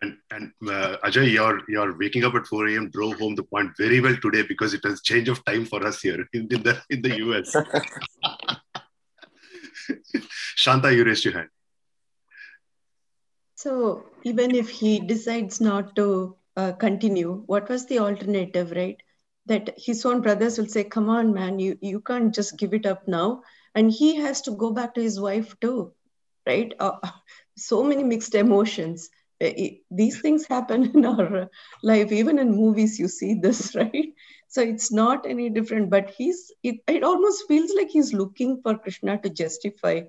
And 0.00 0.16
and 0.30 0.52
uh, 0.68 0.96
Ajay, 1.04 1.32
your 1.32 1.60
your 1.68 1.98
waking 1.98 2.24
up 2.24 2.34
at 2.34 2.46
4 2.46 2.68
a.m. 2.68 2.90
drove 2.90 3.18
home 3.18 3.34
the 3.34 3.42
point 3.42 3.72
very 3.76 4.00
well 4.00 4.16
today 4.16 4.42
because 4.42 4.74
it 4.74 4.84
has 4.84 5.02
change 5.02 5.28
of 5.28 5.44
time 5.44 5.64
for 5.64 5.84
us 5.84 6.00
here 6.00 6.24
in, 6.32 6.46
in 6.52 6.62
the 6.62 6.80
in 6.88 7.02
the 7.02 7.16
US. 7.16 7.56
Shanta, 10.54 10.94
you 10.94 11.04
raised 11.04 11.24
your 11.24 11.34
hand. 11.34 11.48
So 13.62 14.04
even 14.24 14.54
if 14.54 14.68
he 14.70 14.98
decides 15.00 15.60
not 15.60 15.96
to 15.96 16.36
uh, 16.56 16.72
continue, 16.72 17.42
what 17.46 17.68
was 17.68 17.86
the 17.86 18.00
alternative, 18.00 18.72
right? 18.72 19.00
That 19.46 19.74
his 19.76 20.04
own 20.04 20.20
brothers 20.22 20.58
will 20.58 20.68
say, 20.68 20.84
"Come 20.84 21.08
on, 21.08 21.32
man, 21.32 21.58
you 21.58 21.78
you 21.80 22.00
can't 22.00 22.34
just 22.34 22.58
give 22.58 22.74
it 22.74 22.86
up 22.86 23.06
now." 23.08 23.42
and 23.74 23.90
he 23.90 24.16
has 24.16 24.42
to 24.42 24.52
go 24.52 24.70
back 24.72 24.94
to 24.94 25.02
his 25.02 25.20
wife 25.20 25.54
too 25.60 25.92
right 26.46 26.74
uh, 26.80 26.98
so 27.56 27.82
many 27.82 28.04
mixed 28.04 28.34
emotions 28.34 29.08
these 29.90 30.20
things 30.20 30.46
happen 30.46 30.90
in 30.94 31.04
our 31.04 31.48
life 31.82 32.12
even 32.12 32.38
in 32.38 32.50
movies 32.50 32.98
you 32.98 33.08
see 33.08 33.34
this 33.34 33.74
right 33.80 34.12
so 34.48 34.62
it's 34.62 34.92
not 34.92 35.26
any 35.26 35.48
different 35.50 35.90
but 35.90 36.10
he's 36.10 36.52
it, 36.62 36.76
it 36.88 37.02
almost 37.02 37.44
feels 37.48 37.72
like 37.76 37.90
he's 37.90 38.12
looking 38.12 38.60
for 38.62 38.78
krishna 38.78 39.18
to 39.18 39.30
justify 39.30 40.00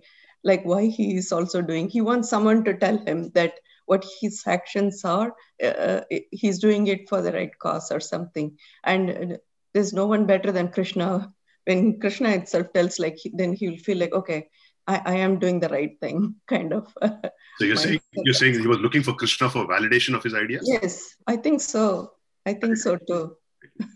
like 0.44 0.64
why 0.64 0.86
he 0.86 1.16
is 1.16 1.32
also 1.32 1.62
doing 1.62 1.90
he 1.90 2.02
wants 2.02 2.30
someone 2.30 2.64
to 2.64 2.74
tell 2.74 2.98
him 2.98 3.30
that 3.34 3.54
what 3.86 4.06
his 4.22 4.44
actions 4.48 5.04
are 5.04 5.34
uh, 5.62 5.66
uh 5.66 6.02
he's 6.32 6.60
doing 6.60 6.88
it 6.88 7.08
for 7.10 7.22
the 7.22 7.32
right 7.32 7.58
cause 7.60 7.92
or 7.92 8.00
something. 8.00 8.58
And 8.84 9.34
uh, 9.34 9.38
there's 9.74 9.94
no 9.94 10.08
one 10.08 10.26
better 10.26 10.52
than 10.52 10.70
krishna. 10.70 11.34
When 11.66 12.00
krishna 12.00 12.30
itself 12.30 12.74
tells 12.74 13.00
like 13.00 13.18
then 13.34 13.54
he'll 13.54 13.78
feel 13.78 13.98
like 13.98 14.14
okay 14.14 14.50
I, 14.86 15.02
I 15.06 15.16
am 15.16 15.40
doing 15.40 15.62
the 15.62 15.70
right 15.70 15.98
thing 16.00 16.36
kind 16.48 16.74
of. 16.74 16.94
So 17.02 17.66
you're 17.66 17.76
saying 17.76 18.02
you're 18.14 18.34
saying 18.34 18.60
he 18.60 18.68
was 18.68 18.80
looking 18.80 19.04
for 19.04 19.14
krishna 19.14 19.50
for 19.50 19.68
validation 19.68 20.16
of 20.16 20.24
his 20.24 20.34
ideas? 20.34 20.68
Yes 20.68 21.16
i 21.28 21.36
think 21.36 21.62
so. 21.62 22.12
I 22.46 22.54
think 22.54 22.78
so 22.78 22.98
too. 22.98 23.38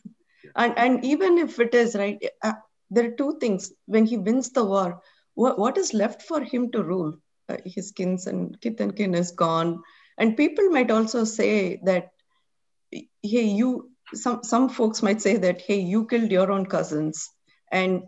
And 0.55 0.77
and 0.77 1.05
even 1.05 1.37
if 1.37 1.59
it 1.59 1.75
is 1.75 1.95
right 1.95 2.17
uh, 2.41 2.53
there 2.89 3.05
are 3.07 3.15
two 3.15 3.37
things. 3.39 3.71
When 3.85 4.05
he 4.05 4.17
wins 4.17 4.49
the 4.51 4.63
war 4.63 5.01
what, 5.37 5.59
what 5.59 5.77
is 5.77 5.93
left 5.93 6.23
for 6.23 6.41
him 6.41 6.71
to 6.71 6.83
rule? 6.83 7.13
Uh, 7.47 7.57
his 7.63 7.91
kins 7.91 8.25
and 8.25 8.59
kith 8.59 8.81
and 8.81 8.95
kin 8.95 9.13
is 9.13 9.31
gone. 9.31 9.83
And 10.17 10.35
people 10.35 10.69
might 10.69 10.89
also 10.89 11.23
say 11.23 11.79
that 11.85 12.09
hey 13.21 13.43
you 13.43 13.91
some 14.13 14.43
some 14.43 14.67
folks 14.67 15.03
might 15.03 15.21
say 15.21 15.37
that 15.37 15.61
hey 15.61 15.79
you 15.79 16.07
killed 16.07 16.31
your 16.31 16.51
own 16.51 16.65
cousins. 16.65 17.29
And 17.71 18.03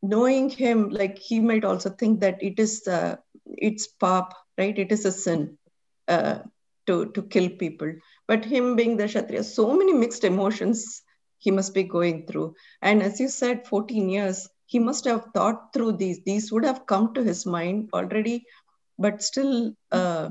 knowing 0.00 0.48
him 0.48 0.90
like 0.90 1.18
he 1.18 1.40
might 1.40 1.64
also 1.64 1.90
think 1.90 2.20
that 2.20 2.40
it 2.40 2.60
is 2.60 2.86
uh, 2.86 3.16
it's 3.46 3.88
paap 4.00 4.30
right? 4.56 4.78
It 4.78 4.92
is 4.92 5.04
a 5.04 5.12
sin 5.12 5.58
uh, 6.06 6.38
to 6.86 7.10
to 7.12 7.22
kill 7.22 7.50
people. 7.50 7.92
But 8.28 8.44
him 8.44 8.76
being 8.76 8.96
the 8.96 9.08
kshatriya 9.08 9.42
so 9.42 9.76
many 9.76 9.92
mixed 9.92 10.22
emotions 10.22 11.02
he 11.38 11.50
must 11.50 11.74
be 11.74 11.82
going 11.82 12.26
through. 12.26 12.54
And 12.80 13.02
as 13.02 13.18
you 13.18 13.28
said 13.28 13.66
14 13.66 14.08
years 14.08 14.48
he 14.72 14.78
must 14.88 15.04
have 15.10 15.24
thought 15.34 15.60
through 15.72 15.92
these 16.02 16.18
these 16.30 16.50
would 16.52 16.66
have 16.70 16.82
come 16.92 17.06
to 17.14 17.22
his 17.30 17.44
mind 17.56 17.88
already 18.00 18.36
but 19.04 19.22
still 19.30 19.52
uh, 19.98 20.28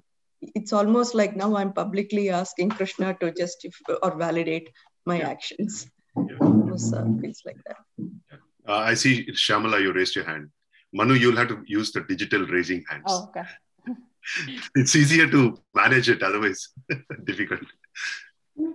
it's 0.60 0.74
almost 0.80 1.16
like 1.22 1.36
now 1.44 1.50
i'm 1.62 1.74
publicly 1.82 2.26
asking 2.42 2.70
krishna 2.78 3.16
to 3.22 3.32
justify 3.42 3.96
or 4.04 4.12
validate 4.26 4.70
my 5.12 5.20
actions 5.34 5.90
yeah. 6.30 6.38
almost 6.48 6.94
uh, 6.94 7.06
feels 7.22 7.42
like 7.50 7.62
that 7.68 7.82
yeah. 7.98 8.44
Uh, 8.70 8.84
I 8.92 8.94
see 8.94 9.26
Shamala, 9.32 9.82
you 9.82 9.92
raised 9.94 10.16
your 10.16 10.26
hand. 10.26 10.50
Manu, 10.94 11.16
you'll 11.16 11.36
have 11.38 11.48
to 11.48 11.64
use 11.66 11.92
the 11.92 12.02
digital 12.02 12.46
raising 12.46 12.84
hands. 12.88 13.06
Oh, 13.08 13.30
okay. 13.30 13.48
it's 14.76 14.96
easier 14.96 15.28
to 15.28 15.58
manage 15.74 16.08
it, 16.08 16.22
otherwise 16.22 16.70
difficult. 17.24 17.62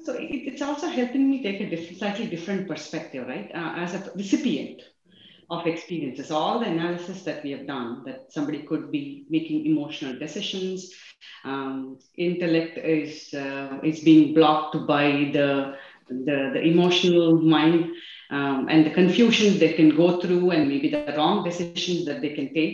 So 0.03 0.17
it's 0.19 0.63
also 0.63 0.89
helping 0.89 1.31
me 1.31 1.43
take 1.45 1.61
a 1.61 1.71
different, 1.71 1.99
slightly 1.99 2.27
different 2.27 2.67
perspective, 2.67 3.29
right? 3.29 3.51
Uh, 3.55 3.75
as 3.77 3.95
a 3.95 4.11
recipient 4.17 4.83
of 5.51 5.67
experiences, 5.67 6.31
all 6.31 6.59
the 6.61 6.67
analysis 6.67 7.23
that 7.25 7.43
we 7.45 7.51
have 7.53 7.67
done, 7.67 8.03
that 8.07 8.33
somebody 8.33 8.63
could 8.63 8.91
be 8.91 9.27
making 9.31 9.67
emotional 9.67 10.19
decisions, 10.19 10.93
um, 11.45 11.99
intellect 12.17 12.79
is 12.79 13.33
uh, 13.35 13.79
is 13.83 14.01
being 14.01 14.35
blocked 14.35 14.77
by 14.87 15.31
the 15.33 15.75
the, 16.09 16.51
the 16.55 16.63
emotional 16.63 17.41
mind 17.41 17.91
um, 18.31 18.67
and 18.69 18.87
the 18.87 18.91
confusion 18.91 19.59
they 19.59 19.73
can 19.73 19.97
go 19.97 20.21
through 20.21 20.51
and 20.51 20.69
maybe 20.69 20.89
the 20.91 21.15
wrong 21.17 21.45
decisions 21.45 21.91
that 21.91 22.09
they 22.09 22.19
can 22.19 22.39
take. 22.39 22.69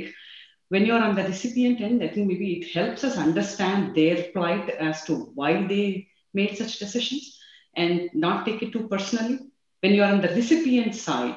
When 0.58 0.72
you're 0.74 0.86
on 1.02 1.02
the 1.04 1.12
recipient 1.12 1.80
end, 1.80 2.02
I 2.02 2.08
think 2.08 2.26
maybe 2.26 2.52
it 2.54 2.72
helps 2.72 3.04
us 3.04 3.16
understand 3.16 3.94
their 3.94 4.24
plight 4.32 4.68
as 4.70 5.04
to 5.04 5.14
why 5.34 5.66
they 5.66 6.08
made 6.32 6.56
such 6.56 6.78
decisions 6.78 7.38
and 7.74 8.10
not 8.14 8.44
take 8.46 8.62
it 8.62 8.72
too 8.72 8.88
personally. 8.88 9.38
When 9.80 9.94
you're 9.94 10.06
on 10.06 10.20
the 10.20 10.28
recipient 10.28 10.94
side, 10.94 11.36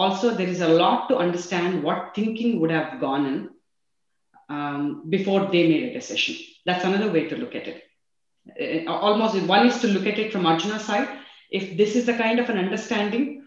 also 0.00 0.34
there 0.34 0.48
is 0.48 0.60
a 0.60 0.68
lot 0.82 1.08
to 1.08 1.16
understand 1.16 1.82
what 1.82 2.14
thinking 2.14 2.60
would 2.60 2.70
have 2.70 3.00
gone 3.00 3.26
in 3.26 3.50
um, 4.48 5.08
before 5.08 5.40
they 5.46 5.68
made 5.68 5.84
a 5.84 5.92
decision. 5.92 6.36
That's 6.66 6.84
another 6.84 7.10
way 7.12 7.28
to 7.28 7.36
look 7.36 7.54
at 7.54 7.68
it. 7.68 8.86
Uh, 8.88 8.90
almost 8.90 9.40
one 9.42 9.66
is 9.66 9.80
to 9.80 9.88
look 9.88 10.06
at 10.06 10.18
it 10.18 10.32
from 10.32 10.46
Arjuna's 10.46 10.84
side. 10.84 11.08
If 11.50 11.76
this 11.76 11.96
is 11.96 12.06
the 12.06 12.14
kind 12.14 12.40
of 12.40 12.48
an 12.48 12.58
understanding, 12.58 13.44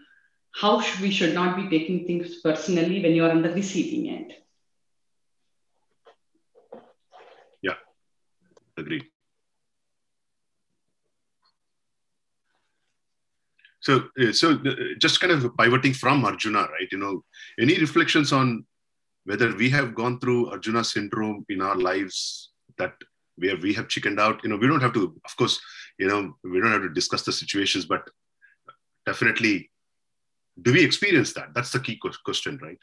how 0.54 0.82
we 1.00 1.10
should 1.10 1.34
not 1.34 1.56
be 1.56 1.78
taking 1.78 2.06
things 2.06 2.36
personally 2.42 3.02
when 3.02 3.14
you're 3.14 3.30
on 3.30 3.42
the 3.42 3.50
receiving 3.50 4.08
end. 4.08 4.32
Yeah, 7.62 7.78
agreed. 8.76 9.04
So, 13.84 14.04
uh, 14.20 14.32
so 14.32 14.52
uh, 14.52 14.74
just 14.98 15.20
kind 15.20 15.32
of 15.32 15.56
pivoting 15.56 15.92
from 15.92 16.24
Arjuna, 16.24 16.60
right? 16.60 16.88
You 16.90 16.98
know, 16.98 17.24
any 17.60 17.78
reflections 17.78 18.32
on 18.32 18.64
whether 19.24 19.54
we 19.54 19.68
have 19.70 19.94
gone 19.94 20.18
through 20.20 20.50
Arjuna 20.50 20.84
syndrome 20.84 21.44
in 21.48 21.60
our 21.60 21.76
lives 21.76 22.50
that 22.78 22.94
where 23.36 23.56
we 23.56 23.74
have 23.74 23.88
chickened 23.88 24.18
out? 24.18 24.42
You 24.42 24.50
know, 24.50 24.56
we 24.56 24.66
don't 24.66 24.80
have 24.80 24.94
to, 24.94 25.14
of 25.24 25.36
course, 25.36 25.60
you 25.98 26.06
know, 26.06 26.34
we 26.44 26.60
don't 26.60 26.72
have 26.72 26.82
to 26.82 26.88
discuss 26.88 27.22
the 27.22 27.32
situations, 27.32 27.84
but 27.84 28.08
definitely 29.06 29.70
do 30.62 30.72
we 30.72 30.84
experience 30.84 31.32
that 31.32 31.52
that's 31.54 31.72
the 31.72 31.80
key 31.80 31.98
question 32.24 32.58
right 32.62 32.78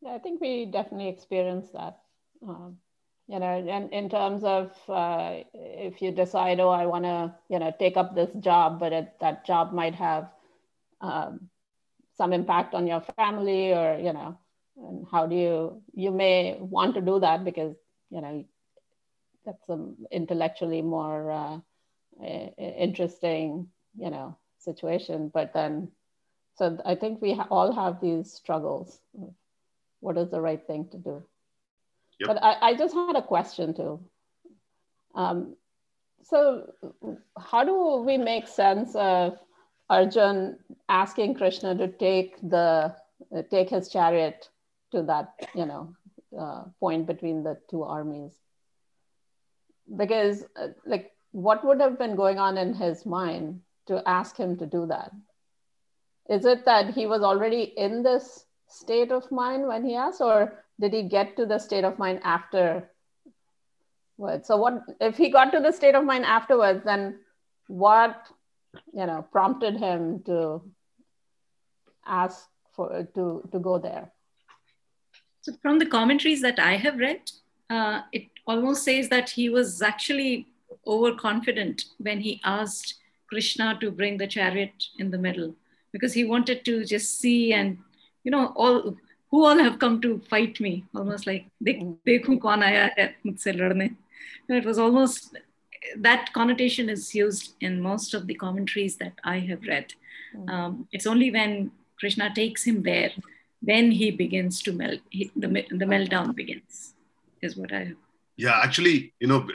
yeah 0.00 0.14
i 0.14 0.18
think 0.18 0.40
we 0.40 0.66
definitely 0.66 1.08
experience 1.08 1.70
that 1.70 1.98
um, 2.46 2.76
you 3.28 3.38
know 3.38 3.46
and 3.76 3.92
in 3.92 4.08
terms 4.10 4.44
of 4.44 4.70
uh, 4.88 5.36
if 5.54 6.02
you 6.02 6.12
decide 6.12 6.60
oh 6.60 6.70
i 6.70 6.86
want 6.86 7.04
to 7.04 7.34
you 7.48 7.58
know 7.58 7.72
take 7.78 7.96
up 7.96 8.14
this 8.14 8.30
job 8.40 8.80
but 8.80 8.92
it, 8.92 9.14
that 9.20 9.46
job 9.46 9.72
might 9.72 9.94
have 9.94 10.28
um, 11.00 11.48
some 12.16 12.32
impact 12.32 12.74
on 12.74 12.86
your 12.86 13.00
family 13.00 13.72
or 13.72 13.98
you 13.98 14.12
know 14.12 14.28
and 14.76 15.06
how 15.10 15.26
do 15.26 15.36
you 15.36 15.82
you 15.94 16.10
may 16.10 16.56
want 16.60 16.94
to 16.94 17.00
do 17.02 17.18
that 17.20 17.44
because 17.44 17.74
you 18.10 18.20
know 18.20 18.44
that's 19.44 19.68
an 19.68 19.96
intellectually 20.10 20.82
more 20.82 21.30
uh, 21.30 21.58
interesting 22.22 23.68
you 23.98 24.10
know 24.10 24.36
situation. 24.58 25.30
But 25.32 25.52
then 25.54 25.92
so 26.54 26.78
i 26.84 26.94
think 26.96 27.22
we 27.22 27.34
all 27.50 27.72
have 27.72 28.00
these 28.00 28.32
struggles. 28.32 29.00
What 30.00 30.18
is 30.18 30.30
the 30.30 30.40
right 30.40 30.66
thing 30.66 30.88
to 30.90 30.98
do 30.98 31.27
yep. 32.18 32.28
but 32.28 32.42
I, 32.42 32.70
I 32.70 32.74
just 32.74 32.94
had 32.94 33.16
a 33.16 33.22
question 33.22 33.74
too. 33.74 34.00
Um, 35.14 35.56
so 36.22 36.72
how 37.38 37.64
do 37.64 38.02
we 38.06 38.18
make 38.18 38.46
sense 38.46 38.94
of 38.94 39.38
arjun 39.88 40.58
asking 40.88 41.34
krishna 41.34 41.74
to 41.74 41.88
take 41.88 42.36
the 42.42 42.94
uh, 43.34 43.42
take 43.50 43.70
his 43.70 43.88
chariot 43.88 44.48
to 44.92 45.02
that 45.02 45.32
you 45.54 45.64
know 45.64 45.94
uh, 46.38 46.64
point 46.80 47.06
between 47.06 47.42
the 47.42 47.58
two 47.70 47.82
armies? 47.82 48.32
Because 49.96 50.44
uh, 50.56 50.68
like 50.84 51.12
what 51.32 51.64
would 51.64 51.80
have 51.80 51.98
been 51.98 52.16
going 52.16 52.38
on 52.38 52.58
in 52.58 52.74
his 52.74 53.06
mind 53.06 53.60
to 53.86 54.02
ask 54.06 54.36
him 54.36 54.56
to 54.58 54.66
do 54.66 54.86
that? 54.86 55.12
Is 56.28 56.44
it 56.44 56.64
that 56.66 56.92
he 56.94 57.06
was 57.06 57.22
already 57.22 57.62
in 57.62 58.02
this 58.02 58.44
state 58.68 59.10
of 59.10 59.30
mind 59.32 59.66
when 59.66 59.84
he 59.84 59.94
asked 59.94 60.20
or 60.20 60.64
did 60.80 60.92
he 60.92 61.02
get 61.02 61.36
to 61.36 61.46
the 61.46 61.58
state 61.58 61.84
of 61.84 61.98
mind 61.98 62.20
after 62.24 62.88
so 64.42 64.56
what 64.56 64.82
if 65.00 65.16
he 65.16 65.30
got 65.30 65.52
to 65.52 65.60
the 65.60 65.72
state 65.72 65.94
of 65.94 66.04
mind 66.04 66.24
afterwards 66.24 66.82
then 66.84 67.20
what 67.68 68.26
you 68.92 69.06
know 69.06 69.24
prompted 69.30 69.76
him 69.76 70.22
to 70.24 70.60
ask 72.04 72.48
for 72.72 73.06
to 73.14 73.48
to 73.52 73.58
go 73.58 73.78
there? 73.78 74.10
So 75.42 75.52
from 75.62 75.78
the 75.78 75.86
commentaries 75.86 76.42
that 76.42 76.58
I 76.58 76.76
have 76.76 76.98
read, 76.98 77.30
uh, 77.70 78.02
it 78.12 78.26
almost 78.46 78.84
says 78.84 79.08
that 79.08 79.30
he 79.30 79.48
was 79.48 79.80
actually 79.80 80.48
overconfident 80.86 81.84
when 81.98 82.20
he 82.20 82.40
asked 82.44 82.94
Krishna 83.28 83.78
to 83.80 83.90
bring 83.90 84.18
the 84.18 84.26
chariot 84.26 84.72
in 84.98 85.10
the 85.10 85.18
middle 85.18 85.54
because 85.92 86.12
he 86.12 86.24
wanted 86.24 86.64
to 86.64 86.84
just 86.84 87.20
see 87.20 87.52
and 87.52 87.78
you 88.24 88.30
know 88.30 88.52
all 88.56 88.96
who 89.30 89.44
all 89.46 89.58
have 89.66 89.78
come 89.78 90.00
to 90.06 90.10
fight 90.32 90.60
me 90.66 90.72
almost 90.98 91.26
like 91.30 91.44
dekhu 91.68 92.34
kaun 92.46 92.66
aaya 92.68 92.84
hai 92.96 93.08
mujhse 93.28 93.50
ladne 93.60 93.88
it 94.60 94.68
was 94.70 94.78
almost 94.84 95.38
that 96.06 96.32
connotation 96.38 96.86
is 96.96 97.02
used 97.22 97.48
in 97.66 97.74
most 97.88 98.14
of 98.18 98.22
the 98.28 98.36
commentaries 98.42 98.94
that 99.02 99.16
I 99.32 99.38
have 99.50 99.62
read. 99.72 99.92
Mm. 100.36 100.48
Um, 100.54 100.72
it's 100.96 101.06
only 101.12 101.28
when 101.36 101.52
Krishna 102.00 102.26
takes 102.38 102.62
him 102.68 102.78
there 102.88 103.12
then 103.62 103.90
he 103.90 104.10
begins 104.10 104.62
to 104.62 104.72
melt. 104.72 105.00
He, 105.10 105.30
the, 105.36 105.48
the 105.48 105.84
meltdown 105.84 106.34
begins, 106.34 106.94
is 107.42 107.56
what 107.56 107.72
I. 107.72 107.92
Yeah, 108.36 108.60
actually, 108.62 109.14
you 109.18 109.26
know, 109.26 109.48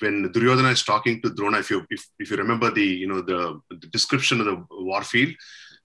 when 0.00 0.30
Duryodhana 0.30 0.70
is 0.70 0.82
talking 0.82 1.22
to 1.22 1.30
Drona, 1.30 1.60
if 1.60 1.70
you 1.70 1.86
if, 1.88 2.06
if 2.18 2.30
you 2.30 2.36
remember 2.36 2.70
the 2.70 2.84
you 2.84 3.08
know 3.08 3.22
the, 3.22 3.60
the 3.70 3.86
description 3.86 4.40
of 4.40 4.46
the 4.46 4.66
war 4.70 5.02
field, 5.02 5.34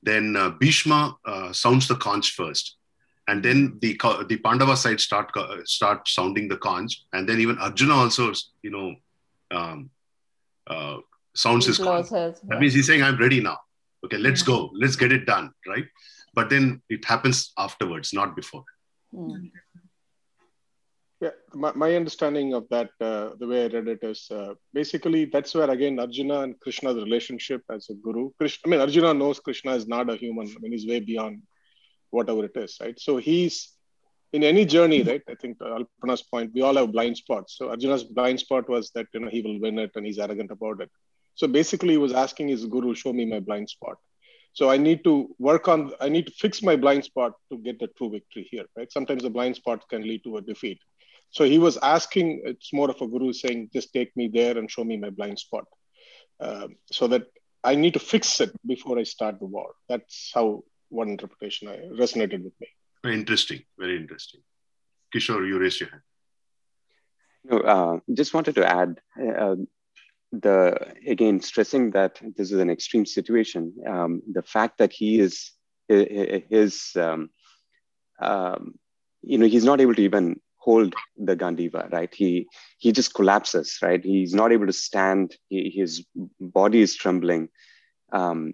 then 0.01 0.35
uh, 0.35 0.49
Bhishma 0.49 1.15
uh, 1.25 1.53
sounds 1.53 1.87
the 1.87 1.95
conch 1.95 2.31
first, 2.31 2.75
and 3.27 3.43
then 3.43 3.77
the 3.81 3.97
the 4.27 4.37
Pandava 4.37 4.75
side 4.75 4.99
start 4.99 5.31
start 5.65 6.07
sounding 6.07 6.47
the 6.47 6.57
conch, 6.57 7.03
and 7.13 7.27
then 7.27 7.39
even 7.39 7.57
Arjuna 7.57 7.95
also 7.95 8.33
you 8.61 8.71
know 8.71 8.95
um, 9.51 9.89
uh, 10.67 10.97
sounds 11.35 11.65
his 11.65 11.77
conch. 11.77 12.09
His, 12.09 12.41
that 12.41 12.59
means 12.59 12.73
he's 12.73 12.87
saying, 12.87 13.03
"I'm 13.03 13.17
ready 13.17 13.41
now. 13.41 13.57
Okay, 14.05 14.17
let's 14.17 14.41
yeah. 14.41 14.47
go. 14.47 14.71
Let's 14.73 14.95
get 14.95 15.11
it 15.11 15.25
done." 15.25 15.51
Right 15.67 15.85
but 16.33 16.49
then 16.49 16.81
it 16.89 17.05
happens 17.05 17.53
afterwards, 17.57 18.13
not 18.13 18.35
before. 18.35 18.63
Mm. 19.13 19.51
Yeah, 21.21 21.29
my, 21.53 21.71
my 21.73 21.95
understanding 21.95 22.53
of 22.53 22.67
that, 22.69 22.89
uh, 22.99 23.29
the 23.39 23.47
way 23.47 23.63
I 23.63 23.67
read 23.67 23.87
it 23.87 23.99
is 24.03 24.27
uh, 24.29 24.55
basically 24.73 25.25
that's 25.25 25.55
where 25.55 25.69
again 25.69 25.99
Arjuna 25.99 26.41
and 26.41 26.59
Krishna's 26.59 26.95
relationship 26.95 27.61
as 27.69 27.89
a 27.89 27.93
guru. 27.93 28.31
Krishna, 28.37 28.61
I 28.65 28.69
mean, 28.71 28.81
Arjuna 28.81 29.13
knows 29.13 29.39
Krishna 29.39 29.73
is 29.73 29.87
not 29.87 30.09
a 30.09 30.15
human. 30.15 30.47
I 30.47 30.59
mean, 30.59 30.73
he's 30.73 30.87
way 30.87 30.99
beyond 30.99 31.41
whatever 32.13 32.45
it 32.45 32.55
is, 32.55 32.77
right? 32.81 32.99
So 32.99 33.17
he's 33.17 33.71
in 34.31 34.43
any 34.43 34.65
journey, 34.65 35.03
right? 35.03 35.21
I 35.29 35.35
think 35.35 35.57
Alpana's 35.61 36.23
point, 36.23 36.51
we 36.53 36.61
all 36.61 36.75
have 36.75 36.91
blind 36.91 37.17
spots. 37.17 37.57
So 37.57 37.69
Arjuna's 37.69 38.03
blind 38.03 38.39
spot 38.39 38.69
was 38.69 38.91
that 38.95 39.07
you 39.13 39.19
know 39.19 39.29
he 39.29 39.41
will 39.41 39.59
win 39.59 39.79
it 39.79 39.91
and 39.95 40.05
he's 40.05 40.19
arrogant 40.19 40.51
about 40.51 40.81
it. 40.81 40.89
So 41.35 41.47
basically, 41.47 41.91
he 41.91 41.97
was 41.97 42.13
asking 42.13 42.49
his 42.49 42.65
guru, 42.65 42.95
"Show 42.95 43.13
me 43.13 43.25
my 43.25 43.39
blind 43.39 43.69
spot." 43.69 43.97
So 44.53 44.69
I 44.69 44.77
need 44.77 45.03
to 45.03 45.35
work 45.39 45.67
on, 45.67 45.91
I 45.99 46.09
need 46.09 46.27
to 46.27 46.33
fix 46.33 46.61
my 46.61 46.75
blind 46.75 47.03
spot 47.03 47.33
to 47.51 47.57
get 47.57 47.79
the 47.79 47.87
true 47.97 48.11
victory 48.11 48.47
here, 48.49 48.65
right? 48.77 48.91
Sometimes 48.91 49.23
the 49.23 49.29
blind 49.31 49.55
spot 49.55 49.89
can 49.89 50.03
lead 50.03 50.23
to 50.25 50.37
a 50.37 50.41
defeat. 50.41 50.79
So 51.31 51.43
he 51.43 51.57
was 51.57 51.77
asking, 51.77 52.43
it's 52.45 52.71
more 52.71 52.91
of 52.91 53.01
a 53.01 53.07
guru 53.07 53.33
saying, 53.33 53.71
just 53.73 53.91
take 53.91 54.15
me 54.15 54.27
there 54.27 54.55
and 54.59 54.69
show 54.69 54.83
me 54.83 54.97
my 54.97 55.09
blind 55.09 55.39
spot. 55.39 55.65
Um, 56.39 56.75
so 56.91 57.07
that 57.07 57.23
I 57.63 57.73
need 57.73 57.93
to 57.93 57.99
fix 57.99 58.39
it 58.41 58.51
before 58.63 58.99
I 58.99 59.03
start 59.03 59.39
the 59.39 59.47
war. 59.47 59.71
That's 59.89 60.31
how 60.35 60.63
one 60.93 61.09
interpretation 61.09 61.67
I, 61.67 61.77
resonated 62.01 62.43
with 62.43 62.53
me. 62.61 62.67
Interesting. 63.11 63.63
Very 63.77 63.97
interesting. 63.97 64.41
Kishore, 65.13 65.47
you 65.47 65.59
raised 65.59 65.81
your 65.81 65.89
hand. 65.89 66.01
No, 67.45 67.57
uh, 67.59 67.99
just 68.13 68.33
wanted 68.33 68.55
to 68.55 68.65
add 68.65 68.99
uh, 69.21 69.55
the 70.31 70.93
again 71.05 71.41
stressing 71.41 71.91
that 71.91 72.19
this 72.37 72.51
is 72.51 72.59
an 72.59 72.69
extreme 72.69 73.05
situation 73.05 73.73
um, 73.87 74.21
the 74.31 74.41
fact 74.41 74.79
that 74.79 74.91
he 74.91 75.19
is 75.19 75.51
his 75.87 76.91
um, 76.95 77.29
um, 78.19 78.73
you 79.21 79.37
know 79.37 79.45
he's 79.45 79.65
not 79.65 79.79
able 79.79 79.93
to 79.93 80.01
even 80.01 80.39
hold 80.57 80.95
the 81.17 81.35
gandiva 81.35 81.91
right 81.91 82.15
he 82.15 82.47
he 82.79 82.91
just 82.91 83.13
collapses 83.13 83.77
right 83.81 84.03
he's 84.03 84.33
not 84.33 84.51
able 84.51 84.65
to 84.65 84.73
stand 84.73 85.35
he, 85.49 85.69
his 85.69 86.05
body 86.39 86.81
is 86.81 86.95
trembling 86.95 87.49
um, 88.11 88.53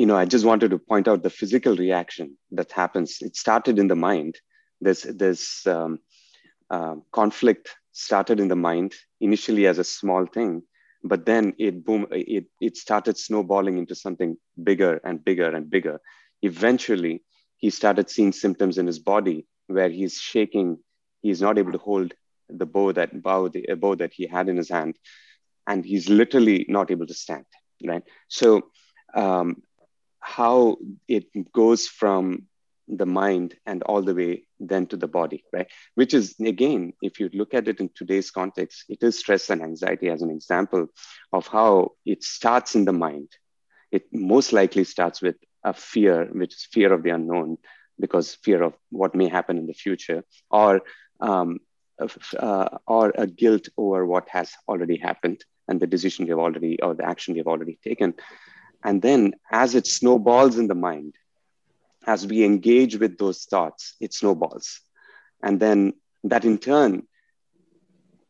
you 0.00 0.06
know 0.06 0.16
i 0.16 0.24
just 0.34 0.46
wanted 0.50 0.70
to 0.70 0.78
point 0.78 1.06
out 1.08 1.22
the 1.22 1.36
physical 1.40 1.76
reaction 1.76 2.36
that 2.58 2.72
happens. 2.72 3.18
It 3.20 3.36
started 3.36 3.78
in 3.78 3.88
the 3.88 4.00
mind. 4.08 4.34
This 4.80 5.02
this 5.24 5.66
um, 5.66 5.98
uh, 6.70 6.96
conflict 7.12 7.76
started 7.92 8.40
in 8.40 8.48
the 8.48 8.60
mind 8.68 8.94
initially 9.20 9.66
as 9.66 9.78
a 9.78 9.84
small 9.84 10.24
thing 10.36 10.62
but 11.12 11.24
then 11.26 11.54
it 11.58 11.84
boom 11.84 12.06
it, 12.10 12.46
it 12.60 12.76
started 12.76 13.18
snowballing 13.18 13.76
into 13.78 13.94
something 13.94 14.36
bigger 14.68 15.00
and 15.04 15.24
bigger 15.24 15.50
and 15.56 15.70
bigger. 15.70 15.98
Eventually 16.42 17.22
he 17.56 17.70
started 17.70 18.10
seeing 18.10 18.32
symptoms 18.32 18.78
in 18.78 18.86
his 18.86 18.98
body 18.98 19.46
where 19.66 19.88
he's 19.88 20.16
shaking. 20.32 20.78
He's 21.22 21.42
not 21.42 21.58
able 21.58 21.72
to 21.72 21.78
hold 21.78 22.14
the 22.48 22.66
bow 22.66 22.92
that 22.92 23.22
bow 23.22 23.48
the 23.48 23.62
bow 23.84 23.94
that 23.96 24.12
he 24.12 24.26
had 24.26 24.48
in 24.48 24.56
his 24.56 24.70
hand 24.70 24.96
and 25.66 25.84
he's 25.84 26.08
literally 26.08 26.66
not 26.68 26.90
able 26.90 27.06
to 27.06 27.14
stand 27.14 27.46
right? 27.90 28.02
So 28.28 28.48
um, 29.14 29.62
how 30.20 30.76
it 31.08 31.52
goes 31.52 31.86
from 31.86 32.46
the 32.88 33.06
mind 33.06 33.54
and 33.66 33.82
all 33.84 34.02
the 34.02 34.14
way 34.14 34.44
then 34.58 34.86
to 34.86 34.96
the 34.96 35.06
body, 35.06 35.44
right? 35.52 35.68
Which 35.94 36.12
is, 36.12 36.34
again, 36.40 36.92
if 37.02 37.20
you 37.20 37.30
look 37.32 37.54
at 37.54 37.68
it 37.68 37.80
in 37.80 37.90
today's 37.94 38.30
context, 38.30 38.84
it 38.88 39.02
is 39.02 39.18
stress 39.18 39.48
and 39.50 39.62
anxiety 39.62 40.08
as 40.08 40.22
an 40.22 40.30
example 40.30 40.88
of 41.32 41.46
how 41.46 41.92
it 42.04 42.22
starts 42.24 42.74
in 42.74 42.84
the 42.84 42.92
mind. 42.92 43.28
It 43.90 44.04
most 44.12 44.52
likely 44.52 44.84
starts 44.84 45.22
with 45.22 45.36
a 45.64 45.72
fear, 45.72 46.26
which 46.32 46.54
is 46.54 46.68
fear 46.72 46.92
of 46.92 47.02
the 47.02 47.10
unknown, 47.10 47.58
because 47.98 48.34
fear 48.34 48.62
of 48.62 48.74
what 48.90 49.14
may 49.14 49.28
happen 49.28 49.58
in 49.58 49.66
the 49.66 49.74
future, 49.74 50.24
or 50.50 50.82
um, 51.20 51.60
uh, 52.38 52.78
or 52.86 53.12
a 53.16 53.26
guilt 53.26 53.68
over 53.76 54.06
what 54.06 54.28
has 54.30 54.52
already 54.66 54.96
happened 54.96 55.44
and 55.68 55.80
the 55.80 55.86
decision 55.86 56.24
we 56.24 56.30
have 56.30 56.38
already 56.38 56.80
or 56.80 56.94
the 56.94 57.04
action 57.04 57.34
we 57.34 57.38
have 57.38 57.46
already 57.46 57.78
taken. 57.84 58.14
And 58.82 59.02
then 59.02 59.34
as 59.50 59.74
it 59.74 59.86
snowballs 59.86 60.58
in 60.58 60.66
the 60.68 60.74
mind, 60.74 61.14
as 62.06 62.26
we 62.26 62.44
engage 62.44 62.96
with 62.96 63.18
those 63.18 63.44
thoughts, 63.44 63.94
it 64.00 64.14
snowballs. 64.14 64.80
And 65.42 65.60
then 65.60 65.94
that 66.24 66.44
in 66.44 66.58
turn 66.58 67.02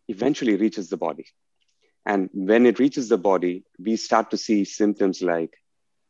eventually 0.09 0.57
reaches 0.57 0.89
the 0.89 0.97
body. 0.97 1.27
And 2.05 2.31
when 2.33 2.67
it 2.67 2.79
reaches 2.79 3.09
the 3.09 3.19
body, 3.19 3.65
we 3.79 3.97
start 3.97 4.31
to 4.31 4.37
see 4.37 4.65
symptoms 4.65 5.23
like 5.23 5.55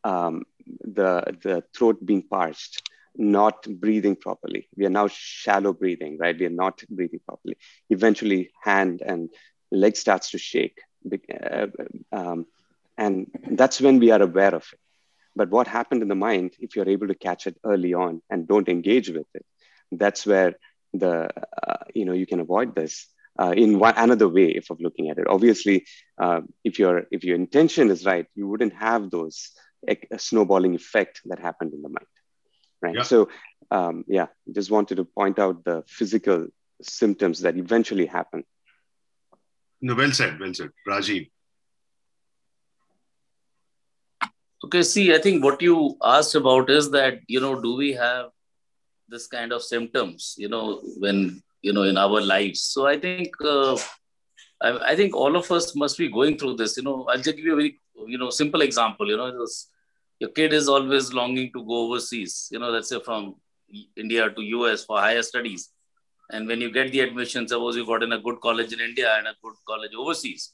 um, 0.05 0.45
the, 0.66 1.36
the 1.43 1.62
throat 1.76 2.05
being 2.05 2.22
parched, 2.22 2.82
not 3.16 3.66
breathing 3.68 4.16
properly. 4.16 4.68
We 4.76 4.86
are 4.86 4.91
now 4.91 5.09
shallow 5.09 5.72
breathing, 5.72 6.16
right? 6.18 6.38
We 6.38 6.47
are 6.47 6.51
not 6.51 6.82
breathing 6.88 7.20
properly. 7.26 7.57
Eventually, 7.91 8.51
hand 8.62 9.03
and 9.05 9.28
leg 9.70 9.97
starts 9.97 10.30
to 10.30 10.38
shake. 10.38 10.80
Uh, 11.32 11.66
um, 12.12 12.47
and 13.05 13.14
that's 13.61 13.80
when 13.80 13.98
we 13.98 14.11
are 14.14 14.22
aware 14.22 14.55
of 14.55 14.66
it. 14.72 14.80
But 15.34 15.51
what 15.51 15.66
happened 15.78 16.03
in 16.03 16.09
the 16.09 16.22
mind, 16.28 16.51
if 16.59 16.76
you're 16.76 16.88
able 16.96 17.09
to 17.09 17.22
catch 17.26 17.46
it 17.46 17.57
early 17.72 17.94
on 17.94 18.20
and 18.30 18.48
don't 18.53 18.68
engage 18.68 19.09
with 19.09 19.28
it, 19.34 19.46
that's 19.90 20.26
where 20.26 20.53
the 20.92 21.14
uh, 21.66 21.84
you 21.98 22.05
know 22.05 22.16
you 22.22 22.26
can 22.32 22.40
avoid 22.40 22.74
this. 22.74 22.94
Uh, 23.42 23.55
in 23.64 23.78
one 23.78 23.94
another 23.96 24.28
way 24.28 24.48
if 24.61 24.68
of 24.70 24.80
looking 24.80 25.09
at 25.09 25.16
it 25.16 25.26
obviously 25.36 25.76
uh, 26.24 26.40
if 26.68 26.78
your 26.80 27.05
if 27.16 27.22
your 27.24 27.36
intention 27.36 27.88
is 27.94 28.05
right 28.05 28.26
you 28.34 28.46
wouldn't 28.46 28.74
have 28.74 29.09
those 29.09 29.53
snowballing 30.18 30.74
effect 30.74 31.22
that 31.24 31.38
happened 31.38 31.72
in 31.72 31.80
the 31.80 31.88
mind 31.88 32.12
right 32.82 32.96
yeah. 32.96 33.03
so 33.03 33.28
um, 33.70 34.05
yeah, 34.09 34.26
just 34.53 34.70
wanted 34.70 34.96
to 34.96 35.05
point 35.05 35.38
out 35.38 35.64
the 35.64 35.84
physical 35.86 36.48
symptoms 36.82 37.40
that 37.40 37.57
eventually 37.57 38.07
happen. 38.07 38.44
No, 39.80 39.94
well 39.94 40.12
said, 40.12 40.38
well 40.38 40.53
said. 40.53 40.70
Rajiv. 40.86 41.30
Okay, 44.65 44.83
see, 44.83 45.15
I 45.15 45.19
think 45.19 45.43
what 45.43 45.63
you 45.63 45.97
asked 46.05 46.35
about 46.35 46.69
is 46.69 46.91
that, 46.91 47.21
you 47.27 47.41
know, 47.41 47.61
do 47.61 47.77
we 47.77 47.93
have 47.93 48.27
this 49.09 49.27
kind 49.27 49.53
of 49.53 49.63
symptoms, 49.63 50.35
you 50.37 50.49
know, 50.49 50.83
when, 50.99 51.43
you 51.63 51.73
know, 51.73 51.85
in 51.85 51.97
our 51.97 52.21
lives? 52.21 52.61
So 52.61 52.87
I 52.87 52.99
think, 52.99 53.31
uh, 53.43 53.79
I, 54.61 54.91
I, 54.91 54.97
think 54.97 55.17
all 55.17 55.35
of 55.35 55.51
us 55.51 55.75
must 55.75 55.97
be 55.97 56.11
going 56.11 56.37
through 56.37 56.57
this. 56.57 56.77
You 56.77 56.83
know, 56.83 57.07
I'll 57.09 57.17
just 57.17 57.37
give 57.37 57.47
you 57.47 57.55
a 57.55 57.57
very, 57.57 57.81
you 58.07 58.19
know, 58.19 58.29
simple 58.29 58.61
example. 58.61 59.09
You 59.09 59.17
know, 59.17 59.47
your 60.19 60.31
kid 60.31 60.53
is 60.53 60.69
always 60.69 61.13
longing 61.15 61.51
to 61.55 61.65
go 61.65 61.87
overseas, 61.87 62.49
you 62.53 62.59
know, 62.59 62.69
let's 62.69 62.91
say 62.91 63.01
from 63.01 63.37
India 63.97 64.29
to 64.29 64.43
US 64.43 64.85
for 64.85 65.01
higher 65.01 65.23
studies. 65.23 65.71
And 66.31 66.47
when 66.47 66.61
you 66.61 66.71
get 66.71 66.93
the 66.93 67.01
admission, 67.01 67.49
suppose 67.49 67.77
you 67.77 67.87
got 67.87 68.03
in 68.03 68.13
a 68.13 68.19
good 68.21 68.41
college 68.41 68.73
in 68.75 68.81
India 68.81 69.15
and 69.17 69.27
a 69.27 69.35
good 69.43 69.55
college 69.67 69.93
overseas. 69.99 70.53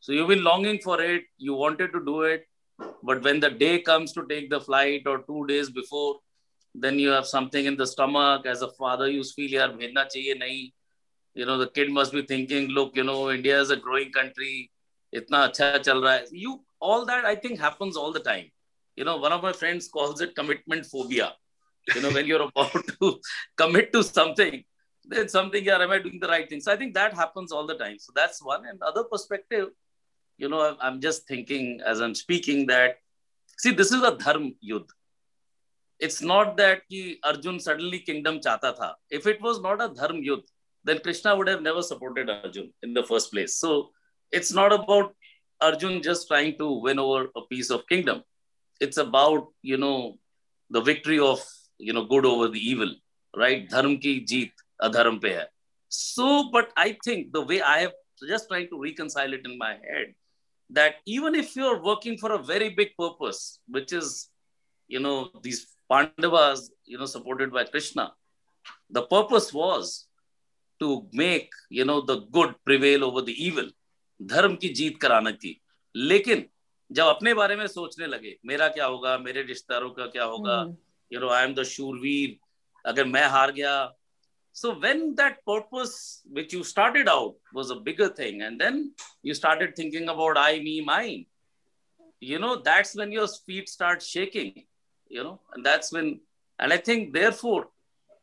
So 0.00 0.12
you've 0.12 0.28
been 0.28 0.44
longing 0.44 0.80
for 0.80 1.00
it, 1.00 1.22
you 1.38 1.54
wanted 1.54 1.92
to 1.92 2.04
do 2.04 2.22
it, 2.22 2.44
but 2.78 3.22
when 3.22 3.40
the 3.40 3.50
day 3.50 3.80
comes 3.80 4.12
to 4.12 4.26
take 4.28 4.50
the 4.50 4.60
flight 4.60 5.02
or 5.06 5.18
two 5.26 5.46
days 5.46 5.70
before, 5.70 6.16
then 6.74 6.98
you 6.98 7.10
have 7.10 7.26
something 7.26 7.66
in 7.66 7.76
the 7.76 7.86
stomach. 7.86 8.46
As 8.46 8.62
a 8.62 8.68
father, 8.68 9.08
you 9.08 9.22
feel, 9.22 9.50
yaar, 9.50 9.70
bhejna 9.78 10.06
chahiye 10.14 10.40
nahi. 10.40 10.72
You 11.34 11.46
know, 11.46 11.58
the 11.58 11.68
kid 11.68 11.90
must 11.90 12.12
be 12.12 12.22
thinking, 12.22 12.68
look, 12.68 12.96
you 12.96 13.04
know, 13.04 13.30
India 13.30 13.60
is 13.60 13.70
a 13.70 13.76
growing 13.76 14.10
country. 14.12 14.70
Itna 15.14 15.48
acha 15.48 15.82
chal 15.84 16.00
raha 16.00 16.20
hai. 16.20 16.24
You, 16.32 16.60
all 16.80 17.04
that 17.06 17.24
I 17.24 17.34
think 17.34 17.60
happens 17.60 17.96
all 17.96 18.12
the 18.12 18.20
time. 18.20 18.50
You 18.96 19.04
know, 19.04 19.16
one 19.16 19.32
of 19.32 19.42
my 19.42 19.52
friends 19.52 19.88
calls 19.88 20.20
it 20.20 20.34
commitment 20.34 20.86
phobia. 20.86 21.32
You 21.94 22.02
know, 22.02 22.10
when 22.10 22.26
you're 22.26 22.42
about 22.48 22.72
to 22.72 23.20
commit 23.56 23.92
to 23.92 24.02
something, 24.02 24.64
then 25.04 25.28
something, 25.28 25.64
yeah, 25.64 25.78
am 25.78 25.90
I 25.90 25.98
doing 25.98 26.18
the 26.20 26.28
right 26.28 26.48
thing? 26.48 26.60
So 26.60 26.72
I 26.72 26.76
think 26.76 26.94
that 26.94 27.14
happens 27.14 27.52
all 27.52 27.66
the 27.66 27.76
time. 27.76 27.98
So 27.98 28.12
that's 28.14 28.42
one. 28.42 28.66
And 28.66 28.80
other 28.82 29.04
perspective, 29.04 29.68
you 30.36 30.48
know, 30.48 30.76
I'm 30.80 31.00
just 31.00 31.26
thinking 31.26 31.80
as 31.84 32.00
I'm 32.00 32.14
speaking 32.14 32.66
that, 32.66 32.96
see, 33.58 33.70
this 33.70 33.92
is 33.92 34.02
a 34.02 34.12
dharm 34.12 34.56
yudh. 34.64 34.88
It's 36.00 36.20
not 36.20 36.56
that 36.56 36.82
ki 36.88 37.18
Arjun 37.22 37.60
suddenly 37.60 38.00
kingdom 38.00 38.40
chata 38.40 38.76
tha. 38.76 38.94
If 39.10 39.26
it 39.26 39.40
was 39.40 39.60
not 39.60 39.80
a 39.80 39.88
dharm 39.88 40.24
yudh, 40.26 40.42
then 40.82 40.98
Krishna 40.98 41.36
would 41.36 41.48
have 41.48 41.62
never 41.62 41.82
supported 41.82 42.28
Arjun 42.28 42.72
in 42.82 42.94
the 42.94 43.04
first 43.04 43.32
place. 43.32 43.56
So 43.56 43.90
it's 44.32 44.52
not 44.52 44.72
about 44.72 45.14
Arjun 45.60 46.02
just 46.02 46.28
trying 46.28 46.58
to 46.58 46.80
win 46.80 46.98
over 46.98 47.28
a 47.36 47.42
piece 47.50 47.70
of 47.70 47.86
kingdom. 47.88 48.22
It's 48.80 48.96
about, 48.96 49.48
you 49.62 49.76
know, 49.76 50.18
the 50.70 50.80
victory 50.80 51.20
of, 51.20 51.40
you 51.78 51.92
know, 51.92 52.04
good 52.04 52.26
over 52.26 52.48
the 52.48 52.58
evil, 52.58 52.92
right? 53.36 53.68
Dharm 53.70 54.00
ki 54.02 54.26
jeet 54.26 54.50
adharm 54.82 55.22
pe 55.22 55.34
hai. 55.36 55.46
So, 55.88 56.50
but 56.50 56.72
I 56.76 56.98
think 57.04 57.32
the 57.32 57.42
way 57.42 57.62
I 57.62 57.78
have 57.78 57.92
just 58.28 58.48
trying 58.48 58.68
to 58.70 58.80
reconcile 58.80 59.32
it 59.32 59.42
in 59.44 59.56
my 59.56 59.74
head 59.74 60.14
that 60.70 60.96
even 61.06 61.34
if 61.34 61.54
you're 61.56 61.82
working 61.82 62.16
for 62.18 62.32
a 62.32 62.42
very 62.42 62.70
big 62.70 62.90
purpose, 62.98 63.60
which 63.68 63.92
is, 63.92 64.30
you 64.88 65.00
know, 65.00 65.30
these 65.42 65.66
Pandavas, 65.90 66.70
you 66.84 66.98
know, 66.98 67.06
supported 67.06 67.52
by 67.52 67.64
Krishna, 67.64 68.12
the 68.90 69.02
purpose 69.02 69.52
was 69.52 70.06
to 70.80 71.06
make, 71.12 71.50
you 71.70 71.84
know, 71.84 72.00
the 72.00 72.20
good 72.32 72.54
prevail 72.64 73.04
over 73.04 73.22
the 73.22 73.36
evil, 73.44 73.70
धर्म 74.22 74.54
की 74.56 74.68
जीत 74.78 74.98
कराना 75.02 75.30
की 75.30 75.60
लेकिन 75.94 76.44
जब 76.90 77.06
अपने 77.06 77.32
बारे 77.34 77.56
में 77.56 77.66
सोचने 77.66 78.06
लगे 78.06 78.36
मेरा 78.46 78.68
क्या 78.76 78.86
होगा 78.86 79.16
मेरे 79.18 79.42
रिश्तेदारों 79.42 79.90
का 79.90 80.06
क्या 80.06 80.24
होगा 80.24 80.56
you 81.12 81.20
know 81.20 81.28
I 81.28 81.44
am 81.44 81.54
the 81.54 81.62
शूरवीर 81.70 82.36
अगर 82.86 83.04
मैं 83.04 83.26
हार 83.28 83.52
गया 83.52 83.74
so 84.60 84.68
when 84.84 84.98
that 85.20 85.38
purpose 85.50 85.94
which 86.36 86.52
you 86.56 86.62
started 86.72 87.08
out 87.08 87.34
was 87.52 87.70
a 87.70 87.82
bigger 87.86 88.08
thing 88.20 88.42
and 88.42 88.60
then 88.60 88.76
you 89.22 89.34
started 89.42 89.74
thinking 89.78 90.08
about 90.14 90.38
i 90.38 90.52
me 90.66 90.74
mine 90.92 91.24
you 92.32 92.38
know 92.44 92.54
that's 92.68 92.94
when 93.00 93.10
your 93.18 93.28
feet 93.46 93.68
start 93.68 94.02
shaking 94.14 94.52
you 95.08 95.22
know 95.22 95.36
and 95.54 95.66
that's 95.68 95.92
when 95.96 96.08
and 96.60 96.72
i 96.76 96.80
think 96.88 97.12
therefore 97.12 97.62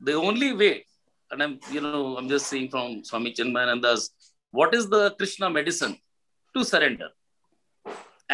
the 0.09 0.15
only 0.29 0.51
way 0.63 0.73
and 1.31 1.43
i'm 1.43 1.59
you 1.75 1.81
know 1.87 2.17
i'm 2.17 2.29
just 2.35 2.47
saying 2.53 2.69
from 2.75 3.03
swami 3.09 3.33
chinmayananda's 3.39 4.05
what 4.59 4.73
is 4.79 4.87
the 4.95 5.03
krishna 5.19 5.49
medicine 5.59 5.97
to 6.55 6.63
surrender 6.73 7.09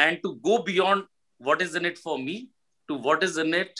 and 0.05 0.19
to 0.23 0.35
go 0.49 0.55
beyond 0.71 1.03
what 1.39 1.61
is 1.65 1.75
in 1.75 1.85
it 1.91 1.97
for 1.97 2.17
me 2.29 2.37
to 2.87 2.95
what 3.07 3.23
is 3.23 3.37
in 3.37 3.53
it 3.53 3.79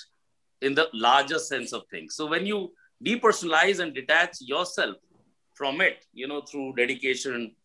in 0.61 0.74
the 0.74 0.88
larger 0.93 1.39
sense 1.39 1.74
of 1.74 1.84
things. 1.91 2.15
So 2.15 2.26
when 2.26 2.45
you 2.45 2.72
depersonalize 3.05 3.79
and 3.79 3.93
detach 3.93 4.37
yourself 4.41 4.95
from 5.55 5.81
it, 5.81 6.05
you 6.13 6.27
know, 6.27 6.41
through 6.41 6.73
dedication, 6.75 7.55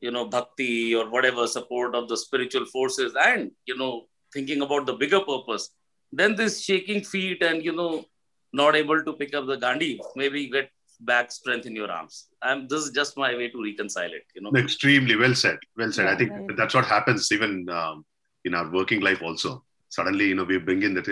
you 0.00 0.10
know, 0.10 0.26
bhakti 0.26 0.94
or 0.94 1.10
whatever 1.10 1.46
support 1.46 1.94
of 1.94 2.08
the 2.08 2.16
spiritual 2.16 2.64
forces 2.66 3.14
and, 3.26 3.50
you 3.66 3.76
know, 3.76 4.06
thinking 4.32 4.62
about 4.62 4.86
the 4.86 4.94
bigger 4.94 5.20
purpose, 5.20 5.70
then 6.12 6.34
this 6.34 6.62
shaking 6.62 7.02
feet 7.02 7.42
and, 7.42 7.64
you 7.64 7.74
know, 7.74 8.04
not 8.52 8.76
able 8.76 9.02
to 9.02 9.12
pick 9.14 9.34
up 9.34 9.46
the 9.46 9.56
Gandiva, 9.56 10.00
maybe 10.16 10.48
get 10.48 10.70
back 11.00 11.30
strength 11.32 11.66
in 11.66 11.74
your 11.74 11.90
arms. 11.90 12.28
And 12.42 12.68
this 12.68 12.82
is 12.84 12.90
just 12.90 13.16
my 13.16 13.34
way 13.34 13.48
to 13.48 13.62
reconcile 13.62 14.12
it, 14.12 14.24
you 14.34 14.42
know. 14.42 14.50
Extremely 14.56 15.16
well 15.16 15.34
said. 15.34 15.58
Well 15.76 15.92
said. 15.92 16.04
Yeah, 16.04 16.12
I 16.12 16.16
think 16.16 16.30
right. 16.30 16.56
that's 16.56 16.74
what 16.74 16.84
happens 16.84 17.30
even 17.32 17.68
um, 17.68 18.04
in 18.44 18.54
our 18.54 18.70
working 18.70 19.00
life 19.00 19.22
also. 19.22 19.64
Suddenly, 19.88 20.26
you 20.28 20.34
know, 20.34 20.44
we 20.44 20.58
bring 20.58 20.82
in 20.82 20.94
that 20.94 21.08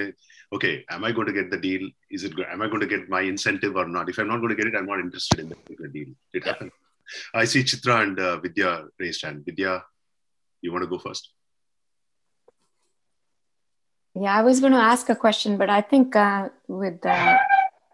okay, 0.52 0.84
am 0.90 1.04
I 1.04 1.12
going 1.12 1.26
to 1.26 1.32
get 1.32 1.50
the 1.50 1.56
deal? 1.56 1.88
Is 2.10 2.24
it? 2.24 2.32
Am 2.50 2.62
I 2.62 2.68
going 2.68 2.80
to 2.80 2.86
get 2.86 3.08
my 3.08 3.22
incentive 3.22 3.76
or 3.76 3.86
not? 3.86 4.08
If 4.08 4.18
I'm 4.18 4.28
not 4.28 4.38
going 4.38 4.50
to 4.50 4.56
get 4.56 4.66
it, 4.66 4.76
I'm 4.76 4.86
not 4.86 5.00
interested 5.00 5.40
in 5.40 5.48
the 5.48 5.88
deal. 5.88 6.08
It 6.32 6.44
happens. 6.44 6.72
I 7.34 7.44
see 7.44 7.62
Chitra 7.64 8.02
and 8.02 8.18
uh, 8.18 8.38
Vidya 8.38 8.84
raised 8.98 9.22
hand. 9.22 9.44
Vidya, 9.44 9.82
you 10.60 10.72
want 10.72 10.82
to 10.82 10.88
go 10.88 10.98
first? 10.98 11.30
Yeah, 14.14 14.34
I 14.34 14.42
was 14.42 14.60
going 14.60 14.72
to 14.72 14.78
ask 14.78 15.08
a 15.08 15.16
question, 15.16 15.56
but 15.56 15.70
I 15.70 15.80
think 15.80 16.14
uh, 16.14 16.50
with 16.68 17.04
uh, 17.04 17.38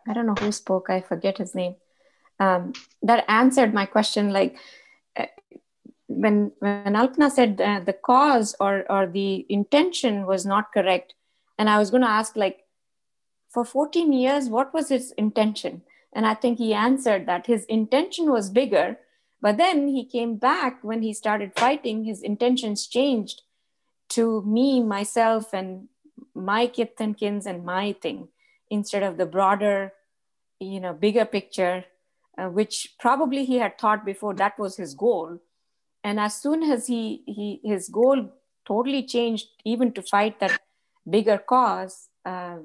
I 0.09 0.13
don't 0.13 0.27
know 0.27 0.35
who 0.35 0.51
spoke. 0.53 0.91
I 0.91 1.01
forget 1.01 1.39
his 1.39 1.55
name. 1.55 1.77
Um, 2.41 2.73
that 3.03 3.25
answered 3.29 3.73
my 3.73 3.87
question. 3.87 4.33
Like 4.33 4.57
uh, 5.17 5.27
when 6.09 6.53
when 6.59 6.95
Alpna 6.95 7.31
said 7.31 7.61
uh, 7.61 7.81
the 7.81 7.93
cause 7.93 8.57
or 8.59 8.85
or 8.91 9.07
the 9.07 9.47
intention 9.49 10.27
was 10.27 10.45
not 10.45 10.73
correct, 10.73 11.15
and 11.59 11.69
I 11.69 11.79
was 11.79 11.91
going 11.91 12.03
to 12.03 12.09
ask, 12.09 12.37
like, 12.37 12.65
for 13.49 13.65
14 13.65 14.13
years, 14.13 14.49
what 14.49 14.73
was 14.73 14.89
his 14.89 15.11
intention? 15.13 15.83
And 16.13 16.27
I 16.27 16.35
think 16.35 16.59
he 16.59 16.73
answered 16.73 17.27
that 17.27 17.47
his 17.47 17.65
intention 17.65 18.31
was 18.31 18.51
bigger. 18.51 18.99
But 19.41 19.57
then 19.57 19.89
he 19.89 20.05
came 20.05 20.37
back 20.37 20.83
when 20.83 21.03
he 21.03 21.13
started 21.13 21.53
fighting, 21.57 22.05
his 22.05 22.23
intentions 22.23 22.87
changed 22.87 23.43
to 24.11 24.43
me, 24.43 24.83
myself, 24.83 25.53
and 25.53 25.89
my 26.35 26.67
kith 26.67 27.01
and 27.01 27.17
kins 27.17 27.47
and 27.47 27.65
my 27.65 27.95
thing 28.01 28.29
instead 28.71 29.03
of 29.03 29.17
the 29.17 29.27
broader, 29.27 29.93
you 30.59 30.81
know, 30.81 30.93
bigger 30.93 31.25
picture, 31.25 31.85
uh, 32.37 32.49
which 32.49 32.95
probably 32.99 33.45
he 33.45 33.57
had 33.59 33.79
thought 33.79 34.05
before 34.05 34.35
that 34.35 34.59
was 34.59 34.77
his 34.77 34.95
goal. 34.95 35.39
And 36.03 36.19
as 36.19 36.41
soon 36.41 36.63
as 36.63 36.87
he, 36.87 37.23
he 37.27 37.61
his 37.63 37.89
goal 37.89 38.33
totally 38.67 39.03
changed, 39.03 39.47
even 39.65 39.93
to 39.93 40.03
fight 40.03 40.41
that 40.41 40.61
bigger 41.09 41.39
cause, 41.39 42.09
uh, 42.25 42.59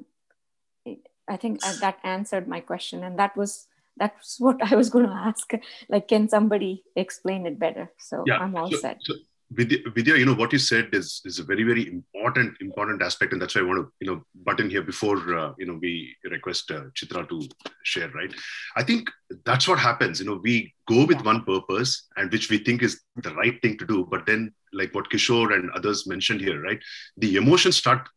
I 1.28 1.38
think 1.38 1.62
that 1.62 2.00
answered 2.04 2.48
my 2.48 2.60
question, 2.60 3.04
and 3.04 3.18
that 3.20 3.36
was 3.38 3.68
that's 3.98 4.40
what 4.40 4.58
I 4.72 4.76
was 4.76 4.90
going 4.90 5.06
to 5.06 5.14
ask. 5.14 5.52
Like, 5.90 6.08
can 6.08 6.28
somebody 6.28 6.84
explain 6.96 7.46
it 7.46 7.60
better? 7.60 7.92
So 8.00 8.24
yeah. 8.26 8.38
I'm 8.38 8.56
all 8.56 8.72
so, 8.72 8.78
set. 8.78 8.98
So 9.02 9.14
Vidya, 9.52 10.18
you 10.18 10.26
know 10.26 10.34
what 10.34 10.52
you 10.52 10.60
said 10.60 10.90
is 10.94 11.22
is 11.26 11.38
a 11.40 11.44
very 11.44 11.64
very 11.64 11.88
important 11.88 12.58
important 12.60 13.02
aspect, 13.02 13.34
and 13.34 13.42
that's 13.42 13.56
why 13.56 13.62
I 13.62 13.66
want 13.66 13.86
to 13.86 13.92
you 14.00 14.08
know 14.08 14.24
button 14.44 14.70
here 14.70 14.82
before 14.82 15.18
uh, 15.38 15.54
you 15.58 15.66
know 15.66 15.78
we 15.80 16.16
request 16.30 16.72
uh, 16.72 16.86
Chitra 16.96 17.28
to 17.30 17.42
share. 17.84 18.10
Right, 18.10 18.34
I 18.76 18.84
think 18.84 19.10
that's 19.46 19.68
what 19.68 19.80
happens. 19.80 20.20
You 20.20 20.26
know, 20.26 20.40
we 20.44 20.74
go 20.88 21.06
with 21.06 21.18
yeah. 21.18 21.24
one 21.24 21.44
purpose 21.44 22.08
and 22.18 22.32
which 22.32 22.50
we 22.50 22.58
think 22.58 22.82
is 22.82 23.02
the 23.18 23.34
right 23.36 23.62
thing 23.62 23.78
to 23.78 23.86
do, 23.86 24.08
but 24.10 24.26
then 24.26 24.54
like 24.74 24.94
what 24.96 25.10
Kishore 25.10 25.54
and 25.54 25.70
others 25.72 26.08
mentioned 26.08 26.42
here, 26.42 26.62
right, 26.62 26.80
the 27.18 27.36
emotions 27.36 27.78
start 27.78 28.08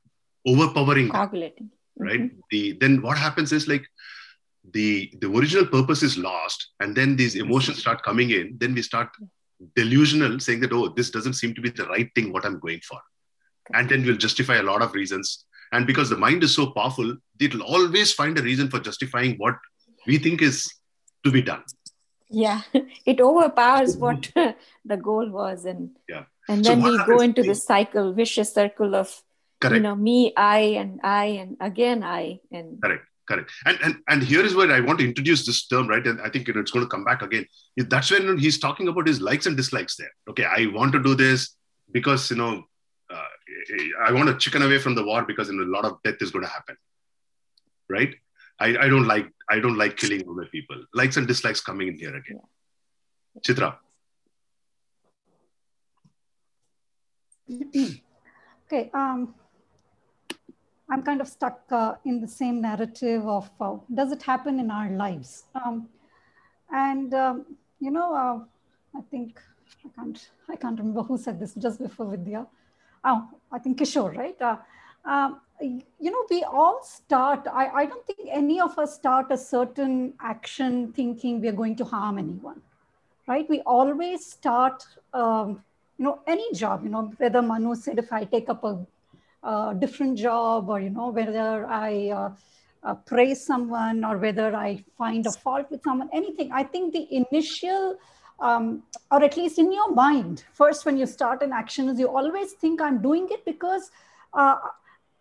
overpowering 0.47 1.09
Coagulating. 1.09 1.71
right? 1.99 2.21
Mm-hmm. 2.21 2.39
the 2.51 2.73
then 2.81 3.03
what 3.03 3.19
happens 3.19 3.53
is 3.53 3.67
like 3.69 3.87
the 4.73 5.13
the 5.21 5.29
original 5.29 5.67
purpose 5.67 6.03
is 6.03 6.19
lost 6.19 6.69
and 6.81 6.95
then 6.97 7.17
these 7.17 7.35
emotions 7.37 7.79
start 7.79 8.03
coming 8.03 8.31
in 8.31 8.57
then 8.59 8.75
we 8.75 8.83
start 8.83 9.09
delusional 9.75 10.39
saying 10.41 10.61
that 10.61 10.73
oh 10.73 10.89
this 10.89 11.11
doesn't 11.11 11.35
seem 11.35 11.55
to 11.55 11.61
be 11.61 11.71
the 11.71 11.87
right 11.87 12.11
thing 12.15 12.33
what 12.33 12.45
i'm 12.45 12.59
going 12.61 12.81
for. 12.81 13.01
And 13.75 13.89
then 13.89 14.05
we'll 14.05 14.17
justify 14.17 14.57
a 14.59 14.63
lot 14.63 14.81
of 14.81 14.95
reasons. 14.95 15.45
And 15.73 15.89
because 15.89 16.09
the 16.09 16.17
mind 16.17 16.45
is 16.45 16.55
so 16.55 16.67
powerful 16.71 17.17
it'll 17.41 17.63
always 17.63 18.13
find 18.13 18.39
a 18.39 18.43
reason 18.43 18.71
for 18.71 18.79
justifying 18.79 19.35
what 19.39 19.57
we 20.07 20.19
think 20.19 20.41
is 20.41 20.73
to 21.25 21.33
be 21.33 21.43
done. 21.43 21.65
Yeah. 22.31 22.61
It 23.07 23.21
overpowers 23.21 23.97
what 23.97 24.31
the 24.85 24.97
goal 24.97 25.29
was 25.31 25.65
and 25.65 25.91
yeah. 26.09 26.25
and 26.49 26.65
then 26.65 26.83
so 26.83 26.91
we 26.91 27.05
go 27.05 27.21
into 27.21 27.43
the 27.43 27.55
cycle 27.55 28.13
vicious 28.13 28.53
circle 28.53 28.95
of 28.95 29.21
Correct. 29.61 29.77
you 29.77 29.83
know 29.83 29.97
me 29.97 30.33
i 30.37 30.59
and 30.81 31.01
i 31.03 31.25
and 31.43 31.57
again 31.61 32.03
i 32.03 32.39
and 32.53 32.81
Correct. 32.83 33.05
correct. 33.27 33.51
And, 33.65 33.79
and 33.83 33.95
and 34.09 34.23
here 34.23 34.45
is 34.45 34.55
where 34.55 34.71
I 34.71 34.81
want 34.81 34.99
to 35.01 35.05
introduce 35.05 35.45
this 35.47 35.67
term, 35.67 35.89
right? 35.89 36.07
And 36.07 36.21
I 36.21 36.29
think 36.29 36.47
you 36.47 36.55
know, 36.55 36.61
it's 36.61 36.71
going 36.71 36.85
to 36.85 36.89
come 36.89 37.05
back 37.05 37.23
again. 37.23 37.47
That's 37.77 38.11
when 38.11 38.39
he's 38.39 38.59
talking 38.59 38.89
about 38.89 39.07
his 39.07 39.21
likes 39.21 39.47
and 39.47 39.57
dislikes 39.57 39.97
there. 39.97 40.13
Okay, 40.31 40.45
I 40.45 40.67
want 40.67 40.93
to 40.93 41.03
do 41.03 41.15
this 41.15 41.57
because 41.91 42.31
you 42.31 42.37
know 42.37 42.65
uh, 43.11 43.31
I 44.07 44.13
want 44.13 44.29
to 44.29 44.37
chicken 44.37 44.63
away 44.63 44.79
from 44.79 44.95
the 44.95 45.05
war 45.05 45.25
because 45.25 45.49
you 45.49 45.57
know, 45.57 45.65
a 45.65 45.75
lot 45.77 45.85
of 45.85 46.03
death 46.05 46.21
is 46.21 46.31
going 46.31 46.45
to 46.45 46.51
happen, 46.51 46.77
right? 47.89 48.15
I, 48.59 48.69
I 48.85 48.89
don't 48.89 49.07
like 49.07 49.29
I 49.51 49.59
don't 49.61 49.77
like 49.77 49.97
killing 49.97 50.23
other 50.29 50.47
people. 50.47 50.85
Likes 50.95 51.17
and 51.17 51.27
dislikes 51.27 51.61
coming 51.61 51.89
in 51.89 51.99
here 51.99 52.15
again. 52.17 52.41
Chitra. 53.47 53.77
okay. 58.67 58.91
Um, 58.93 59.35
I'm 60.89 61.03
kind 61.03 61.21
of 61.21 61.29
stuck 61.29 61.61
uh, 61.71 61.95
in 62.05 62.21
the 62.21 62.29
same 62.29 62.61
narrative 62.61 63.27
of 63.27 63.51
uh, 63.61 63.77
does 63.93 64.13
it 64.13 64.23
happen 64.23 64.61
in 64.61 64.71
our 64.71 64.91
lives? 64.91 65.45
Um, 65.55 65.89
and 66.73 67.13
um, 67.13 67.45
you 67.81 67.91
know, 67.91 68.15
uh, 68.15 68.99
I 68.99 69.03
think 69.11 69.41
I 69.85 69.89
can't 69.97 70.31
I 70.49 70.57
can't 70.57 70.79
remember 70.79 71.03
who 71.03 71.19
said 71.19 71.41
this 71.41 71.55
just 71.55 71.83
before 71.83 72.07
Vidya. 72.07 72.47
Oh, 73.05 73.29
I 73.51 73.59
think 73.59 73.79
Kishore, 73.79 74.17
right? 74.17 74.41
Uh, 74.41 74.57
um, 75.05 75.41
you 75.61 76.11
know, 76.11 76.25
we 76.31 76.43
all 76.45 76.81
start. 76.83 77.47
I, 77.53 77.69
I 77.69 77.87
don't 77.87 78.07
think 78.07 78.29
any 78.31 78.61
of 78.61 78.79
us 78.79 78.95
start 78.95 79.31
a 79.31 79.39
certain 79.39 80.15
action 80.21 80.93
thinking 80.93 81.41
we 81.41 81.49
are 81.49 81.59
going 81.63 81.77
to 81.77 81.85
harm 81.85 82.19
anyone, 82.19 82.61
right? 83.27 83.49
We 83.49 83.61
always 83.63 84.25
start. 84.25 84.87
Um, 85.13 85.63
you 85.99 86.05
know, 86.05 86.21
any 86.27 86.53
job. 86.53 86.85
You 86.85 86.91
know, 86.91 87.13
whether 87.17 87.41
Manu 87.41 87.75
said 87.75 87.99
if 87.99 88.13
I 88.13 88.25
take 88.25 88.49
up 88.51 88.65
a 88.65 88.87
uh, 89.47 89.73
different 89.75 90.19
job 90.19 90.69
or 90.69 90.81
you 90.81 90.91
know 90.91 91.09
whether 91.09 91.65
i 91.67 92.11
uh, 92.11 92.31
uh, 92.83 92.95
praise 93.11 93.45
someone 93.47 94.05
or 94.05 94.19
whether 94.19 94.49
i 94.57 94.71
find 94.99 95.27
a 95.27 95.31
fault 95.31 95.71
with 95.71 95.83
someone 95.83 96.09
anything. 96.13 96.51
I 96.53 96.63
think 96.65 96.93
the 96.93 97.07
initial 97.21 97.97
um, 98.41 98.83
or 99.11 99.23
at 99.23 99.37
least 99.37 99.59
in 99.59 99.73
your 99.73 99.93
mind 99.93 100.45
first 100.53 100.85
when 100.85 100.99
you 100.99 101.07
start 101.07 101.43
an 101.43 101.53
action 101.53 101.89
is 101.89 101.99
you 101.99 102.09
always 102.09 102.53
think 102.65 102.83
i'm 102.83 103.01
doing 103.01 103.29
it 103.31 103.45
because 103.45 103.91
uh, 104.35 104.57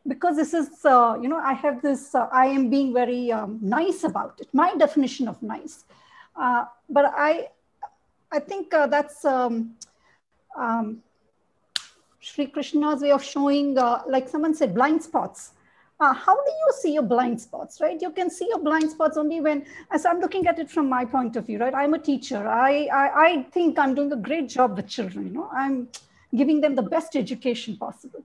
because 0.08 0.36
this 0.36 0.54
is 0.54 0.70
uh, 0.86 1.18
you 1.22 1.30
know 1.30 1.42
i 1.54 1.54
have 1.54 1.82
this 1.82 2.16
uh, 2.16 2.28
i 2.32 2.46
am 2.48 2.70
being 2.70 2.94
very 2.94 3.32
um, 3.32 3.60
nice 3.62 4.04
about 4.04 4.40
it. 4.42 4.50
My 4.54 4.74
definition 4.76 5.28
of 5.28 5.42
nice. 5.42 5.86
But 6.98 7.06
i 7.30 7.50
i 8.32 8.40
think 8.40 8.72
that's 8.96 9.24
um, 9.24 9.76
um, 10.58 11.02
Sri 12.26 12.48
Krishna's 12.48 13.02
way 13.04 13.12
of 13.12 13.24
showing, 13.24 13.78
uh, 13.78 14.02
like 14.08 14.28
someone 14.28 14.56
said, 14.56 14.74
blind 14.74 15.04
spots. 15.04 15.52
Uh, 16.00 16.12
how 16.12 16.36
do 16.36 16.52
you 16.52 16.74
see 16.82 16.94
your 16.96 17.04
blind 17.04 17.40
spots, 17.40 17.80
right? 17.80 18.02
You 18.02 18.10
can 18.10 18.32
see 18.32 18.48
your 18.50 18.58
blind 18.58 18.90
spots 18.90 19.16
only 19.16 19.42
when, 19.42 19.64
as 19.92 20.08
I'm 20.08 20.20
looking 20.20 20.48
at 20.48 20.58
it 20.58 20.70
from 20.72 20.90
my 20.90 21.06
point 21.06 21.36
of 21.36 21.46
view, 21.46 21.60
right? 21.60 21.74
I'm 21.74 21.94
a 21.94 22.00
teacher. 22.00 22.48
I, 22.48 22.88
I, 22.92 23.26
I 23.26 23.44
think 23.52 23.78
I'm 23.78 23.94
doing 23.94 24.12
a 24.12 24.16
great 24.16 24.50
job 24.50 24.76
with 24.76 24.88
children, 24.88 25.28
you 25.28 25.34
know, 25.34 25.50
I'm 25.54 25.88
giving 26.36 26.62
them 26.62 26.74
the 26.74 26.82
best 26.82 27.16
education 27.16 27.78
possible. 27.78 28.24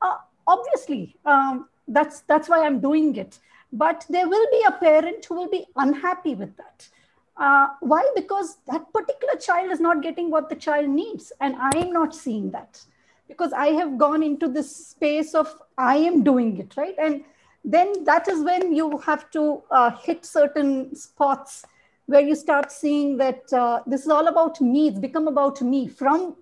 Uh, 0.00 0.16
obviously, 0.46 1.14
um, 1.26 1.68
that's, 1.86 2.20
that's 2.20 2.48
why 2.48 2.64
I'm 2.64 2.80
doing 2.80 3.16
it. 3.16 3.38
But 3.70 4.06
there 4.08 4.28
will 4.28 4.46
be 4.50 4.62
a 4.66 4.72
parent 4.72 5.26
who 5.26 5.34
will 5.34 5.50
be 5.50 5.66
unhappy 5.76 6.34
with 6.34 6.56
that. 6.56 6.88
Uh, 7.36 7.68
why? 7.80 8.02
Because 8.16 8.56
that 8.66 8.90
particular 8.94 9.36
child 9.36 9.70
is 9.70 9.78
not 9.78 10.02
getting 10.02 10.30
what 10.30 10.48
the 10.48 10.56
child 10.56 10.88
needs, 10.88 11.32
and 11.40 11.54
I 11.56 11.70
am 11.76 11.92
not 11.92 12.14
seeing 12.14 12.50
that 12.52 12.82
because 13.28 13.52
I 13.52 13.68
have 13.68 13.98
gone 13.98 14.22
into 14.22 14.48
this 14.48 14.74
space 14.74 15.34
of 15.34 15.54
I 15.78 15.96
am 15.96 16.22
doing 16.22 16.58
it, 16.58 16.76
right? 16.76 16.94
And 16.98 17.24
then 17.64 18.04
that 18.04 18.28
is 18.28 18.42
when 18.42 18.74
you 18.74 18.98
have 18.98 19.30
to 19.30 19.62
uh, 19.70 19.90
hit 19.90 20.24
certain 20.24 20.94
spots 20.94 21.64
where 22.06 22.20
you 22.20 22.34
start 22.34 22.72
seeing 22.72 23.16
that 23.18 23.52
uh, 23.52 23.82
this 23.86 24.02
is 24.02 24.08
all 24.08 24.26
about 24.26 24.60
me, 24.60 24.88
it's 24.88 24.98
become 24.98 25.28
about 25.28 25.62
me. 25.62 25.88
From 25.88 26.36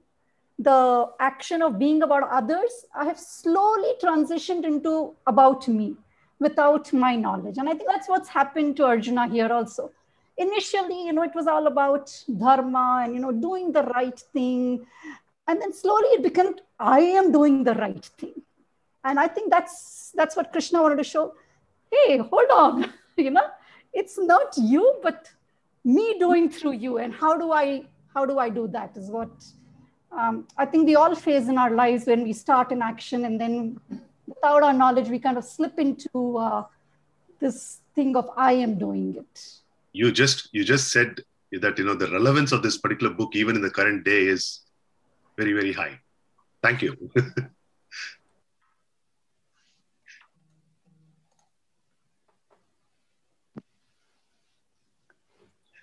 the 0.59 1.09
action 1.20 1.62
of 1.62 1.78
being 1.78 2.03
about 2.03 2.28
others, 2.31 2.87
I 2.95 3.05
have 3.05 3.18
slowly 3.18 3.93
transitioned 4.03 4.64
into 4.64 5.14
about 5.26 5.68
me 5.68 5.97
without 6.39 6.93
my 6.93 7.16
knowledge. 7.16 7.59
And 7.59 7.68
I 7.68 7.74
think 7.74 7.89
that's 7.89 8.09
what's 8.09 8.28
happened 8.28 8.76
to 8.78 8.87
Arjuna 8.87 9.28
here 9.28 9.53
also. 9.53 9.91
Initially, 10.39 11.07
you 11.07 11.12
know, 11.12 11.22
it 11.22 11.35
was 11.35 11.47
all 11.47 11.66
about 11.66 12.12
dharma 12.39 13.03
and, 13.05 13.14
you 13.14 13.20
know, 13.20 13.33
doing 13.33 13.72
the 13.72 13.83
right 13.83 14.18
thing 14.33 14.87
and 15.49 15.61
then 15.61 15.72
slowly 15.72 16.09
it 16.16 16.22
became 16.22 16.55
i 16.78 17.01
am 17.01 17.32
doing 17.32 17.64
the 17.64 17.74
right 17.74 18.05
thing. 18.18 18.34
And 19.05 19.18
i 19.18 19.26
think 19.34 19.51
that's 19.51 20.12
that's 20.14 20.36
what 20.36 20.53
krishna 20.53 20.82
wanted 20.82 20.97
to 20.97 21.05
show. 21.05 21.34
Hey 21.93 22.18
hold 22.18 22.51
on. 22.51 22.93
You 23.16 23.30
know 23.30 23.49
it's 23.93 24.18
not 24.18 24.55
you 24.57 24.84
but 25.03 25.30
me 25.84 26.18
doing 26.18 26.49
through 26.51 26.72
you. 26.84 26.99
And 26.99 27.12
how 27.12 27.36
do 27.36 27.53
i 27.53 27.84
how 28.14 28.24
do 28.26 28.38
i 28.38 28.49
do 28.49 28.66
that 28.68 28.97
is 28.97 29.11
what 29.11 29.30
um, 30.12 30.47
i 30.57 30.64
think 30.64 30.86
we 30.86 30.97
all 30.97 31.14
face 31.14 31.49
in 31.49 31.59
our 31.59 31.70
lives 31.70 32.07
when 32.07 32.22
we 32.28 32.32
start 32.32 32.72
an 32.72 32.82
action 32.82 33.24
and 33.26 33.41
then 33.41 33.80
without 34.26 34.62
our 34.62 34.72
knowledge 34.72 35.09
we 35.09 35.18
kind 35.18 35.38
of 35.38 35.45
slip 35.45 35.78
into 35.78 36.38
uh, 36.38 36.64
this 37.41 37.80
thing 37.95 38.16
of 38.16 38.30
i 38.36 38.53
am 38.53 38.78
doing 38.78 39.16
it. 39.16 39.34
You 39.93 40.12
just 40.12 40.49
you 40.53 40.64
just 40.64 40.93
said 40.93 41.20
that 41.53 41.78
you 41.78 41.84
know 41.84 41.95
the 41.95 42.11
relevance 42.11 42.53
of 42.53 42.62
this 42.62 42.76
particular 42.78 43.12
book 43.12 43.34
even 43.34 43.57
in 43.57 43.62
the 43.62 43.70
current 43.78 44.05
day 44.05 44.22
is 44.34 44.61
very, 45.41 45.55
very 45.55 45.72
high. 45.72 45.99
Thank 46.62 46.82
you. 46.82 46.95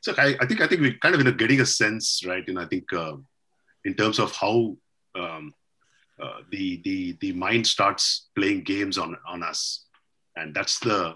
so 0.01 0.13
I, 0.17 0.35
I, 0.39 0.45
think 0.45 0.61
I 0.61 0.67
think 0.67 0.81
we're 0.81 0.99
kind 1.01 1.15
of 1.15 1.21
you 1.21 1.25
know 1.25 1.31
getting 1.31 1.61
a 1.61 1.65
sense, 1.65 2.23
right? 2.25 2.47
Know, 2.47 2.61
I 2.61 2.65
think 2.65 2.93
uh, 2.93 3.15
in 3.83 3.95
terms 3.95 4.19
of 4.19 4.31
how 4.35 4.77
um, 5.15 5.55
uh, 6.21 6.41
the 6.51 6.79
the 6.83 7.17
the 7.21 7.33
mind 7.33 7.65
starts 7.65 8.29
playing 8.35 8.61
games 8.61 8.99
on 8.99 9.17
on 9.27 9.41
us, 9.41 9.85
and 10.35 10.53
that's 10.53 10.77
the 10.79 11.15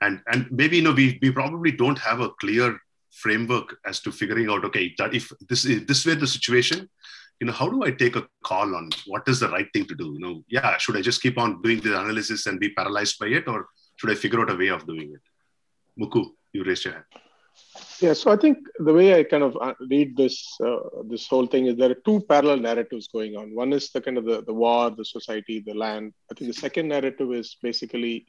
and 0.00 0.22
and 0.32 0.46
maybe 0.50 0.76
you 0.78 0.82
know 0.82 0.92
we 0.92 1.18
we 1.20 1.30
probably 1.30 1.72
don't 1.72 1.98
have 1.98 2.20
a 2.20 2.30
clear 2.40 2.80
framework 3.10 3.76
as 3.84 4.00
to 4.00 4.10
figuring 4.10 4.48
out 4.48 4.64
okay 4.64 4.94
that 4.96 5.14
if 5.14 5.30
this 5.50 5.66
is 5.66 5.84
this 5.84 6.06
were 6.06 6.14
the 6.14 6.26
situation 6.26 6.88
you 7.42 7.46
know, 7.46 7.52
how 7.52 7.68
do 7.68 7.82
I 7.82 7.90
take 7.90 8.14
a 8.14 8.24
call 8.44 8.76
on 8.76 8.90
what 9.04 9.24
is 9.26 9.40
the 9.40 9.48
right 9.48 9.66
thing 9.72 9.84
to 9.86 9.96
do? 9.96 10.12
You 10.12 10.20
know, 10.20 10.44
yeah, 10.46 10.78
should 10.78 10.96
I 10.96 11.02
just 11.02 11.20
keep 11.20 11.36
on 11.38 11.60
doing 11.60 11.80
the 11.80 12.00
analysis 12.00 12.46
and 12.46 12.60
be 12.60 12.70
paralyzed 12.70 13.18
by 13.18 13.26
it, 13.38 13.48
or 13.48 13.66
should 13.96 14.10
I 14.10 14.14
figure 14.14 14.40
out 14.40 14.52
a 14.52 14.54
way 14.54 14.68
of 14.68 14.86
doing 14.86 15.12
it? 15.16 15.24
Muku, 16.00 16.24
you 16.52 16.62
raised 16.62 16.84
your 16.84 16.94
hand. 16.94 17.04
Yeah, 17.98 18.12
so 18.12 18.30
I 18.30 18.36
think 18.36 18.58
the 18.78 18.94
way 18.94 19.18
I 19.18 19.24
kind 19.24 19.42
of 19.42 19.58
uh, 19.60 19.74
read 19.90 20.16
this 20.16 20.36
uh, 20.64 21.02
this 21.10 21.26
whole 21.26 21.48
thing 21.48 21.66
is 21.66 21.76
there 21.76 21.90
are 21.90 22.02
two 22.06 22.20
parallel 22.28 22.58
narratives 22.58 23.08
going 23.08 23.34
on. 23.34 23.56
One 23.56 23.72
is 23.72 23.90
the 23.90 24.00
kind 24.00 24.18
of 24.18 24.24
the, 24.24 24.42
the 24.42 24.54
war, 24.54 24.90
the 24.90 25.04
society, 25.04 25.58
the 25.66 25.74
land. 25.74 26.12
I 26.30 26.34
think 26.34 26.48
the 26.48 26.60
second 26.66 26.86
narrative 26.94 27.32
is 27.32 27.56
basically 27.60 28.26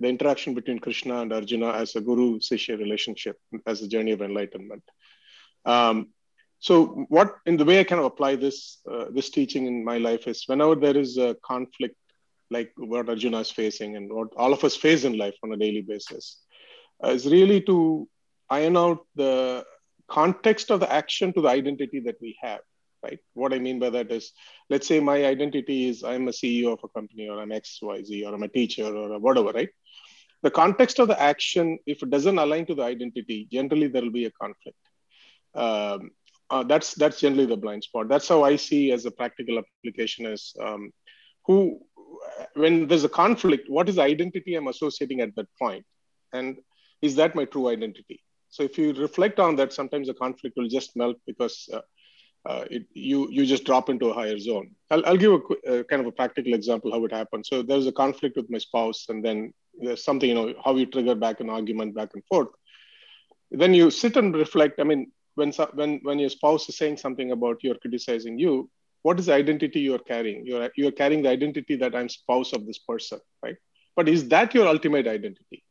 the 0.00 0.08
interaction 0.08 0.54
between 0.54 0.80
Krishna 0.80 1.20
and 1.22 1.32
Arjuna 1.32 1.70
as 1.74 1.94
a 1.94 2.00
guru-sishya 2.00 2.76
relationship, 2.76 3.36
as 3.64 3.80
a 3.80 3.88
journey 3.88 4.10
of 4.10 4.22
enlightenment. 4.22 4.82
Um, 5.64 6.08
so 6.60 7.06
what 7.08 7.34
in 7.46 7.56
the 7.56 7.64
way 7.64 7.80
i 7.80 7.84
kind 7.84 8.00
of 8.00 8.06
apply 8.06 8.36
this 8.36 8.58
uh, 8.92 9.06
this 9.16 9.30
teaching 9.30 9.66
in 9.66 9.84
my 9.90 9.98
life 9.98 10.26
is 10.32 10.44
whenever 10.46 10.76
there 10.84 10.96
is 11.04 11.16
a 11.16 11.34
conflict 11.50 11.96
like 12.50 12.72
what 12.76 13.08
arjuna 13.08 13.40
is 13.40 13.50
facing 13.50 13.96
and 13.96 14.12
what 14.12 14.28
all 14.36 14.52
of 14.52 14.64
us 14.68 14.76
face 14.76 15.04
in 15.04 15.16
life 15.24 15.36
on 15.42 15.52
a 15.52 15.60
daily 15.64 15.82
basis 15.92 16.24
uh, 17.04 17.08
is 17.08 17.26
really 17.36 17.60
to 17.70 17.76
iron 18.50 18.76
out 18.76 19.00
the 19.14 19.64
context 20.08 20.70
of 20.70 20.80
the 20.80 20.92
action 20.92 21.32
to 21.32 21.40
the 21.40 21.48
identity 21.48 22.00
that 22.00 22.20
we 22.20 22.36
have 22.42 22.60
right? 23.02 23.20
What 23.34 23.54
i 23.54 23.58
mean 23.58 23.78
by 23.78 23.90
that 23.90 24.10
is 24.12 24.32
let's 24.68 24.86
say 24.86 25.00
my 25.00 25.24
identity 25.24 25.88
is 25.88 26.02
i'm 26.04 26.28
a 26.28 26.32
ceo 26.32 26.72
of 26.74 26.80
a 26.84 26.88
company 26.88 27.28
or 27.28 27.40
i'm 27.40 27.50
xyz 27.50 28.26
or 28.26 28.34
i'm 28.34 28.42
a 28.42 28.48
teacher 28.48 28.84
or 28.84 29.18
whatever 29.18 29.52
right? 29.52 29.70
The 30.42 30.50
context 30.50 30.98
of 30.98 31.08
the 31.08 31.20
action 31.20 31.78
if 31.86 32.02
it 32.02 32.10
doesn't 32.10 32.38
align 32.38 32.66
to 32.66 32.74
the 32.74 32.82
identity 32.82 33.48
generally 33.50 33.88
there 33.88 34.02
will 34.02 34.10
be 34.10 34.26
a 34.26 34.30
conflict. 34.30 34.78
Um, 35.54 36.10
uh, 36.50 36.62
that's 36.64 36.94
that's 36.94 37.20
generally 37.20 37.46
the 37.46 37.56
blind 37.56 37.84
spot. 37.84 38.08
That's 38.08 38.28
how 38.28 38.42
I 38.42 38.56
see 38.56 38.92
as 38.92 39.06
a 39.06 39.10
practical 39.10 39.58
application 39.58 40.26
is 40.26 40.54
um, 40.60 40.90
who 41.46 41.80
when 42.54 42.86
there's 42.86 43.04
a 43.04 43.08
conflict, 43.08 43.68
what 43.68 43.88
is 43.88 43.96
the 43.96 44.02
identity 44.02 44.54
I'm 44.54 44.68
associating 44.68 45.20
at 45.20 45.34
that 45.36 45.48
point, 45.58 45.84
and 46.32 46.58
is 47.02 47.14
that 47.16 47.34
my 47.34 47.44
true 47.44 47.68
identity? 47.68 48.22
So 48.48 48.64
if 48.64 48.76
you 48.76 48.92
reflect 48.92 49.38
on 49.38 49.56
that, 49.56 49.72
sometimes 49.72 50.08
the 50.08 50.14
conflict 50.14 50.56
will 50.56 50.68
just 50.68 50.96
melt 50.96 51.16
because 51.26 51.68
uh, 51.72 51.80
uh, 52.46 52.64
it, 52.70 52.86
you 52.94 53.28
you 53.30 53.46
just 53.46 53.64
drop 53.64 53.88
into 53.88 54.06
a 54.06 54.14
higher 54.14 54.38
zone. 54.38 54.70
I'll, 54.90 55.04
I'll 55.06 55.16
give 55.16 55.32
a, 55.32 55.72
a, 55.72 55.84
kind 55.84 56.00
of 56.00 56.06
a 56.06 56.12
practical 56.12 56.54
example 56.54 56.90
how 56.90 57.04
it 57.04 57.12
happened. 57.12 57.46
So 57.46 57.62
there's 57.62 57.86
a 57.86 57.92
conflict 57.92 58.36
with 58.36 58.50
my 58.50 58.58
spouse, 58.58 59.06
and 59.08 59.24
then 59.24 59.52
there's 59.80 60.04
something 60.04 60.28
you 60.28 60.34
know 60.34 60.54
how 60.64 60.74
you 60.74 60.86
trigger 60.86 61.14
back 61.14 61.40
an 61.40 61.50
argument 61.50 61.94
back 61.94 62.10
and 62.14 62.24
forth. 62.24 62.48
Then 63.50 63.74
you 63.74 63.90
sit 63.90 64.16
and 64.16 64.34
reflect. 64.34 64.80
I 64.80 64.84
mean, 64.84 65.12
when 65.40 65.52
when 65.80 65.96
when 66.08 66.22
your 66.24 66.34
spouse 66.36 66.68
is 66.68 66.76
saying 66.82 66.98
something 67.04 67.32
about 67.36 67.64
you 67.64 67.72
or 67.72 67.80
criticizing 67.84 68.38
you 68.44 68.52
what 69.08 69.18
is 69.22 69.26
the 69.30 69.36
identity 69.42 69.80
you're 69.86 70.06
carrying 70.12 70.44
you're 70.50 70.70
you're 70.82 70.98
carrying 71.02 71.22
the 71.24 71.34
identity 71.38 71.76
that 71.82 71.96
i'm 72.00 72.10
spouse 72.18 72.52
of 72.58 72.66
this 72.68 72.80
person 72.92 73.20
right 73.44 73.58
but 73.96 74.14
is 74.14 74.28
that 74.34 74.54
your 74.58 74.68
ultimate 74.74 75.08
identity 75.16 75.64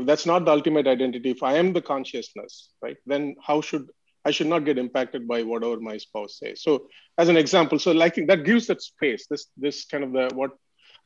if 0.00 0.06
that's 0.06 0.26
not 0.26 0.44
the 0.44 0.50
ultimate 0.50 0.86
identity, 0.86 1.30
if 1.30 1.42
I 1.42 1.54
am 1.56 1.72
the 1.72 1.82
consciousness, 1.82 2.70
right, 2.82 2.96
then 3.06 3.36
how 3.42 3.60
should 3.60 3.90
I 4.24 4.30
should 4.30 4.48
not 4.48 4.66
get 4.66 4.78
impacted 4.78 5.26
by 5.26 5.42
whatever 5.42 5.80
my 5.80 5.96
spouse 5.96 6.38
says. 6.38 6.62
So 6.62 6.88
as 7.16 7.28
an 7.30 7.38
example, 7.38 7.78
so 7.78 7.92
like 7.92 8.16
that 8.26 8.44
gives 8.44 8.66
that 8.66 8.82
space. 8.82 9.26
This 9.30 9.46
this 9.56 9.84
kind 9.86 10.04
of 10.04 10.12
the 10.12 10.30
what 10.34 10.52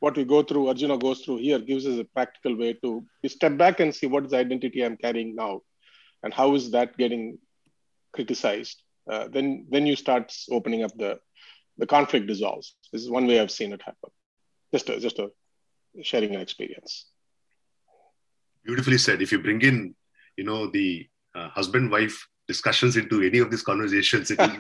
what 0.01 0.17
we 0.17 0.25
go 0.25 0.43
through, 0.43 0.69
Arjuna 0.69 0.99
goes 0.99 1.21
through 1.21 1.39
here 1.39 1.59
gives 1.59 1.87
us 1.87 1.99
a 1.99 2.05
practical 2.05 2.57
way 2.57 2.73
to 2.85 3.05
step 3.27 3.57
back 3.57 3.81
and 3.81 3.95
see 3.95 4.07
what 4.07 4.25
is 4.25 4.33
the 4.33 4.39
identity 4.39 4.85
I'm 4.85 4.97
carrying 4.97 5.35
now, 5.35 5.63
and 6.23 6.35
how 6.35 6.55
is 6.55 6.71
that 6.73 6.97
getting 6.97 7.39
criticized. 8.15 8.83
Uh, 9.11 9.29
then 9.29 9.67
then 9.71 9.87
you 9.87 9.97
start 9.97 10.33
opening 10.51 10.83
up 10.83 10.97
the 10.97 11.19
the 11.77 11.87
conflict 11.87 12.27
dissolves. 12.27 12.75
This 12.93 13.03
is 13.03 13.11
one 13.11 13.27
way 13.27 13.41
I've 13.41 13.51
seen 13.51 13.73
it 13.73 13.83
happen. 13.83 14.11
Just 14.73 14.89
a, 14.89 14.99
just 14.99 15.19
a 15.19 15.31
sharing 16.03 16.35
an 16.35 16.41
experience 16.41 17.07
beautifully 18.65 18.99
said. 18.99 19.23
If 19.23 19.33
you 19.33 19.41
bring 19.41 19.61
in, 19.63 19.97
you 20.37 20.45
know, 20.45 20.71
the 20.71 21.09
uh, 21.35 21.49
husband-wife 21.49 22.29
discussions 22.49 22.97
into 22.97 23.23
any 23.23 23.39
of 23.39 23.51
these 23.51 23.63
conversations, 23.63 24.31
it 24.31 24.39
will 24.39 24.49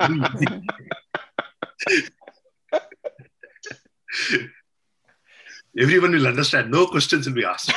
Everyone 5.77 6.13
will 6.13 6.29
understand. 6.29 6.71
No 6.71 6.87
questions 6.87 7.27
will 7.27 7.35
be 7.35 7.45
asked. 7.45 7.73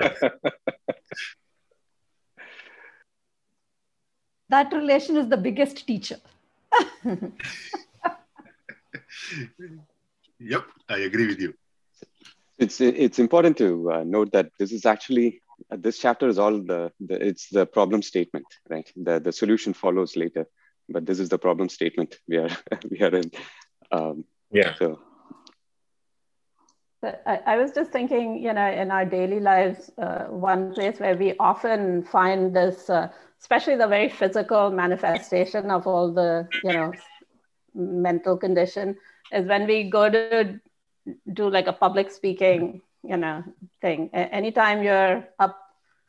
that 4.52 4.72
relation 4.72 5.16
is 5.16 5.28
the 5.28 5.36
biggest 5.36 5.86
teacher. 5.86 6.18
yep, 10.38 10.64
I 10.88 10.98
agree 11.08 11.26
with 11.26 11.40
you. 11.40 11.54
It's 12.58 12.80
it's 12.80 13.18
important 13.18 13.56
to 13.58 13.68
uh, 13.92 14.04
note 14.04 14.32
that 14.32 14.50
this 14.58 14.72
is 14.72 14.86
actually 14.86 15.40
uh, 15.70 15.76
this 15.78 15.98
chapter 15.98 16.28
is 16.28 16.38
all 16.38 16.58
the, 16.72 16.92
the 17.00 17.26
it's 17.28 17.48
the 17.48 17.66
problem 17.66 18.02
statement, 18.02 18.46
right? 18.68 18.88
The 18.96 19.20
the 19.20 19.32
solution 19.32 19.72
follows 19.74 20.16
later, 20.16 20.46
but 20.88 21.06
this 21.06 21.18
is 21.18 21.28
the 21.28 21.38
problem 21.38 21.68
statement 21.68 22.16
we 22.28 22.36
are 22.36 22.50
we 22.90 23.00
are 23.00 23.14
in. 23.22 23.30
Um, 23.90 24.24
yeah. 24.50 24.74
So. 24.74 25.00
I, 27.26 27.40
I, 27.46 27.56
was 27.56 27.72
just 27.72 27.90
thinking, 27.90 28.40
you 28.40 28.52
know, 28.52 28.70
in 28.70 28.92
our 28.92 29.04
daily 29.04 29.40
lives, 29.40 29.90
uh, 29.98 30.26
one 30.26 30.72
place 30.72 31.00
where 31.00 31.16
we 31.16 31.34
often 31.40 32.04
find 32.04 32.54
this, 32.54 32.88
uh, 32.88 33.08
especially 33.42 33.76
the 33.76 33.88
very 33.88 34.08
physical 34.08 34.70
manifestation 34.70 35.70
of 35.70 35.86
all 35.86 36.12
the, 36.12 36.48
you 36.64 36.72
know, 36.72 36.92
mental 37.74 38.36
condition, 38.36 38.96
is 39.32 39.46
when 39.46 39.66
we 39.66 39.90
go 39.90 40.08
to 40.08 40.60
do 41.32 41.50
like 41.50 41.66
a 41.66 41.72
public 41.72 42.10
speaking 42.10 42.80
you 43.02 43.16
know 43.16 43.42
thing. 43.80 44.10
Anytime 44.12 44.82
you're 44.82 45.26
up 45.38 45.58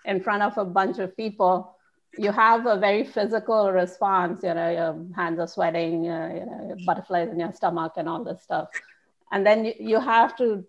in 0.05 0.21
front 0.21 0.43
of 0.43 0.57
a 0.57 0.65
bunch 0.65 0.99
of 0.99 1.15
people 1.17 1.75
you 2.15 2.31
have 2.31 2.67
a 2.67 2.77
very 2.77 3.03
physical 3.03 3.71
response 3.71 4.43
you 4.43 4.53
know 4.53 4.69
your 4.69 5.05
hands 5.15 5.39
are 5.39 5.47
sweating 5.47 6.07
uh, 6.07 6.29
you 6.33 6.45
know 6.45 6.75
butterflies 6.85 7.29
in 7.29 7.39
your 7.39 7.51
stomach 7.51 7.93
and 7.97 8.07
all 8.07 8.23
this 8.23 8.43
stuff. 8.43 8.69
And 9.31 9.45
then 9.45 9.65
you, 9.65 9.73
you 9.79 9.99
have 9.99 10.37
to 10.37 10.63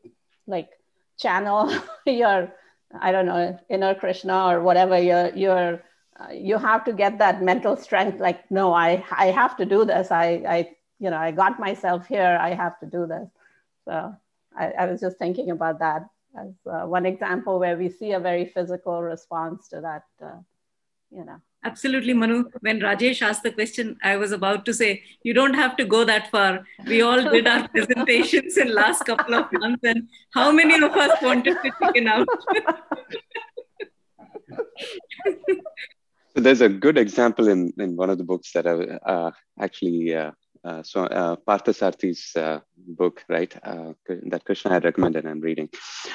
like 0.46 0.70
channel 1.18 1.72
your 2.06 2.52
i 3.00 3.12
don't 3.12 3.26
know 3.26 3.58
inner 3.68 3.94
krishna 3.94 4.46
or 4.46 4.60
whatever 4.60 4.98
your 4.98 5.28
your 5.34 5.82
uh, 6.20 6.32
you 6.32 6.58
have 6.58 6.84
to 6.84 6.92
get 6.92 7.18
that 7.18 7.42
mental 7.42 7.76
strength 7.76 8.20
like 8.20 8.50
no 8.50 8.72
i 8.72 9.04
i 9.10 9.26
have 9.26 9.56
to 9.56 9.64
do 9.64 9.84
this 9.84 10.10
i 10.10 10.26
i 10.56 10.68
you 10.98 11.10
know 11.10 11.18
i 11.18 11.30
got 11.30 11.58
myself 11.58 12.06
here 12.06 12.38
i 12.40 12.54
have 12.54 12.78
to 12.80 12.86
do 12.86 13.06
this 13.06 13.28
so 13.84 14.14
I, 14.56 14.70
I 14.70 14.86
was 14.86 15.00
just 15.00 15.18
thinking 15.18 15.50
about 15.50 15.80
that 15.80 16.08
as 16.36 16.48
uh, 16.66 16.86
one 16.86 17.06
example 17.06 17.58
where 17.58 17.76
we 17.76 17.88
see 17.88 18.12
a 18.12 18.20
very 18.20 18.44
physical 18.44 19.02
response 19.02 19.68
to 19.68 19.80
that, 19.80 20.04
uh, 20.22 20.38
you 21.10 21.24
know. 21.24 21.40
Absolutely, 21.64 22.12
Manu. 22.12 22.50
When 22.60 22.80
Rajesh 22.80 23.22
asked 23.22 23.42
the 23.42 23.50
question, 23.50 23.96
I 24.02 24.16
was 24.16 24.32
about 24.32 24.66
to 24.66 24.74
say, 24.74 25.02
you 25.22 25.32
don't 25.32 25.54
have 25.54 25.78
to 25.78 25.86
go 25.86 26.04
that 26.04 26.30
far. 26.30 26.66
We 26.86 27.00
all 27.00 27.22
did 27.22 27.46
our 27.46 27.66
presentations 27.68 28.58
in 28.58 28.74
last 28.74 29.06
couple 29.06 29.34
of 29.34 29.50
months, 29.52 29.82
and 29.82 30.08
how 30.34 30.52
many 30.52 30.74
of 30.74 30.92
us 30.92 31.22
wanted 31.22 31.56
to 31.62 31.70
chicken 31.80 32.08
out? 32.08 32.28
so 36.34 36.42
there's 36.42 36.60
a 36.60 36.68
good 36.68 36.98
example 36.98 37.48
in, 37.48 37.72
in 37.78 37.96
one 37.96 38.10
of 38.10 38.18
the 38.18 38.24
books 38.24 38.52
that 38.52 38.66
I 38.66 39.10
uh, 39.10 39.30
actually 39.60 40.14
uh, 40.14 40.32
uh, 40.64 40.82
so 40.82 41.04
uh, 41.04 41.36
Parthasarathy's 41.46 42.34
uh, 42.36 42.60
book, 42.76 43.22
right, 43.28 43.54
uh, 43.64 43.92
that 44.08 44.44
Krishna 44.44 44.72
had 44.72 44.84
recommended. 44.84 45.26
I'm 45.26 45.40
reading. 45.40 45.68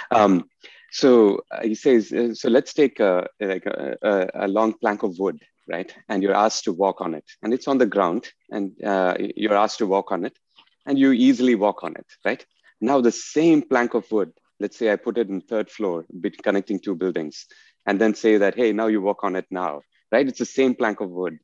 Um, 0.09 0.49
so 0.91 1.41
uh, 1.51 1.61
he 1.61 1.75
says, 1.75 2.11
uh, 2.11 2.33
so 2.33 2.49
let's 2.49 2.73
take 2.73 2.99
a, 2.99 3.27
like 3.39 3.67
a, 3.67 3.95
a, 4.01 4.29
a, 4.45 4.47
long 4.47 4.73
plank 4.73 5.03
of 5.03 5.19
wood, 5.19 5.39
right, 5.67 5.93
and 6.09 6.23
you're 6.23 6.33
asked 6.35 6.63
to 6.63 6.73
walk 6.73 6.99
on 6.99 7.13
it, 7.13 7.25
and 7.43 7.53
it's 7.53 7.67
on 7.67 7.77
the 7.77 7.85
ground, 7.85 8.27
and 8.49 8.71
you're 9.35 9.53
asked 9.53 9.77
to 9.79 9.85
walk 9.85 10.11
on 10.11 10.25
it, 10.25 10.35
and 10.87 10.97
you 10.97 11.11
easily 11.11 11.53
walk 11.53 11.83
on 11.83 11.93
it, 11.95 12.07
right. 12.25 12.43
Now 12.81 13.01
the 13.01 13.11
same 13.11 13.61
plank 13.61 13.93
of 13.93 14.11
wood, 14.11 14.31
let's 14.59 14.79
say 14.79 14.91
I 14.91 14.95
put 14.95 15.19
it 15.19 15.29
in 15.29 15.41
third 15.41 15.69
floor, 15.69 16.05
connecting 16.41 16.79
two 16.79 16.95
buildings, 16.95 17.45
and 17.85 18.01
then 18.01 18.15
say 18.15 18.37
that, 18.37 18.55
hey, 18.55 18.73
now 18.73 18.87
you 18.87 18.99
walk 18.99 19.23
on 19.23 19.35
it 19.35 19.45
now, 19.51 19.81
right? 20.11 20.27
It's 20.27 20.39
the 20.39 20.45
same 20.45 20.75
plank 20.75 21.01
of 21.01 21.09
wood 21.09 21.39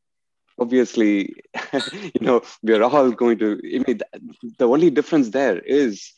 obviously, 0.60 1.36
you 1.92 2.22
know, 2.22 2.42
we're 2.64 2.84
all 2.84 3.12
going 3.12 3.38
to, 3.40 3.60
I 3.64 3.84
mean, 3.86 4.00
the 4.58 4.68
only 4.68 4.90
difference 4.90 5.30
there 5.30 5.60
is, 5.60 6.14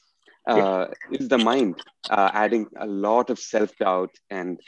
uh, 0.47 0.87
is 1.11 1.27
the 1.27 1.37
mind 1.37 1.81
uh, 2.09 2.31
adding 2.33 2.67
a 2.79 2.85
lot 2.87 3.29
of 3.29 3.39
self-doubt 3.39 4.11
and, 4.29 4.59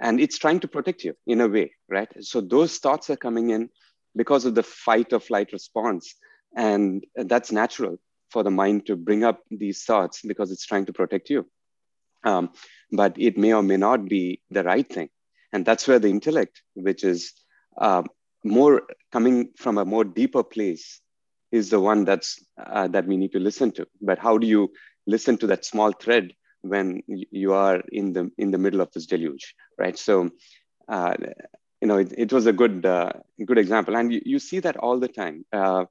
and 0.00 0.20
it's 0.20 0.38
trying 0.38 0.60
to 0.60 0.68
protect 0.68 1.04
you 1.04 1.14
in 1.26 1.40
a 1.40 1.48
way, 1.48 1.72
right? 1.88 2.08
So 2.20 2.40
those 2.40 2.78
thoughts 2.78 3.10
are 3.10 3.16
coming 3.16 3.50
in 3.50 3.70
because 4.16 4.44
of 4.44 4.54
the 4.54 4.62
fight 4.62 5.12
or 5.12 5.20
flight 5.20 5.52
response. 5.52 6.14
And 6.56 7.04
that's 7.16 7.50
natural 7.50 7.98
for 8.30 8.42
the 8.42 8.50
mind 8.50 8.86
to 8.86 8.96
bring 8.96 9.24
up 9.24 9.40
these 9.50 9.84
thoughts 9.84 10.20
because 10.22 10.50
it's 10.50 10.66
trying 10.66 10.86
to 10.86 10.92
protect 10.92 11.30
you. 11.30 11.46
Um, 12.24 12.50
but 12.90 13.14
it 13.18 13.36
may 13.36 13.52
or 13.52 13.62
may 13.62 13.76
not 13.76 14.08
be 14.08 14.40
the 14.50 14.64
right 14.64 14.88
thing. 14.88 15.10
And 15.54 15.64
that's 15.64 15.86
where 15.86 16.00
the 16.00 16.08
intellect, 16.08 16.62
which 16.74 17.04
is 17.04 17.32
um, 17.80 18.08
more 18.42 18.82
coming 19.12 19.50
from 19.56 19.78
a 19.78 19.84
more 19.84 20.04
deeper 20.04 20.42
place 20.42 21.00
is 21.52 21.70
the 21.70 21.78
one 21.78 22.04
that's 22.04 22.44
uh, 22.58 22.88
that 22.88 23.06
we 23.06 23.16
need 23.16 23.30
to 23.32 23.38
listen 23.38 23.70
to. 23.72 23.86
But 24.02 24.18
how 24.18 24.36
do 24.36 24.48
you 24.48 24.72
listen 25.06 25.38
to 25.38 25.46
that 25.46 25.64
small 25.64 25.92
thread 25.92 26.32
when 26.62 27.02
you 27.06 27.52
are 27.52 27.80
in 27.92 28.12
the 28.12 28.32
in 28.36 28.50
the 28.50 28.58
middle 28.58 28.80
of 28.80 28.90
this 28.92 29.06
deluge 29.06 29.54
right? 29.78 29.96
So 29.96 30.30
uh, 30.88 31.14
you 31.80 31.86
know 31.86 31.98
it, 31.98 32.12
it, 32.18 32.32
was 32.32 32.46
a 32.46 32.52
good 32.52 32.84
uh, 32.84 33.12
good 33.46 33.58
example. 33.58 33.96
And 33.96 34.12
you, 34.12 34.22
you 34.24 34.40
see 34.40 34.58
that 34.58 34.76
all 34.76 34.98
the 34.98 35.08
time. 35.22 35.46
Uh, 35.52 35.84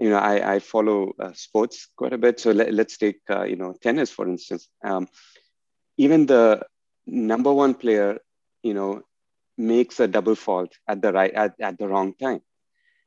you 0.00 0.10
know 0.10 0.18
i, 0.18 0.54
I 0.54 0.58
follow 0.58 1.12
uh, 1.20 1.32
sports 1.34 1.86
quite 1.96 2.12
a 2.12 2.18
bit. 2.18 2.40
So 2.40 2.50
let, 2.50 2.68
us 2.76 2.96
take 2.96 3.20
uh, 3.30 3.44
you 3.44 3.54
know 3.54 3.74
tennis 3.80 4.10
for 4.10 4.26
instance. 4.28 4.68
Um, 4.82 5.06
even 5.98 6.26
the 6.26 6.66
number 7.06 7.52
one 7.52 7.74
player 7.74 8.18
you 8.64 8.74
know 8.74 9.02
makes 9.56 10.00
a 10.00 10.08
double 10.08 10.34
fault 10.34 10.72
at 10.88 11.00
the 11.00 11.12
right 11.12 11.32
at, 11.32 11.54
at 11.60 11.78
the 11.78 11.86
wrong 11.86 12.14
time. 12.14 12.40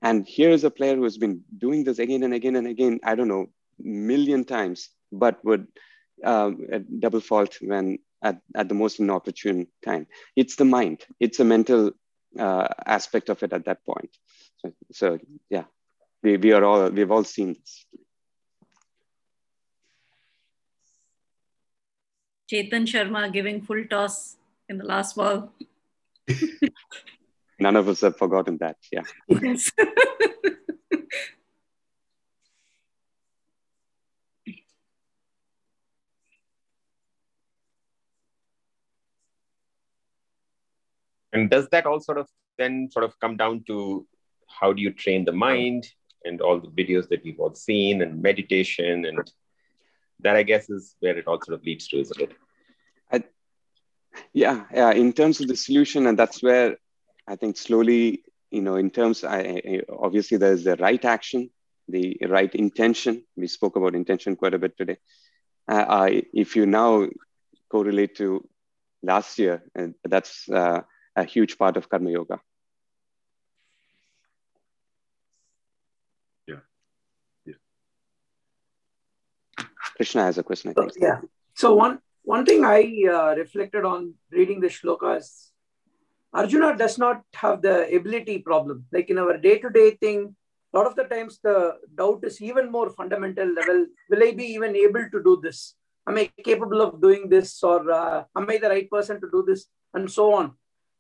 And 0.02 0.26
here 0.26 0.52
is 0.52 0.64
a 0.64 0.70
player 0.70 0.96
who 0.96 1.04
has 1.04 1.18
been 1.18 1.42
doing 1.58 1.84
this 1.84 2.00
again 2.00 2.24
and 2.24 2.34
again 2.34 2.56
and 2.56 2.68
again, 2.68 3.00
I 3.04 3.16
don't 3.16 3.28
know, 3.28 3.48
million 3.80 4.46
times, 4.46 4.90
but 5.12 5.44
would 5.44 5.68
um, 6.24 6.68
double 7.00 7.20
fault 7.20 7.58
when 7.62 7.98
at, 8.22 8.40
at 8.56 8.70
the 8.70 8.76
most 8.76 9.00
inopportune 9.00 9.68
time. 9.84 10.08
It's 10.36 10.56
the 10.56 10.66
mind, 10.66 11.06
it's 11.20 11.40
a 11.40 11.46
mental 11.46 11.92
uh, 12.40 12.68
aspect 12.86 13.30
of 13.30 13.42
it 13.44 13.54
at 13.54 13.66
that 13.66 13.84
point. 13.86 14.16
So, 14.58 14.74
so 14.92 15.20
yeah, 15.50 15.66
we, 16.24 16.38
we 16.38 16.54
are 16.54 16.64
all, 16.64 16.90
we've 16.90 17.12
all 17.12 17.24
seen 17.24 17.56
this. 17.56 17.86
Chetan 22.52 22.86
Sharma 22.88 23.32
giving 23.32 23.62
full 23.62 23.84
toss 23.86 24.38
in 24.70 24.78
the 24.78 24.86
last 24.86 25.16
ball. 25.16 25.54
None 27.60 27.76
of 27.76 27.88
us 27.88 28.02
have 28.02 28.18
forgotten 28.18 28.58
that. 28.60 28.78
Yeah. 28.92 29.02
Yes. 29.28 29.72
and 41.34 41.50
does 41.50 41.68
that 41.70 41.86
all 41.86 42.00
sort 42.00 42.18
of 42.18 42.28
then 42.58 42.90
sort 42.92 43.06
of 43.06 43.20
come 43.20 43.38
down 43.38 43.64
to 43.68 44.08
how 44.48 44.74
do 44.74 44.82
you 44.82 44.92
train 44.92 45.26
the 45.26 45.32
mind 45.32 45.88
and 46.26 46.42
all 46.42 46.60
the 46.60 46.70
videos 46.70 47.08
that 47.10 47.24
we've 47.24 47.40
all 47.40 47.54
seen 47.54 48.02
and 48.02 48.22
meditation 48.22 49.06
and 49.06 49.32
that 50.20 50.36
I 50.36 50.44
guess 50.44 50.70
is 50.70 50.96
where 51.00 51.18
it 51.18 51.28
all 51.28 51.40
sort 51.42 51.60
of 51.60 51.64
leads 51.64 51.88
to, 51.90 52.00
isn't 52.00 52.22
it? 52.22 52.32
Yeah, 54.34 54.66
yeah. 54.74 54.92
In 54.92 55.14
terms 55.14 55.42
of 55.42 55.48
the 55.48 55.56
solution, 55.56 56.08
and 56.08 56.18
that's 56.18 56.42
where 56.42 56.78
I 57.28 57.36
think 57.36 57.58
slowly, 57.58 58.24
you 58.52 58.62
know, 58.62 58.76
in 58.76 58.90
terms, 58.90 59.24
I, 59.24 59.40
I, 59.40 59.82
obviously 59.90 60.38
there's 60.38 60.64
the 60.64 60.76
right 60.78 61.04
action, 61.04 61.50
the 61.88 62.18
right 62.28 62.54
intention. 62.56 63.24
We 63.36 63.48
spoke 63.48 63.76
about 63.76 63.96
intention 63.96 64.36
quite 64.36 64.54
a 64.54 64.60
bit 64.60 64.78
today. 64.78 64.98
Uh, 65.68 65.86
I, 65.88 66.24
if 66.34 66.56
you 66.56 66.66
now 66.66 67.08
correlate 67.70 68.16
to 68.18 68.48
last 69.04 69.38
year, 69.40 69.64
and 69.76 69.96
that's 70.04 70.50
uh, 70.50 70.82
a 71.16 71.24
huge 71.24 71.58
part 71.58 71.78
of 71.78 71.90
Karma 71.90 72.12
Yoga. 72.12 72.40
Yeah. 76.48 76.62
Yeah. 77.46 77.56
Krishna 79.98 80.24
has 80.24 80.38
a 80.38 80.44
question. 80.44 80.72
I 80.72 80.74
think. 80.74 80.94
Yeah. 81.00 81.22
So 81.56 81.76
one 81.76 82.00
one 82.34 82.46
thing 82.46 82.66
I 82.66 82.82
uh, 83.10 83.36
reflected 83.36 83.86
on 83.86 84.14
reading 84.32 84.60
the 84.60 84.68
shlokas, 84.68 85.52
Arjuna 86.34 86.76
does 86.78 86.98
not 86.98 87.22
have 87.34 87.62
the 87.62 87.78
ability 87.96 88.40
problem. 88.40 88.86
Like 88.92 89.10
in 89.10 89.18
our 89.18 89.38
day 89.38 89.60
to 89.60 89.70
day 89.70 89.92
thing, 89.92 90.36
a 90.74 90.78
lot 90.78 90.88
of 90.88 90.98
the 90.98 91.06
times 91.06 91.40
the 91.42 91.78
doubt 91.96 92.20
is 92.24 92.42
even 92.42 92.70
more 92.70 92.90
fundamental 92.90 93.48
level. 93.54 93.86
Will 94.10 94.24
I 94.28 94.32
be 94.34 94.44
even 94.58 94.76
able 94.76 95.06
to 95.14 95.24
do 95.24 95.40
this? 95.42 95.76
Am 96.06 96.18
I 96.18 96.30
capable 96.44 96.82
of 96.82 97.02
doing 97.02 97.30
this, 97.30 97.64
or 97.64 97.90
uh, 97.90 98.26
am 98.36 98.50
I 98.50 98.58
the 98.58 98.70
right 98.76 98.90
person 98.90 99.22
to 99.22 99.30
do 99.32 99.46
this, 99.48 99.68
and 99.94 100.12
so 100.12 100.34
on. 100.34 100.52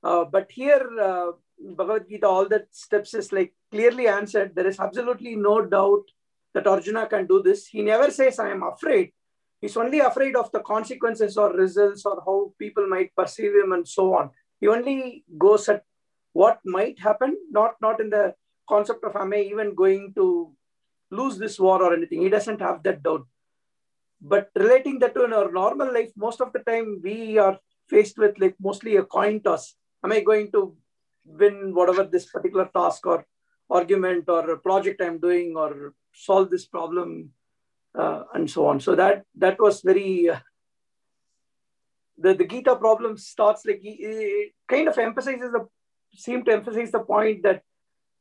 Uh, 0.02 0.24
but 0.24 0.50
here, 0.50 0.88
uh, 1.02 1.32
Bhagavad 1.60 2.08
Gita, 2.08 2.26
all 2.26 2.48
the 2.48 2.66
steps 2.72 3.14
is 3.14 3.34
like 3.34 3.54
clearly 3.70 4.08
answered. 4.08 4.56
There 4.56 4.68
is 4.68 4.80
absolutely 4.80 5.36
no 5.36 5.66
doubt 5.66 6.06
that 6.54 6.68
Arjuna 6.68 7.08
can 7.08 7.28
do 7.28 7.44
this. 7.44 7.68
He 7.68 7.82
never 7.82 8.12
says, 8.12 8.40
I 8.40 8.52
am 8.52 8.64
afraid. 8.64 9.12
He's 9.62 9.78
only 9.78 10.00
afraid 10.00 10.36
of 10.36 10.52
the 10.52 10.60
consequences 10.60 11.38
or 11.38 11.52
results 11.54 12.06
or 12.06 12.22
how 12.26 12.54
people 12.60 12.88
might 12.88 13.16
perceive 13.16 13.54
him 13.56 13.72
and 13.72 13.88
so 13.88 14.14
on. 14.14 14.30
He 14.60 14.68
only 14.68 15.24
goes 15.38 15.68
at 15.70 15.84
what 16.34 16.60
might 16.64 17.00
happen, 17.00 17.36
not, 17.50 17.76
not 17.82 18.00
in 18.00 18.10
the 18.10 18.36
concept 18.70 19.04
of, 19.04 19.16
am 19.16 19.34
I 19.34 19.38
even 19.38 19.74
going 19.74 20.14
to 20.16 20.54
lose 21.10 21.38
this 21.38 21.60
war 21.60 21.82
or 21.82 21.94
anything? 21.94 22.22
He 22.22 22.30
doesn't 22.30 22.62
have 22.62 22.84
that 22.84 23.02
doubt. 23.02 23.26
But 24.22 24.50
relating 24.56 25.00
that 25.00 25.16
to 25.16 25.24
our 25.24 25.52
normal 25.52 25.92
life, 25.94 26.12
most 26.16 26.42
of 26.42 26.54
the 26.54 26.60
time 26.60 27.02
we 27.04 27.38
are 27.38 27.58
faced 27.88 28.18
with 28.18 28.40
like 28.40 28.56
mostly 28.60 28.98
a 28.98 29.04
coin 29.04 29.42
toss. 29.42 29.76
Am 30.04 30.12
I 30.12 30.22
going 30.22 30.52
to 30.52 30.76
win 31.26 31.74
whatever 31.74 32.04
this 32.04 32.26
particular 32.26 32.70
task 32.76 33.06
or 33.06 33.26
argument 33.70 34.26
or 34.30 34.58
project 34.58 35.02
I'm 35.02 35.20
doing 35.20 35.56
or 35.56 35.94
solve 36.14 36.50
this 36.50 36.66
problem 36.66 37.32
uh, 37.98 38.24
and 38.34 38.50
so 38.50 38.68
on. 38.68 38.80
So 38.80 38.96
that 38.96 39.24
that 39.36 39.60
was 39.60 39.82
very 39.82 40.30
uh, 40.30 40.40
the 42.18 42.34
the 42.34 42.46
Gita 42.46 42.76
problem 42.76 43.18
starts 43.18 43.66
like 43.66 43.82
it 43.84 44.54
kind 44.68 44.88
of 44.88 44.98
emphasizes 44.98 45.52
the 45.52 45.68
seem 46.14 46.44
to 46.46 46.54
emphasize 46.54 46.92
the 46.92 47.00
point 47.00 47.44
that 47.44 47.62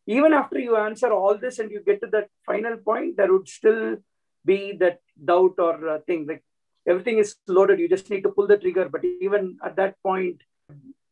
even 0.07 0.33
after 0.33 0.59
you 0.59 0.77
answer 0.77 1.13
all 1.13 1.37
this 1.37 1.59
and 1.59 1.71
you 1.71 1.81
get 1.85 2.01
to 2.01 2.09
that 2.09 2.29
final 2.45 2.77
point, 2.77 3.17
there 3.17 3.33
would 3.33 3.49
still 3.49 3.97
be 4.45 4.73
that 4.79 5.01
doubt 5.25 5.55
or 5.59 5.89
uh, 5.89 5.99
thing 6.07 6.27
like 6.27 6.45
everything 6.87 7.19
is 7.19 7.37
loaded. 7.49 7.81
You 7.81 7.89
just 7.89 8.09
need 8.11 8.23
to 8.23 8.31
pull 8.31 8.47
the 8.47 8.59
trigger. 8.59 8.89
But 8.89 9.05
even 9.05 9.59
at 9.65 9.77
that 9.77 9.97
point, 10.03 10.43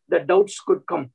the 0.09 0.21
doubts 0.21 0.61
could 0.61 0.87
come. 0.87 1.11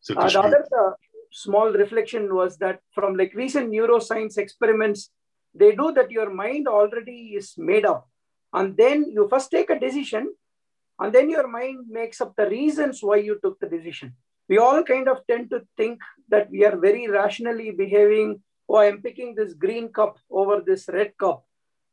So 0.00 0.14
Uh, 0.14 0.28
the 0.28 0.40
other 0.40 0.64
uh, 0.80 0.92
small 1.30 1.70
reflection 1.72 2.34
was 2.34 2.56
that 2.58 2.80
from 2.94 3.16
like 3.16 3.34
recent 3.34 3.70
neuroscience 3.70 4.38
experiments, 4.38 5.10
they 5.54 5.74
do 5.74 5.92
that 5.92 6.10
your 6.10 6.30
mind 6.30 6.66
already 6.68 7.34
is 7.36 7.54
made 7.56 7.86
up. 7.86 8.08
And 8.52 8.76
then 8.76 9.06
you 9.10 9.28
first 9.28 9.50
take 9.50 9.70
a 9.70 9.78
decision, 9.78 10.32
and 10.98 11.12
then 11.12 11.28
your 11.28 11.48
mind 11.48 11.86
makes 11.88 12.20
up 12.20 12.34
the 12.36 12.48
reasons 12.48 13.02
why 13.02 13.16
you 13.16 13.38
took 13.42 13.58
the 13.60 13.68
decision. 13.68 14.14
We 14.48 14.58
all 14.58 14.82
kind 14.82 15.08
of 15.08 15.26
tend 15.26 15.50
to 15.50 15.62
think 15.76 16.00
that 16.28 16.50
we 16.50 16.64
are 16.64 16.76
very 16.76 17.08
rationally 17.08 17.70
behaving. 17.70 18.42
Oh, 18.68 18.78
I'm 18.78 19.02
picking 19.02 19.34
this 19.34 19.54
green 19.54 19.88
cup 19.88 20.18
over 20.30 20.62
this 20.64 20.88
red 20.88 21.16
cup. 21.18 21.44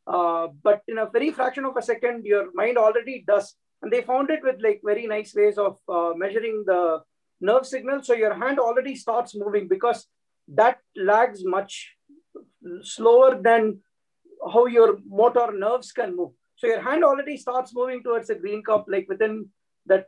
Uh, 0.05 0.47
but 0.61 0.81
in 0.87 0.97
a 0.97 1.09
very 1.09 1.31
fraction 1.31 1.65
of 1.65 1.77
a 1.77 1.81
second, 1.81 2.25
your 2.25 2.51
mind 2.53 2.77
already 2.77 3.23
does. 3.25 3.55
And 3.81 3.91
they 3.91 4.01
found 4.01 4.29
it 4.29 4.43
with 4.43 4.61
like 4.61 4.81
very 4.83 5.07
nice 5.07 5.33
ways 5.33 5.57
of 5.57 5.79
uh, 5.87 6.11
measuring 6.15 6.63
the 6.65 7.01
nerve 7.39 7.65
signal. 7.65 8.03
So 8.03 8.13
your 8.13 8.33
hand 8.33 8.59
already 8.59 8.95
starts 8.95 9.33
moving 9.35 9.67
because 9.67 10.07
that 10.49 10.79
lags 10.95 11.43
much 11.43 11.95
slower 12.83 13.39
than 13.41 13.79
how 14.53 14.65
your 14.65 14.97
motor 15.07 15.51
nerves 15.51 15.91
can 15.91 16.15
move. 16.15 16.31
So 16.55 16.67
your 16.67 16.81
hand 16.81 17.03
already 17.03 17.37
starts 17.37 17.73
moving 17.73 18.03
towards 18.03 18.29
a 18.29 18.35
green 18.35 18.63
cup 18.63 18.85
like 18.87 19.07
within 19.09 19.49
that 19.87 20.07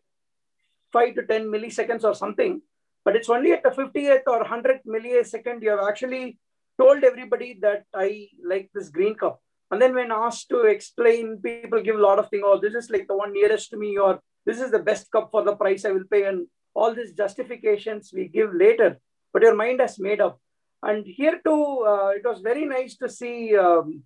five 0.92 1.16
to 1.16 1.26
10 1.26 1.46
milliseconds 1.46 2.04
or 2.04 2.14
something. 2.14 2.62
But 3.06 3.16
it's 3.16 3.30
only 3.30 3.52
at 3.52 3.64
the 3.64 3.70
50th 3.70 4.22
or 4.28 4.44
100th 4.44 4.86
millisecond 4.88 5.62
you 5.62 5.72
have 5.72 5.88
actually 5.88 6.38
told 6.80 7.04
everybody 7.04 7.60
that 7.62 7.84
I 7.94 8.28
like 8.44 8.70
this 8.74 8.90
green 8.90 9.16
cup. 9.16 9.42
And 9.72 9.82
then 9.82 9.96
when 9.96 10.12
asked 10.12 10.50
to 10.50 10.62
explain, 10.62 11.40
people 11.44 11.82
give 11.82 11.96
a 11.96 12.02
lot 12.02 12.20
of 12.20 12.30
things. 12.30 12.44
Oh, 12.46 12.60
this 12.60 12.76
is 12.76 12.90
like 12.90 13.08
the 13.08 13.18
one 13.18 13.34
nearest 13.34 13.72
to 13.72 13.78
me, 13.78 13.98
or 13.98 14.20
this 14.46 14.62
is 14.62 14.72
the 14.72 14.80
best 14.80 15.12
cup 15.12 15.30
for 15.32 15.44
the 15.44 15.56
price 15.56 15.86
I 15.86 15.92
will 15.92 16.04
pay. 16.12 16.26
And 16.26 16.48
all 16.76 16.94
these 16.94 17.14
justifications 17.14 18.12
we 18.14 18.28
give 18.28 18.54
later, 18.54 19.00
but 19.32 19.42
your 19.42 19.56
mind 19.56 19.82
has 19.82 20.00
made 20.00 20.22
up. 20.22 20.40
And 20.84 21.06
here 21.06 21.40
too, 21.46 21.64
uh, 21.92 22.10
it 22.18 22.24
was 22.26 22.42
very 22.42 22.66
nice 22.66 22.98
to 22.98 23.08
see 23.08 23.56
um, 23.58 24.04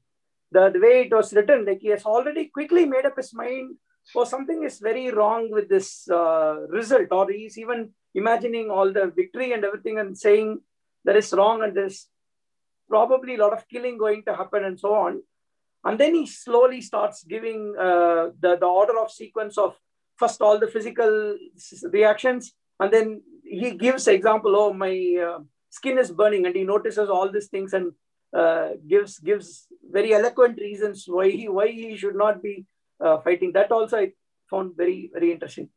the, 0.52 0.70
the 0.70 0.80
way 0.80 0.96
it 1.02 1.12
was 1.12 1.34
written. 1.34 1.66
Like 1.66 1.82
he 1.82 1.90
has 1.90 2.06
already 2.06 2.46
quickly 2.58 2.86
made 2.86 3.06
up 3.06 3.18
his 3.18 3.34
mind, 3.34 3.76
or 4.16 4.26
something 4.26 4.64
is 4.64 4.80
very 4.80 5.10
wrong 5.12 5.50
with 5.52 5.68
this 5.70 6.08
uh, 6.10 6.56
result, 6.70 7.08
or 7.12 7.30
he's 7.32 7.58
even 7.58 7.90
imagining 8.14 8.70
all 8.70 8.94
the 8.94 9.12
victory 9.16 9.54
and 9.54 9.66
everything 9.66 10.00
and 10.00 10.18
saying 10.18 10.60
that 11.06 11.18
is 11.18 11.34
wrong 11.34 11.64
and 11.64 11.76
there's 11.76 12.08
probably 12.88 13.36
a 13.36 13.42
lot 13.44 13.54
of 13.54 13.68
killing 13.68 13.98
going 13.98 14.24
to 14.24 14.36
happen 14.36 14.64
and 14.64 14.80
so 14.80 14.94
on. 14.94 15.22
And 15.84 16.00
then 16.00 16.16
he 16.16 16.26
slowly 16.26 16.82
starts 16.82 17.24
giving 17.24 17.76
uh, 17.78 18.30
the, 18.40 18.58
the 18.60 18.66
order 18.66 18.98
of 19.00 19.12
sequence 19.12 19.58
of 19.58 19.76
first 20.16 20.42
all 20.42 20.60
the 20.60 20.68
physical 20.68 21.38
reactions, 21.92 22.54
and 22.80 22.92
then 22.92 23.22
he 23.44 23.72
gives 23.72 24.08
example, 24.08 24.56
oh, 24.56 24.74
my 24.74 24.96
uh, 25.28 25.40
skin 25.70 25.98
is 25.98 26.12
burning, 26.12 26.46
and 26.46 26.56
he 26.56 26.64
notices 26.64 27.10
all 27.10 27.32
these 27.32 27.48
things 27.48 27.74
and 27.74 27.92
uh, 28.36 28.72
gives 28.88 29.20
gives 29.20 29.68
very 29.92 30.14
eloquent 30.14 30.60
reasons 30.60 31.06
why 31.08 31.30
he 31.30 31.48
why 31.48 31.68
he 31.68 31.96
should 31.96 32.16
not 32.16 32.42
be 32.44 32.66
uh, 33.00 33.18
fighting. 33.20 33.52
That 33.54 33.72
also 33.72 33.98
I 33.98 34.12
found 34.50 34.76
very 34.76 35.10
very 35.14 35.32
interesting. 35.32 35.70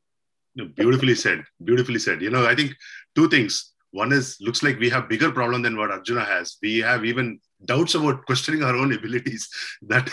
Beautifully 0.57 1.15
said. 1.15 1.45
Beautifully 1.63 1.99
said. 1.99 2.21
You 2.21 2.31
know, 2.31 2.47
I 2.47 2.55
think 2.55 2.73
two 3.15 3.29
things. 3.29 3.73
One 3.93 4.13
is 4.13 4.37
looks 4.41 4.63
like 4.63 4.79
we 4.79 4.91
have 4.91 5.09
bigger 5.09 5.33
problem 5.33 5.63
than 5.63 5.77
what 5.77 5.91
Arjuna 5.91 6.25
has. 6.25 6.57
We 6.63 6.79
have 6.79 7.05
even 7.05 7.41
doubts 7.65 7.95
about 7.95 8.25
questioning 8.25 8.63
our 8.63 8.75
own 8.75 8.93
abilities 8.93 9.49
that 9.83 10.07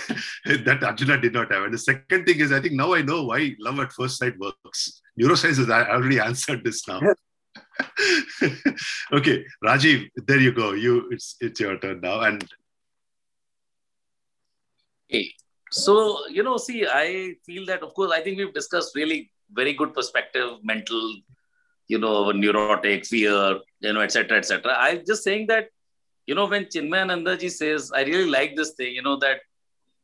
that 0.45 0.83
Arjuna 0.83 1.19
did 1.19 1.33
not 1.33 1.51
have. 1.51 1.63
And 1.63 1.73
the 1.73 1.77
second 1.77 2.25
thing 2.25 2.39
is, 2.39 2.51
I 2.51 2.59
think 2.59 2.73
now 2.73 2.93
I 2.93 3.01
know 3.01 3.23
why 3.25 3.55
love 3.59 3.79
at 3.79 3.93
first 3.93 4.17
sight 4.17 4.37
works. 4.39 5.01
Neuroscience 5.19 5.57
has 5.57 5.69
already 5.69 6.19
answered 6.29 6.63
this 6.63 6.87
now. 6.87 7.01
okay, 9.13 9.45
Rajiv, 9.63 10.09
there 10.15 10.39
you 10.39 10.51
go. 10.51 10.73
You, 10.73 11.09
it's 11.11 11.35
it's 11.39 11.59
your 11.59 11.77
turn 11.77 12.01
now. 12.01 12.21
And 12.21 12.47
Hey, 15.09 15.33
so 15.71 16.27
you 16.27 16.43
know, 16.43 16.57
see, 16.57 16.85
I 16.85 17.35
feel 17.45 17.65
that 17.67 17.81
of 17.81 17.93
course, 17.93 18.11
I 18.11 18.21
think 18.21 18.37
we've 18.37 18.53
discussed 18.53 18.95
really 18.95 19.31
very 19.53 19.73
good 19.73 19.93
perspective, 19.93 20.57
mental, 20.63 21.15
you 21.87 21.97
know, 21.97 22.31
neurotic, 22.31 23.05
fear, 23.05 23.59
you 23.79 23.93
know, 23.93 24.01
etc., 24.01 24.37
etc. 24.37 24.75
I'm 24.77 25.03
just 25.07 25.23
saying 25.23 25.47
that, 25.47 25.69
you 26.25 26.35
know, 26.35 26.45
when 26.45 26.65
Chinmayananda 26.65 27.39
ji 27.39 27.47
says, 27.47 27.91
I 27.95 28.03
really 28.03 28.29
like 28.29 28.57
this 28.57 28.71
thing, 28.71 28.93
you 28.93 29.01
know, 29.01 29.15
that 29.17 29.39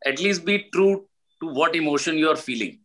at 0.06 0.20
least 0.20 0.46
be 0.46 0.70
true 0.74 1.06
to 1.42 1.48
what 1.48 1.76
emotion 1.76 2.18
you 2.18 2.30
are 2.30 2.38
feeling. 2.38 2.80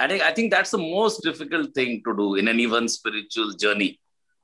I 0.00 0.08
think 0.08 0.22
I 0.22 0.32
think 0.32 0.50
that's 0.50 0.70
the 0.70 0.78
most 0.78 1.22
difficult 1.22 1.74
thing 1.74 2.02
to 2.04 2.16
do 2.16 2.36
in 2.36 2.48
anyone's 2.48 2.94
spiritual 2.94 3.52
journey. 3.52 4.00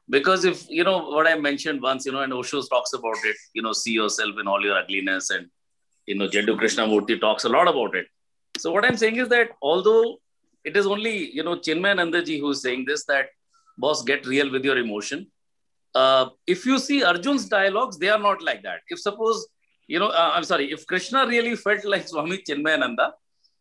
Because 0.09 0.45
if 0.45 0.69
you 0.69 0.85
know 0.85 1.09
what 1.09 1.27
I 1.27 1.37
mentioned 1.37 1.81
once, 1.81 2.05
you 2.07 2.13
know, 2.13 2.21
and 2.21 2.33
Osho 2.33 2.63
talks 2.63 2.93
about 2.93 3.17
it, 3.25 3.37
you 3.55 3.63
know, 3.63 3.73
see 3.73 3.93
yourself 3.93 4.35
in 4.39 4.47
all 4.47 4.63
your 4.63 4.77
ugliness, 4.77 5.31
and 5.31 5.49
you 6.07 6.17
know, 6.17 6.29
Jiddu 6.29 6.59
Krishnamurti 6.59 7.21
talks 7.21 7.45
a 7.45 7.49
lot 7.49 7.69
about 7.69 7.95
it. 7.95 8.07
So 8.59 8.71
what 8.73 8.85
I'm 8.85 8.97
saying 8.97 9.17
is 9.17 9.29
that 9.29 9.51
although 9.63 10.19
it 10.65 10.77
is 10.77 10.87
only 10.87 11.31
you 11.31 11.43
know 11.43 11.57
Chinmayananda 11.57 12.25
ji 12.25 12.39
who's 12.39 12.63
saying 12.63 12.85
this 12.87 13.05
that 13.07 13.29
boss 13.79 14.03
get 14.03 14.27
real 14.27 14.51
with 14.51 14.65
your 14.65 14.79
emotion. 14.79 15.27
Uh, 15.95 16.29
if 16.47 16.67
you 16.67 16.79
see 16.79 17.05
Arjun's 17.05 17.49
dialogues, 17.49 17.99
they 17.99 18.09
are 18.09 18.19
not 18.19 18.43
like 18.43 18.63
that. 18.63 18.81
If 18.89 19.01
suppose 19.01 19.47
you 19.87 19.99
know, 19.99 20.09
uh, 20.09 20.33
I'm 20.35 20.45
sorry, 20.45 20.73
if 20.73 20.87
Krishna 20.87 21.27
really 21.27 21.57
felt 21.57 21.85
like 21.85 22.09
Swami 22.13 22.39
Chinmayananda, 22.39 23.13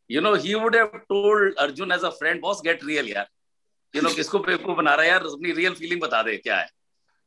you 0.07 0.21
know, 0.21 0.35
he 0.35 0.55
would 0.55 0.73
have 0.75 1.07
told 1.09 1.53
Arjun 1.57 1.91
as 1.91 2.03
a 2.03 2.11
friend, 2.11 2.41
boss, 2.41 2.61
get 2.61 2.83
real, 2.83 3.05
yaar. 3.05 3.25
You 3.93 4.01
know 4.01 4.09
किसको 4.15 4.39
बेवकूफ़ 4.39 4.77
बना 4.77 4.93
रहा 4.95 5.05
है, 5.05 5.11
यार, 5.11 5.21
अपनी 5.27 5.51
real 5.51 5.73
feeling 5.73 6.01
बता 6.01 6.21
दे, 6.23 6.37
क्या 6.37 6.57
है? 6.57 6.69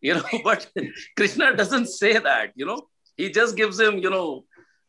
You 0.03 0.15
know 0.15 0.39
but 0.47 0.65
Krishna 1.17 1.51
doesn't 1.51 1.87
say 1.89 2.13
that 2.21 2.53
you 2.59 2.67
know 2.67 2.77
he 3.19 3.29
just 3.37 3.55
gives 3.57 3.81
him 3.81 3.99
you 3.99 4.11
know 4.11 4.23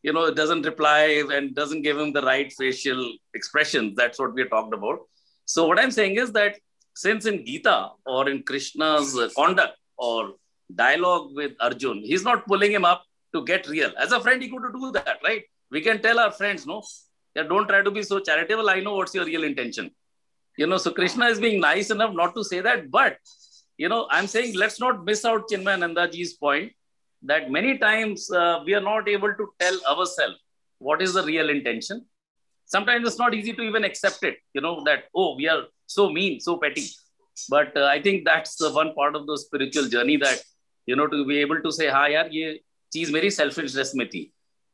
you 0.04 0.12
know 0.12 0.26
doesn't 0.32 0.64
reply 0.66 1.14
and 1.14 1.50
doesn't 1.58 1.82
give 1.84 2.00
him 2.00 2.12
the 2.12 2.24
right 2.24 2.52
facial 2.52 3.00
expression 3.36 3.88
that's 4.00 4.20
what 4.20 4.34
we 4.36 4.44
talked 4.54 4.74
about 4.74 5.06
so 5.48 5.64
what 5.64 5.78
I 5.78 5.84
am 5.84 5.90
saying 5.90 6.18
is 6.18 6.30
that 6.32 6.60
since 6.96 7.26
in 7.26 7.36
Gita 7.42 7.76
और 8.14 8.30
in 8.30 8.40
Krishna's 8.48 9.12
conduct 9.38 9.78
और 9.98 10.36
dialogue 10.70 11.36
with 11.38 11.56
Arjun 11.60 12.02
he 12.04 12.14
is 12.14 12.24
not 12.28 12.44
pulling 12.48 12.72
him 12.72 12.88
up 12.88 13.04
to 13.34 13.40
get 13.52 13.68
real 13.68 13.94
as 14.02 14.12
a 14.12 14.18
friend 14.18 14.42
he 14.42 14.48
could 14.48 14.72
do 14.72 14.90
that 14.90 15.24
right 15.24 15.46
we 15.72 15.80
can 15.80 15.98
tell 16.06 16.18
our 16.18 16.36
friends 16.38 16.66
no 16.66 16.82
don't 17.36 17.66
try 17.66 17.82
to 17.82 17.90
be 17.90 18.02
so 18.02 18.18
charitable 18.28 18.70
I 18.70 18.80
know 18.80 18.94
what's 18.94 19.16
your 19.16 19.24
real 19.26 19.44
intention 19.44 19.90
You 20.58 20.66
know, 20.66 20.76
so 20.76 20.90
Krishna 20.90 21.26
is 21.26 21.38
being 21.38 21.60
nice 21.60 21.90
enough 21.90 22.14
not 22.14 22.34
to 22.34 22.42
say 22.42 22.60
that, 22.60 22.90
but 22.90 23.16
you 23.76 23.88
know, 23.88 24.08
I'm 24.10 24.26
saying 24.26 24.56
let's 24.56 24.80
not 24.80 25.04
miss 25.04 25.24
out 25.24 25.48
Chinmayananda 25.48 26.10
ji's 26.12 26.32
point 26.34 26.72
that 27.22 27.48
many 27.56 27.78
times 27.78 28.30
uh, 28.30 28.60
we 28.66 28.74
are 28.74 28.80
not 28.80 29.08
able 29.08 29.32
to 29.40 29.48
tell 29.60 29.78
ourselves 29.88 30.36
what 30.78 31.00
is 31.00 31.14
the 31.14 31.22
real 31.22 31.48
intention. 31.48 32.04
Sometimes 32.66 33.06
it's 33.06 33.18
not 33.18 33.34
easy 33.34 33.52
to 33.52 33.62
even 33.62 33.84
accept 33.84 34.24
it, 34.24 34.38
you 34.52 34.60
know, 34.60 34.82
that, 34.84 35.04
oh, 35.14 35.36
we 35.36 35.48
are 35.48 35.62
so 35.86 36.10
mean, 36.10 36.40
so 36.40 36.56
petty. 36.56 36.86
But 37.48 37.76
uh, 37.76 37.84
I 37.84 38.02
think 38.02 38.24
that's 38.24 38.56
the 38.56 38.72
one 38.72 38.94
part 38.94 39.14
of 39.14 39.26
the 39.28 39.38
spiritual 39.38 39.88
journey 39.88 40.16
that, 40.16 40.42
you 40.86 40.96
know, 40.96 41.06
to 41.06 41.24
be 41.24 41.38
able 41.38 41.62
to 41.62 41.70
say, 41.70 41.88
hi, 41.88 42.10
yaar, 42.10 42.28
ye 42.32 42.62
cheez 42.94 43.12
meri 43.12 43.30
self-interest. 43.30 43.96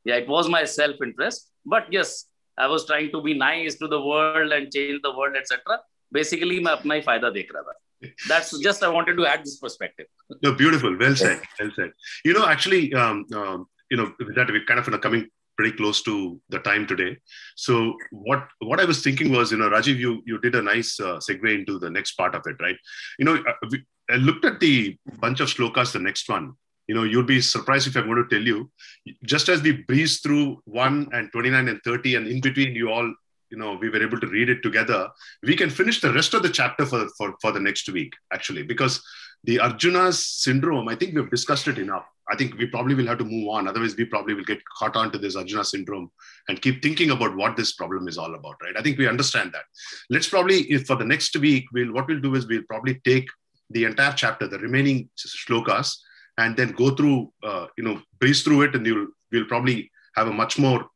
Yeah, 0.04 0.16
it 0.16 0.28
was 0.28 0.48
my 0.48 0.64
self-interest. 0.64 1.50
But 1.66 1.92
yes, 1.92 2.24
I 2.57 2.67
was 2.67 2.85
trying 2.85 3.11
to 3.11 3.21
be 3.21 3.33
nice 3.33 3.75
to 3.75 3.87
the 3.87 4.01
world 4.01 4.51
and 4.51 4.71
change 4.71 5.01
the 5.01 5.15
world, 5.17 5.35
etc. 5.35 5.79
Basically, 6.11 6.59
मैं 6.59 6.71
अपना 6.71 6.95
ही 6.95 7.01
फायदा 7.01 7.29
देख 7.37 7.53
रहा 7.55 7.61
था 7.63 7.79
that's 8.27 8.57
just 8.59 8.83
I 8.83 8.89
wanted 8.89 9.17
to 9.17 9.25
add 9.25 9.43
this 9.43 9.57
perspective. 9.57 10.07
No, 10.43 10.53
beautiful. 10.53 10.97
Well 10.97 11.15
said. 11.15 11.41
Well 11.59 11.71
said. 11.75 11.91
You 12.23 12.33
know, 12.33 12.45
actually, 12.45 12.93
um, 12.93 13.25
um, 13.33 13.65
you 13.91 13.97
know, 13.97 14.13
that 14.35 14.49
we're 14.49 14.65
kind 14.65 14.79
of 14.79 14.87
you 14.87 14.93
know, 14.93 14.99
coming 14.99 15.27
pretty 15.57 15.75
close 15.75 16.01
to 16.03 16.39
the 16.49 16.59
time 16.59 16.87
today. 16.87 17.17
So 17.55 17.93
what 18.11 18.47
what 18.59 18.79
I 18.79 18.85
was 18.85 19.03
thinking 19.03 19.31
was, 19.31 19.51
you 19.51 19.57
know, 19.57 19.69
Rajiv, 19.69 19.97
you 19.97 20.21
you 20.25 20.39
did 20.39 20.55
a 20.55 20.61
nice 20.61 20.99
uh, 20.99 21.17
segue 21.17 21.53
into 21.53 21.77
the 21.79 21.89
next 21.89 22.13
part 22.13 22.35
of 22.35 22.43
it, 22.45 22.55
right? 22.61 22.77
You 23.17 23.25
know, 23.25 23.35
uh, 23.35 23.53
we, 23.69 23.83
I 24.09 24.15
looked 24.15 24.45
at 24.45 24.59
the 24.59 24.97
bunch 25.19 25.41
of 25.41 25.49
slokas, 25.49 25.91
the 25.91 25.99
next 25.99 26.29
one. 26.29 26.53
you 26.86 26.94
know, 26.94 27.04
you'll 27.04 27.24
be 27.24 27.40
surprised 27.40 27.86
if 27.86 27.96
I'm 27.96 28.06
going 28.06 28.22
to 28.22 28.28
tell 28.28 28.46
you, 28.46 28.70
just 29.24 29.48
as 29.48 29.62
we 29.62 29.72
breeze 29.72 30.20
through 30.20 30.60
one 30.64 31.08
and 31.12 31.30
29 31.32 31.68
and 31.68 31.80
30, 31.84 32.16
and 32.16 32.26
in 32.26 32.40
between, 32.40 32.74
you 32.74 32.90
all 32.90 33.12
you 33.50 33.58
know 33.58 33.74
we 33.80 33.88
were 33.88 34.02
able 34.02 34.18
to 34.18 34.26
read 34.26 34.48
it 34.48 34.62
together 34.62 35.08
we 35.42 35.54
can 35.54 35.70
finish 35.70 36.00
the 36.00 36.12
rest 36.12 36.34
of 36.34 36.42
the 36.42 36.48
chapter 36.48 36.84
for 36.84 37.06
for, 37.16 37.34
for 37.40 37.52
the 37.52 37.60
next 37.60 37.88
week 37.90 38.12
actually 38.32 38.62
because 38.62 39.02
the 39.44 39.60
arjuna's 39.60 40.26
syndrome 40.26 40.88
i 40.88 40.96
think 40.96 41.14
we've 41.14 41.30
discussed 41.30 41.68
it 41.68 41.78
enough. 41.78 42.06
I 42.30 42.36
think 42.36 42.56
we 42.56 42.66
probably 42.66 42.94
will 42.94 43.06
have 43.06 43.18
to 43.18 43.24
move 43.24 43.48
on. 43.48 43.68
Otherwise 43.68 43.96
we 43.96 44.04
probably 44.06 44.34
will 44.34 44.44
get 44.44 44.62
caught 44.78 44.96
on 44.96 45.12
to 45.12 45.18
this 45.18 45.36
arjuna 45.36 45.64
syndrome 45.64 46.10
and 46.48 46.60
keep 46.60 46.82
thinking 46.82 47.10
about 47.10 47.36
what 47.36 47.56
this 47.56 47.74
problem 47.74 48.08
is 48.08 48.18
all 48.18 48.34
about 48.34 48.56
right? 48.62 48.74
I 48.76 48.82
think 48.82 48.98
we 48.98 49.06
understand 49.06 49.52
that. 49.52 49.64
Let's 50.10 50.28
probably 50.28 50.60
if 50.70 50.86
for 50.86 50.96
the 50.96 51.04
next 51.04 51.36
week 51.36 51.66
we'll 51.72 51.92
what 51.92 52.08
we'll 52.08 52.20
do 52.20 52.34
is 52.34 52.46
we'll 52.46 52.62
probably 52.62 53.00
take 53.04 53.28
the 53.70 53.84
entire 53.84 54.12
chapter 54.12 54.46
the 54.46 54.58
remaining 54.58 55.08
shlokas 55.18 55.96
and 56.38 56.56
then 56.56 56.72
go 56.72 56.90
through 56.90 57.32
uh, 57.42 57.66
you 57.78 57.84
know 57.84 58.00
breeze 58.20 58.42
through 58.42 58.62
it 58.62 58.74
and 58.74 58.86
you'll 58.86 59.08
we'll 59.32 59.44
probably 59.46 59.90
have 60.16 60.28
a 60.28 60.32
much 60.32 60.58
more 60.58 60.86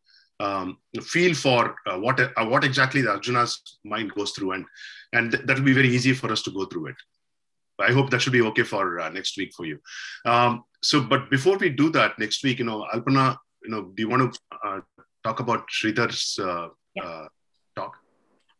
um, 0.40 0.78
feel 1.02 1.34
for 1.34 1.74
uh, 1.86 1.98
what 1.98 2.20
uh, 2.20 2.46
what 2.46 2.64
exactly 2.64 3.00
the 3.02 3.10
Arjuna's 3.10 3.78
mind 3.84 4.12
goes 4.14 4.32
through, 4.32 4.52
and 4.52 4.64
and 5.12 5.32
th- 5.32 5.44
that 5.46 5.56
will 5.58 5.64
be 5.64 5.72
very 5.72 5.88
easy 5.88 6.12
for 6.12 6.30
us 6.30 6.42
to 6.42 6.50
go 6.50 6.64
through 6.66 6.86
it. 6.88 6.96
I 7.80 7.92
hope 7.92 8.10
that 8.10 8.20
should 8.20 8.32
be 8.32 8.42
okay 8.42 8.64
for 8.64 8.98
uh, 9.00 9.08
next 9.08 9.36
week 9.36 9.52
for 9.56 9.64
you. 9.64 9.78
Um, 10.24 10.64
so, 10.82 11.00
but 11.00 11.30
before 11.30 11.56
we 11.58 11.68
do 11.70 11.90
that 11.90 12.18
next 12.18 12.42
week, 12.44 12.58
you 12.58 12.64
know, 12.64 12.84
Alpana, 12.92 13.36
you 13.62 13.70
know, 13.70 13.82
do 13.94 14.02
you 14.02 14.08
want 14.08 14.34
to 14.34 14.40
uh, 14.64 14.80
talk 15.24 15.38
about 15.40 15.68
Sridhar's 15.68 16.38
uh, 16.40 16.68
Yeah. 16.96 17.04
uh, 17.04 17.28
talk? 17.76 17.96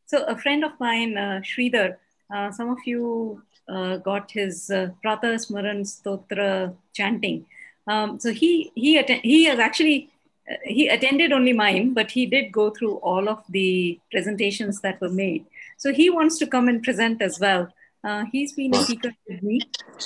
So 0.06 0.24
a 0.24 0.36
friend 0.38 0.64
of 0.64 0.72
mine, 0.80 1.16
uh, 1.18 1.40
Sridhar, 1.42 1.96
uh, 2.34 2.50
some 2.50 2.70
of 2.70 2.78
you 2.84 3.42
uh, 3.68 3.96
got 3.98 4.30
his 4.30 4.70
uh, 4.70 4.90
Pratha 5.02 5.34
Smaran 5.34 5.80
Stotra 5.84 6.74
chanting. 6.92 7.46
Um, 7.86 8.20
so 8.20 8.32
he 8.32 8.70
he 8.74 8.98
atten- 8.98 9.20
he 9.22 9.44
has 9.44 9.58
actually 9.58 10.10
uh, 10.50 10.56
he 10.64 10.88
attended 10.88 11.32
only 11.32 11.52
mine, 11.52 11.94
but 11.94 12.10
he 12.10 12.26
did 12.26 12.52
go 12.52 12.70
through 12.70 12.96
all 12.96 13.28
of 13.28 13.42
the 13.48 13.98
presentations 14.10 14.80
that 14.82 15.00
were 15.00 15.10
made. 15.10 15.44
So 15.76 15.92
he 15.92 16.10
wants 16.10 16.38
to 16.38 16.46
come 16.46 16.68
and 16.68 16.82
present 16.82 17.22
as 17.22 17.38
well. 17.40 17.72
Uh, 18.04 18.24
he's 18.32 18.52
been 18.52 18.74
a 18.74 18.82
speaker 18.82 19.12
with 19.28 19.42
me, 19.42 19.60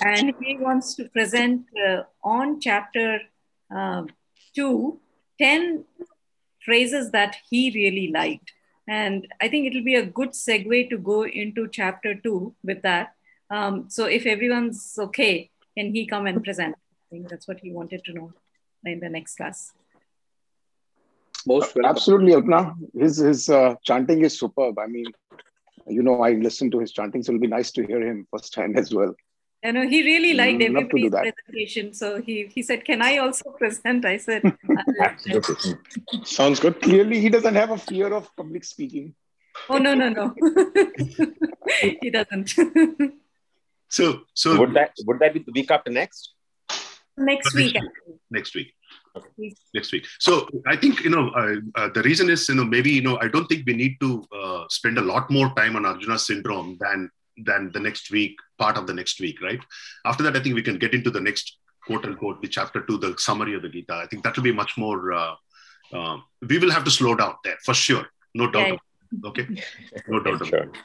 and 0.05 0.35
he 0.41 0.57
wants 0.59 0.95
to 0.95 1.09
present 1.09 1.67
uh, 1.87 2.03
on 2.23 2.61
chapter 2.61 3.21
two, 4.55 5.01
10 5.39 5.85
phrases 6.65 7.11
that 7.11 7.37
he 7.49 7.71
really 7.75 8.09
liked. 8.09 8.53
And 8.89 9.27
I 9.41 9.49
think 9.49 9.67
it'll 9.67 9.85
be 9.85 9.95
a 9.95 10.07
good 10.07 10.31
segue 10.31 10.91
to 10.91 10.99
go 10.99 11.25
into 11.25 11.69
chapter 11.69 12.15
two 12.15 12.55
with 12.65 12.83
that. 12.83 13.15
Um, 13.51 13.87
so 13.89 14.07
if 14.07 14.27
everyone's 14.27 14.97
okay, 14.99 15.51
can 15.77 15.93
he 15.95 16.07
come 16.07 16.27
and 16.27 16.43
present? 16.43 16.75
I 16.75 17.07
think 17.11 17.29
that's 17.29 17.47
what 17.47 17.61
he 17.61 17.71
wanted 17.71 18.05
to 18.07 18.13
know 18.13 18.33
in 18.85 19.01
the 19.01 19.09
next 19.09 19.37
class. 19.37 19.73
Most 21.47 21.77
absolutely, 21.85 22.33
Alpana. 22.33 22.75
His 22.95 23.17
his 23.19 23.49
uh, 23.49 23.75
chanting 23.85 24.25
is 24.25 24.39
superb. 24.39 24.79
I 24.79 24.87
mean, 24.87 25.07
you 25.87 26.03
know, 26.03 26.23
I 26.23 26.33
listen 26.33 26.71
to 26.71 26.79
his 26.79 26.93
chanting, 26.93 27.23
so 27.23 27.33
it'll 27.33 27.41
be 27.41 27.47
nice 27.49 27.73
to 27.73 27.87
hear 27.87 28.01
him 28.01 28.27
firsthand 28.31 28.79
as 28.79 28.95
well. 28.95 29.15
I 29.65 29.71
know 29.71 29.87
he 29.87 30.03
really 30.03 30.35
liked 30.35 30.61
Mm, 30.61 30.75
love 30.75 30.89
to 30.91 30.99
do 30.99 31.07
everybody's 31.07 31.33
presentation. 31.35 31.95
So 31.95 32.21
he, 32.21 32.51
he 32.53 32.63
said, 32.63 32.85
Can 32.85 33.01
I 33.01 33.19
also 33.19 33.51
present? 33.51 34.05
I 34.05 34.17
said, 34.17 34.43
Absolutely. 35.01 35.75
Sounds 36.25 36.59
good. 36.59 36.81
Clearly, 36.83 37.21
he 37.21 37.29
doesn't 37.29 37.55
have 37.55 37.71
a 37.71 37.79
fear 37.79 38.13
of 38.13 38.29
public 38.37 38.65
speaking. 38.65 39.15
Oh, 39.69 39.79
no, 39.79 39.95
no, 39.95 40.09
no. 40.09 40.35
he 42.01 42.11
doesn't. 42.11 42.55
So, 43.89 44.23
so 44.33 44.59
would 44.59 44.73
that 44.73 44.93
would 45.07 45.19
that 45.19 45.35
be 45.35 45.41
the 45.41 45.53
week 45.53 45.71
after 45.71 45.91
next? 45.91 46.33
Next 47.17 47.55
week. 47.55 47.77
actually. 47.77 48.15
next 48.31 48.55
week 48.55 48.75
Please. 49.37 49.57
next 49.75 49.93
week 49.93 50.07
so 50.19 50.49
i 50.67 50.75
think 50.75 51.05
you 51.05 51.11
know 51.11 51.29
uh, 51.41 51.57
uh, 51.75 51.89
the 51.93 52.03
reason 52.03 52.31
is 52.31 52.49
you 52.49 52.55
know 52.55 52.65
maybe 52.65 52.91
you 52.91 53.03
know 53.03 53.19
i 53.21 53.29
don't 53.29 53.47
think 53.51 53.67
we 53.67 53.75
need 53.75 54.01
to 54.01 54.25
uh, 54.35 54.65
spend 54.71 54.97
a 54.97 55.03
lot 55.03 55.31
more 55.31 55.53
time 55.55 55.77
on 55.77 55.85
arjuna 55.85 56.19
syndrome 56.19 56.79
than 56.81 57.11
than 57.37 57.71
the 57.73 57.81
next 57.81 58.11
week 58.11 58.37
part 58.59 58.77
of 58.77 58.87
the 58.87 58.95
next 58.95 59.21
week 59.21 59.41
right? 59.43 59.61
After 60.05 60.23
that 60.25 60.37
i 60.37 60.41
think 60.41 60.55
we 60.55 60.63
can 60.63 60.79
get 60.79 60.95
into 60.95 61.11
the 61.11 61.21
next 61.21 61.59
quote 61.87 62.05
unquote 62.05 62.41
the 62.43 62.49
chapter 62.49 62.81
two 62.83 62.99
the 62.99 63.15
summary 63.19 63.55
of 63.55 63.63
the 63.63 63.69
gita. 63.69 63.95
I 63.95 64.07
think 64.07 64.23
that 64.25 64.37
will 64.37 64.45
be 64.45 64.53
much 64.53 64.77
more 64.79 65.13
uh, 65.13 65.35
uh, 65.93 66.17
we 66.49 66.59
will 66.59 66.71
have 66.71 66.85
to 66.85 66.91
slow 66.91 67.15
down 67.15 67.35
there 67.45 67.57
for 67.65 67.75
sure. 67.75 68.07
No 68.35 68.51
doubt 68.51 68.69
Yeah. 68.69 69.29
okay? 69.31 69.47
No 70.09 70.21
doubt 70.25 70.41
about 70.47 70.53
it. 70.69 70.77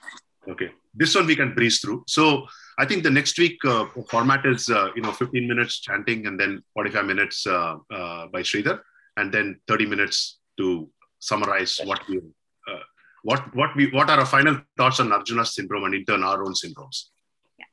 okay. 0.49 0.69
This 0.93 1.13
one 1.15 1.27
we 1.27 1.35
can 1.35 1.53
breeze 1.53 1.79
through. 1.81 2.03
So 2.07 2.47
i 2.79 2.85
think 2.85 3.01
the 3.03 3.09
next 3.19 3.37
week 3.43 3.57
uh, 3.65 3.85
format 4.09 4.45
is 4.45 4.69
uh, 4.69 4.89
you 4.95 5.01
know 5.03 5.11
15 5.11 5.47
minutes 5.47 5.79
chanting 5.79 6.25
and 6.27 6.39
then 6.39 6.51
45 6.73 7.05
minutes 7.05 7.37
uh, 7.47 7.75
uh, 7.99 8.27
by 8.27 8.41
Sridhar 8.41 8.79
and 9.17 9.31
then 9.33 9.59
30 9.67 9.85
minutes 9.93 10.39
to 10.59 10.89
summarize 11.19 11.79
what 11.89 12.01
we 12.09 12.19
what 13.23 13.55
what 13.55 13.75
we 13.75 13.89
what 13.91 14.09
are 14.09 14.19
our 14.19 14.25
final 14.25 14.59
thoughts 14.77 14.99
on 14.99 15.11
Arjuna's 15.11 15.53
syndrome 15.55 15.85
and 15.85 15.95
in 15.95 16.05
turn 16.05 16.23
our 16.23 16.43
own 16.43 16.53
syndromes 16.53 17.05
Yeah. 17.57 17.65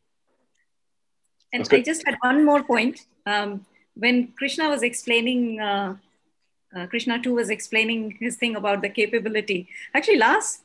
And 1.53 1.69
I 1.71 1.81
just 1.81 2.05
had 2.07 2.17
one 2.21 2.45
more 2.45 2.63
point. 2.63 3.07
Um, 3.27 3.67
when 3.95 4.33
Krishna 4.39 4.69
was 4.69 4.83
explaining, 4.83 5.61
uh, 5.61 5.97
uh, 6.75 6.87
Krishna 6.87 7.21
too 7.23 7.35
was 7.35 7.51
explaining 7.51 8.17
his 8.21 8.37
thing 8.37 8.57
about 8.57 8.83
the 8.83 8.89
capability. 8.89 9.69
Actually, 9.95 10.19
last 10.19 10.63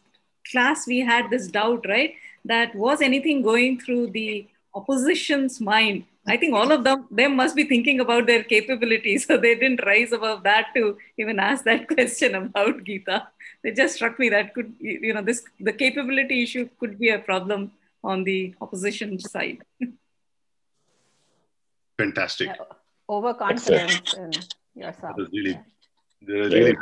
class 0.52 0.88
we 0.88 1.00
had 1.00 1.30
this 1.30 1.48
doubt, 1.48 1.86
right? 1.88 2.16
That 2.46 2.74
was 2.74 3.02
anything 3.02 3.42
going 3.42 3.80
through 3.80 4.08
the 4.12 4.48
opposition's 4.74 5.62
mind? 5.62 6.06
I 6.30 6.38
think 6.38 6.54
all 6.54 6.72
of 6.72 6.84
them 6.84 7.08
them 7.10 7.36
must 7.36 7.56
be 7.56 7.64
thinking 7.64 8.00
about 8.00 8.28
their 8.28 8.44
capability, 8.44 9.18
so 9.26 9.38
they 9.38 9.56
didn't 9.56 9.86
rise 9.86 10.12
above 10.12 10.44
that 10.44 10.68
to 10.76 10.98
even 11.18 11.40
ask 11.40 11.64
that 11.66 11.88
question 11.94 12.36
about 12.36 12.84
Gita. 12.84 13.28
It 13.64 13.76
just 13.76 13.96
struck 13.96 14.20
me 14.20 14.30
that 14.30 14.54
could 14.54 14.74
you 14.80 15.14
know 15.14 15.22
this 15.22 15.44
the 15.60 15.74
capability 15.74 16.44
issue 16.44 16.70
could 16.80 17.00
be 17.00 17.10
a 17.10 17.20
problem 17.20 17.72
on 18.04 18.24
the 18.24 18.56
opposition 18.62 19.20
side. 19.20 19.60
fantastic 21.98 22.50
Overconfidence 23.10 24.14
in 24.14 24.32
yourself. 24.76 25.18
really, 25.34 25.60
that 26.22 26.38
was 26.38 26.54
really 26.54 26.78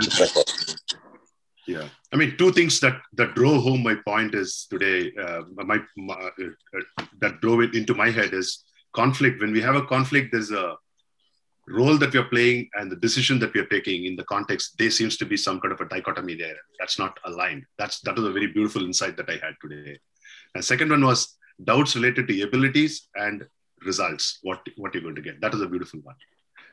yeah 1.68 1.88
i 2.14 2.16
mean 2.16 2.36
two 2.38 2.52
things 2.52 2.80
that 2.80 2.98
that 3.14 3.36
drove 3.36 3.62
home 3.64 3.84
my 3.84 3.96
point 4.06 4.34
is 4.34 4.68
today 4.70 5.12
uh, 5.24 5.42
my, 5.70 5.78
my 5.98 6.14
uh, 6.14 7.04
that 7.20 7.40
drove 7.42 7.62
it 7.62 7.76
into 7.76 7.94
my 7.94 8.10
head 8.10 8.34
is 8.34 8.64
conflict. 9.02 9.42
When 9.42 9.54
we 9.58 9.62
have 9.68 9.76
a 9.76 9.88
conflict 9.94 10.30
there's 10.32 10.52
a 10.52 10.68
role 11.68 11.98
that 11.98 12.14
we 12.14 12.20
are 12.20 12.32
playing 12.36 12.70
and 12.76 12.92
the 12.92 12.96
decision 12.96 13.40
that 13.40 13.54
we 13.54 13.60
are 13.60 13.72
taking 13.76 14.06
in 14.06 14.16
the 14.16 14.24
context 14.24 14.78
there 14.80 14.90
seems 14.90 15.18
to 15.18 15.26
be 15.26 15.38
some 15.46 15.60
kind 15.60 15.74
of 15.74 15.82
a 15.82 15.90
dichotomy 15.94 16.36
there. 16.36 16.58
That's 16.80 16.98
not 16.98 17.20
aligned. 17.26 17.66
That's 17.78 18.00
that 18.02 18.16
was 18.16 18.26
a 18.26 18.36
very 18.38 18.48
beautiful 18.48 18.84
insight 18.90 19.18
that 19.18 19.30
i 19.30 19.38
had 19.46 19.56
today. 19.62 20.00
And 20.54 20.64
second 20.64 20.90
one 20.96 21.06
was 21.06 21.22
doubts 21.70 21.96
related 21.96 22.28
to 22.28 22.42
abilities 22.48 22.94
and 23.16 23.46
results. 23.86 24.40
What 24.44 24.62
what 24.78 24.94
you're 24.94 25.08
going 25.08 25.22
to 25.22 25.28
get. 25.30 25.42
That 25.42 25.54
is 25.54 25.62
a 25.62 25.74
beautiful 25.74 26.00
one. 26.12 26.16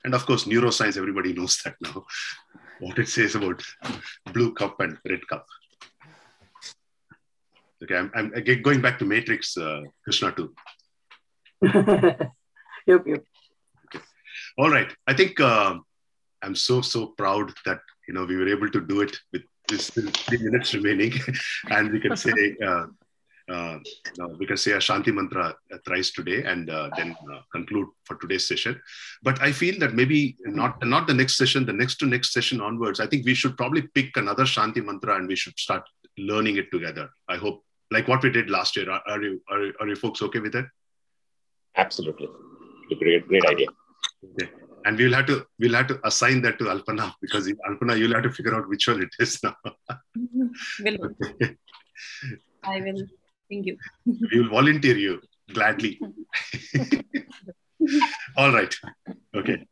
And 0.04 0.14
of 0.14 0.24
course 0.26 0.44
neuroscience 0.44 0.96
everybody 1.02 1.32
knows 1.40 1.60
that 1.64 1.76
now. 1.88 2.04
What 2.84 2.98
it 3.02 3.08
says 3.08 3.34
about 3.36 3.62
blue 4.32 4.52
cup 4.60 4.80
and 4.84 4.98
red 5.10 5.26
cup. 5.32 5.46
Okay 7.82 7.98
i'm, 8.00 8.10
I'm 8.16 8.30
going 8.68 8.80
back 8.86 8.98
to 9.00 9.10
matrix 9.14 9.56
uh, 9.66 9.82
krishna 10.04 10.32
too 10.38 10.48
yep, 12.86 13.06
yep. 13.06 13.24
all 14.58 14.70
right 14.70 14.90
i 15.06 15.14
think 15.14 15.40
um, 15.40 15.84
i'm 16.42 16.54
so 16.54 16.80
so 16.80 17.06
proud 17.22 17.52
that 17.64 17.80
you 18.08 18.14
know 18.14 18.24
we 18.24 18.36
were 18.36 18.48
able 18.48 18.70
to 18.70 18.80
do 18.80 19.00
it 19.00 19.16
with 19.32 19.42
this 19.68 19.90
three 19.90 20.38
minutes 20.38 20.74
remaining 20.74 21.12
and 21.70 21.92
we 21.92 22.00
can 22.00 22.16
say 22.16 22.56
uh, 22.64 22.86
uh, 23.48 23.78
we 24.38 24.46
can 24.46 24.56
say 24.56 24.72
a 24.72 24.78
Shanti 24.78 25.12
mantra 25.12 25.54
thrice 25.84 26.12
today 26.12 26.44
and 26.44 26.70
uh, 26.70 26.88
then 26.96 27.14
uh, 27.30 27.40
conclude 27.52 27.88
for 28.04 28.16
today's 28.16 28.48
session. 28.48 28.80
But 29.22 29.40
I 29.42 29.52
feel 29.52 29.78
that 29.80 29.94
maybe 29.94 30.36
not 30.44 30.84
not 30.86 31.06
the 31.06 31.14
next 31.14 31.36
session, 31.36 31.66
the 31.66 31.72
next 31.72 31.96
to 31.96 32.06
next 32.06 32.32
session 32.32 32.60
onwards. 32.60 33.00
I 33.00 33.06
think 33.06 33.26
we 33.26 33.34
should 33.34 33.56
probably 33.56 33.82
pick 33.82 34.16
another 34.16 34.44
Shanti 34.44 34.84
mantra 34.84 35.16
and 35.16 35.28
we 35.28 35.36
should 35.36 35.58
start 35.58 35.82
learning 36.16 36.56
it 36.56 36.70
together. 36.72 37.10
I 37.28 37.36
hope, 37.36 37.64
like 37.90 38.08
what 38.08 38.22
we 38.22 38.30
did 38.30 38.48
last 38.48 38.76
year. 38.76 38.90
Are, 38.90 39.02
are 39.06 39.22
you 39.22 39.42
are, 39.50 39.72
are 39.80 39.88
you 39.88 39.96
folks 39.96 40.22
okay 40.22 40.40
with 40.40 40.54
it? 40.54 40.66
Absolutely, 41.76 42.28
a 42.90 42.94
great 42.94 43.26
great 43.28 43.44
idea. 43.46 43.66
Okay. 44.24 44.50
And 44.86 44.98
we'll 44.98 45.14
have 45.14 45.26
to 45.26 45.46
we'll 45.58 45.74
have 45.74 45.86
to 45.88 46.00
assign 46.04 46.42
that 46.42 46.58
to 46.58 46.64
Alpana 46.64 47.14
because 47.20 47.50
Alpana, 47.68 47.98
you'll 47.98 48.14
have 48.14 48.22
to 48.24 48.30
figure 48.30 48.54
out 48.54 48.68
which 48.68 48.86
one 48.86 49.02
it 49.02 49.08
is 49.18 49.42
now. 49.42 49.56
will. 50.84 50.98
Okay. 51.22 51.56
I 52.62 52.80
will. 52.80 53.02
Thank 53.50 53.66
you. 53.66 53.76
we 54.04 54.40
will 54.40 54.50
volunteer 54.50 54.96
you 54.96 55.20
gladly. 55.52 55.98
All 58.36 58.52
right. 58.52 58.74
Okay. 59.34 59.66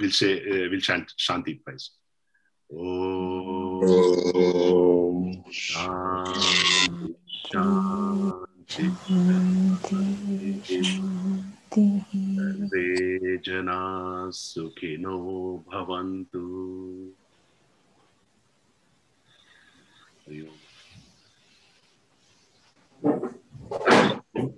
We'll 0.00 0.10
say 0.10 0.40
uh, 0.40 0.68
we'll 0.70 0.80
chant 0.80 1.12
Shanti 1.18 1.62
twice. 1.62 1.90
Om 2.72 3.84
Shanti 5.50 7.14
Shanti 7.52 8.46
Sarve 12.34 13.42
Jana 13.42 14.28
Sukhino 14.30 15.62
Bhavantu. 15.64 17.10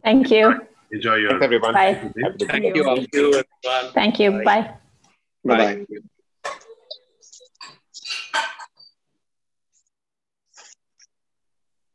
Thank 0.02 0.30
you. 0.30 0.60
Enjoy 0.92 1.14
your 1.16 1.30
Thanks, 1.30 1.44
everyone. 1.44 1.74
Bye. 1.74 1.94
Thank 1.94 2.40
you. 2.40 2.46
Thank 2.46 2.64
you, 2.64 2.70
everyone. 2.70 3.06
Thank 3.92 4.20
you. 4.20 4.30
Bye. 4.44 4.74
Bye 5.44 5.56
bye. 5.86 5.86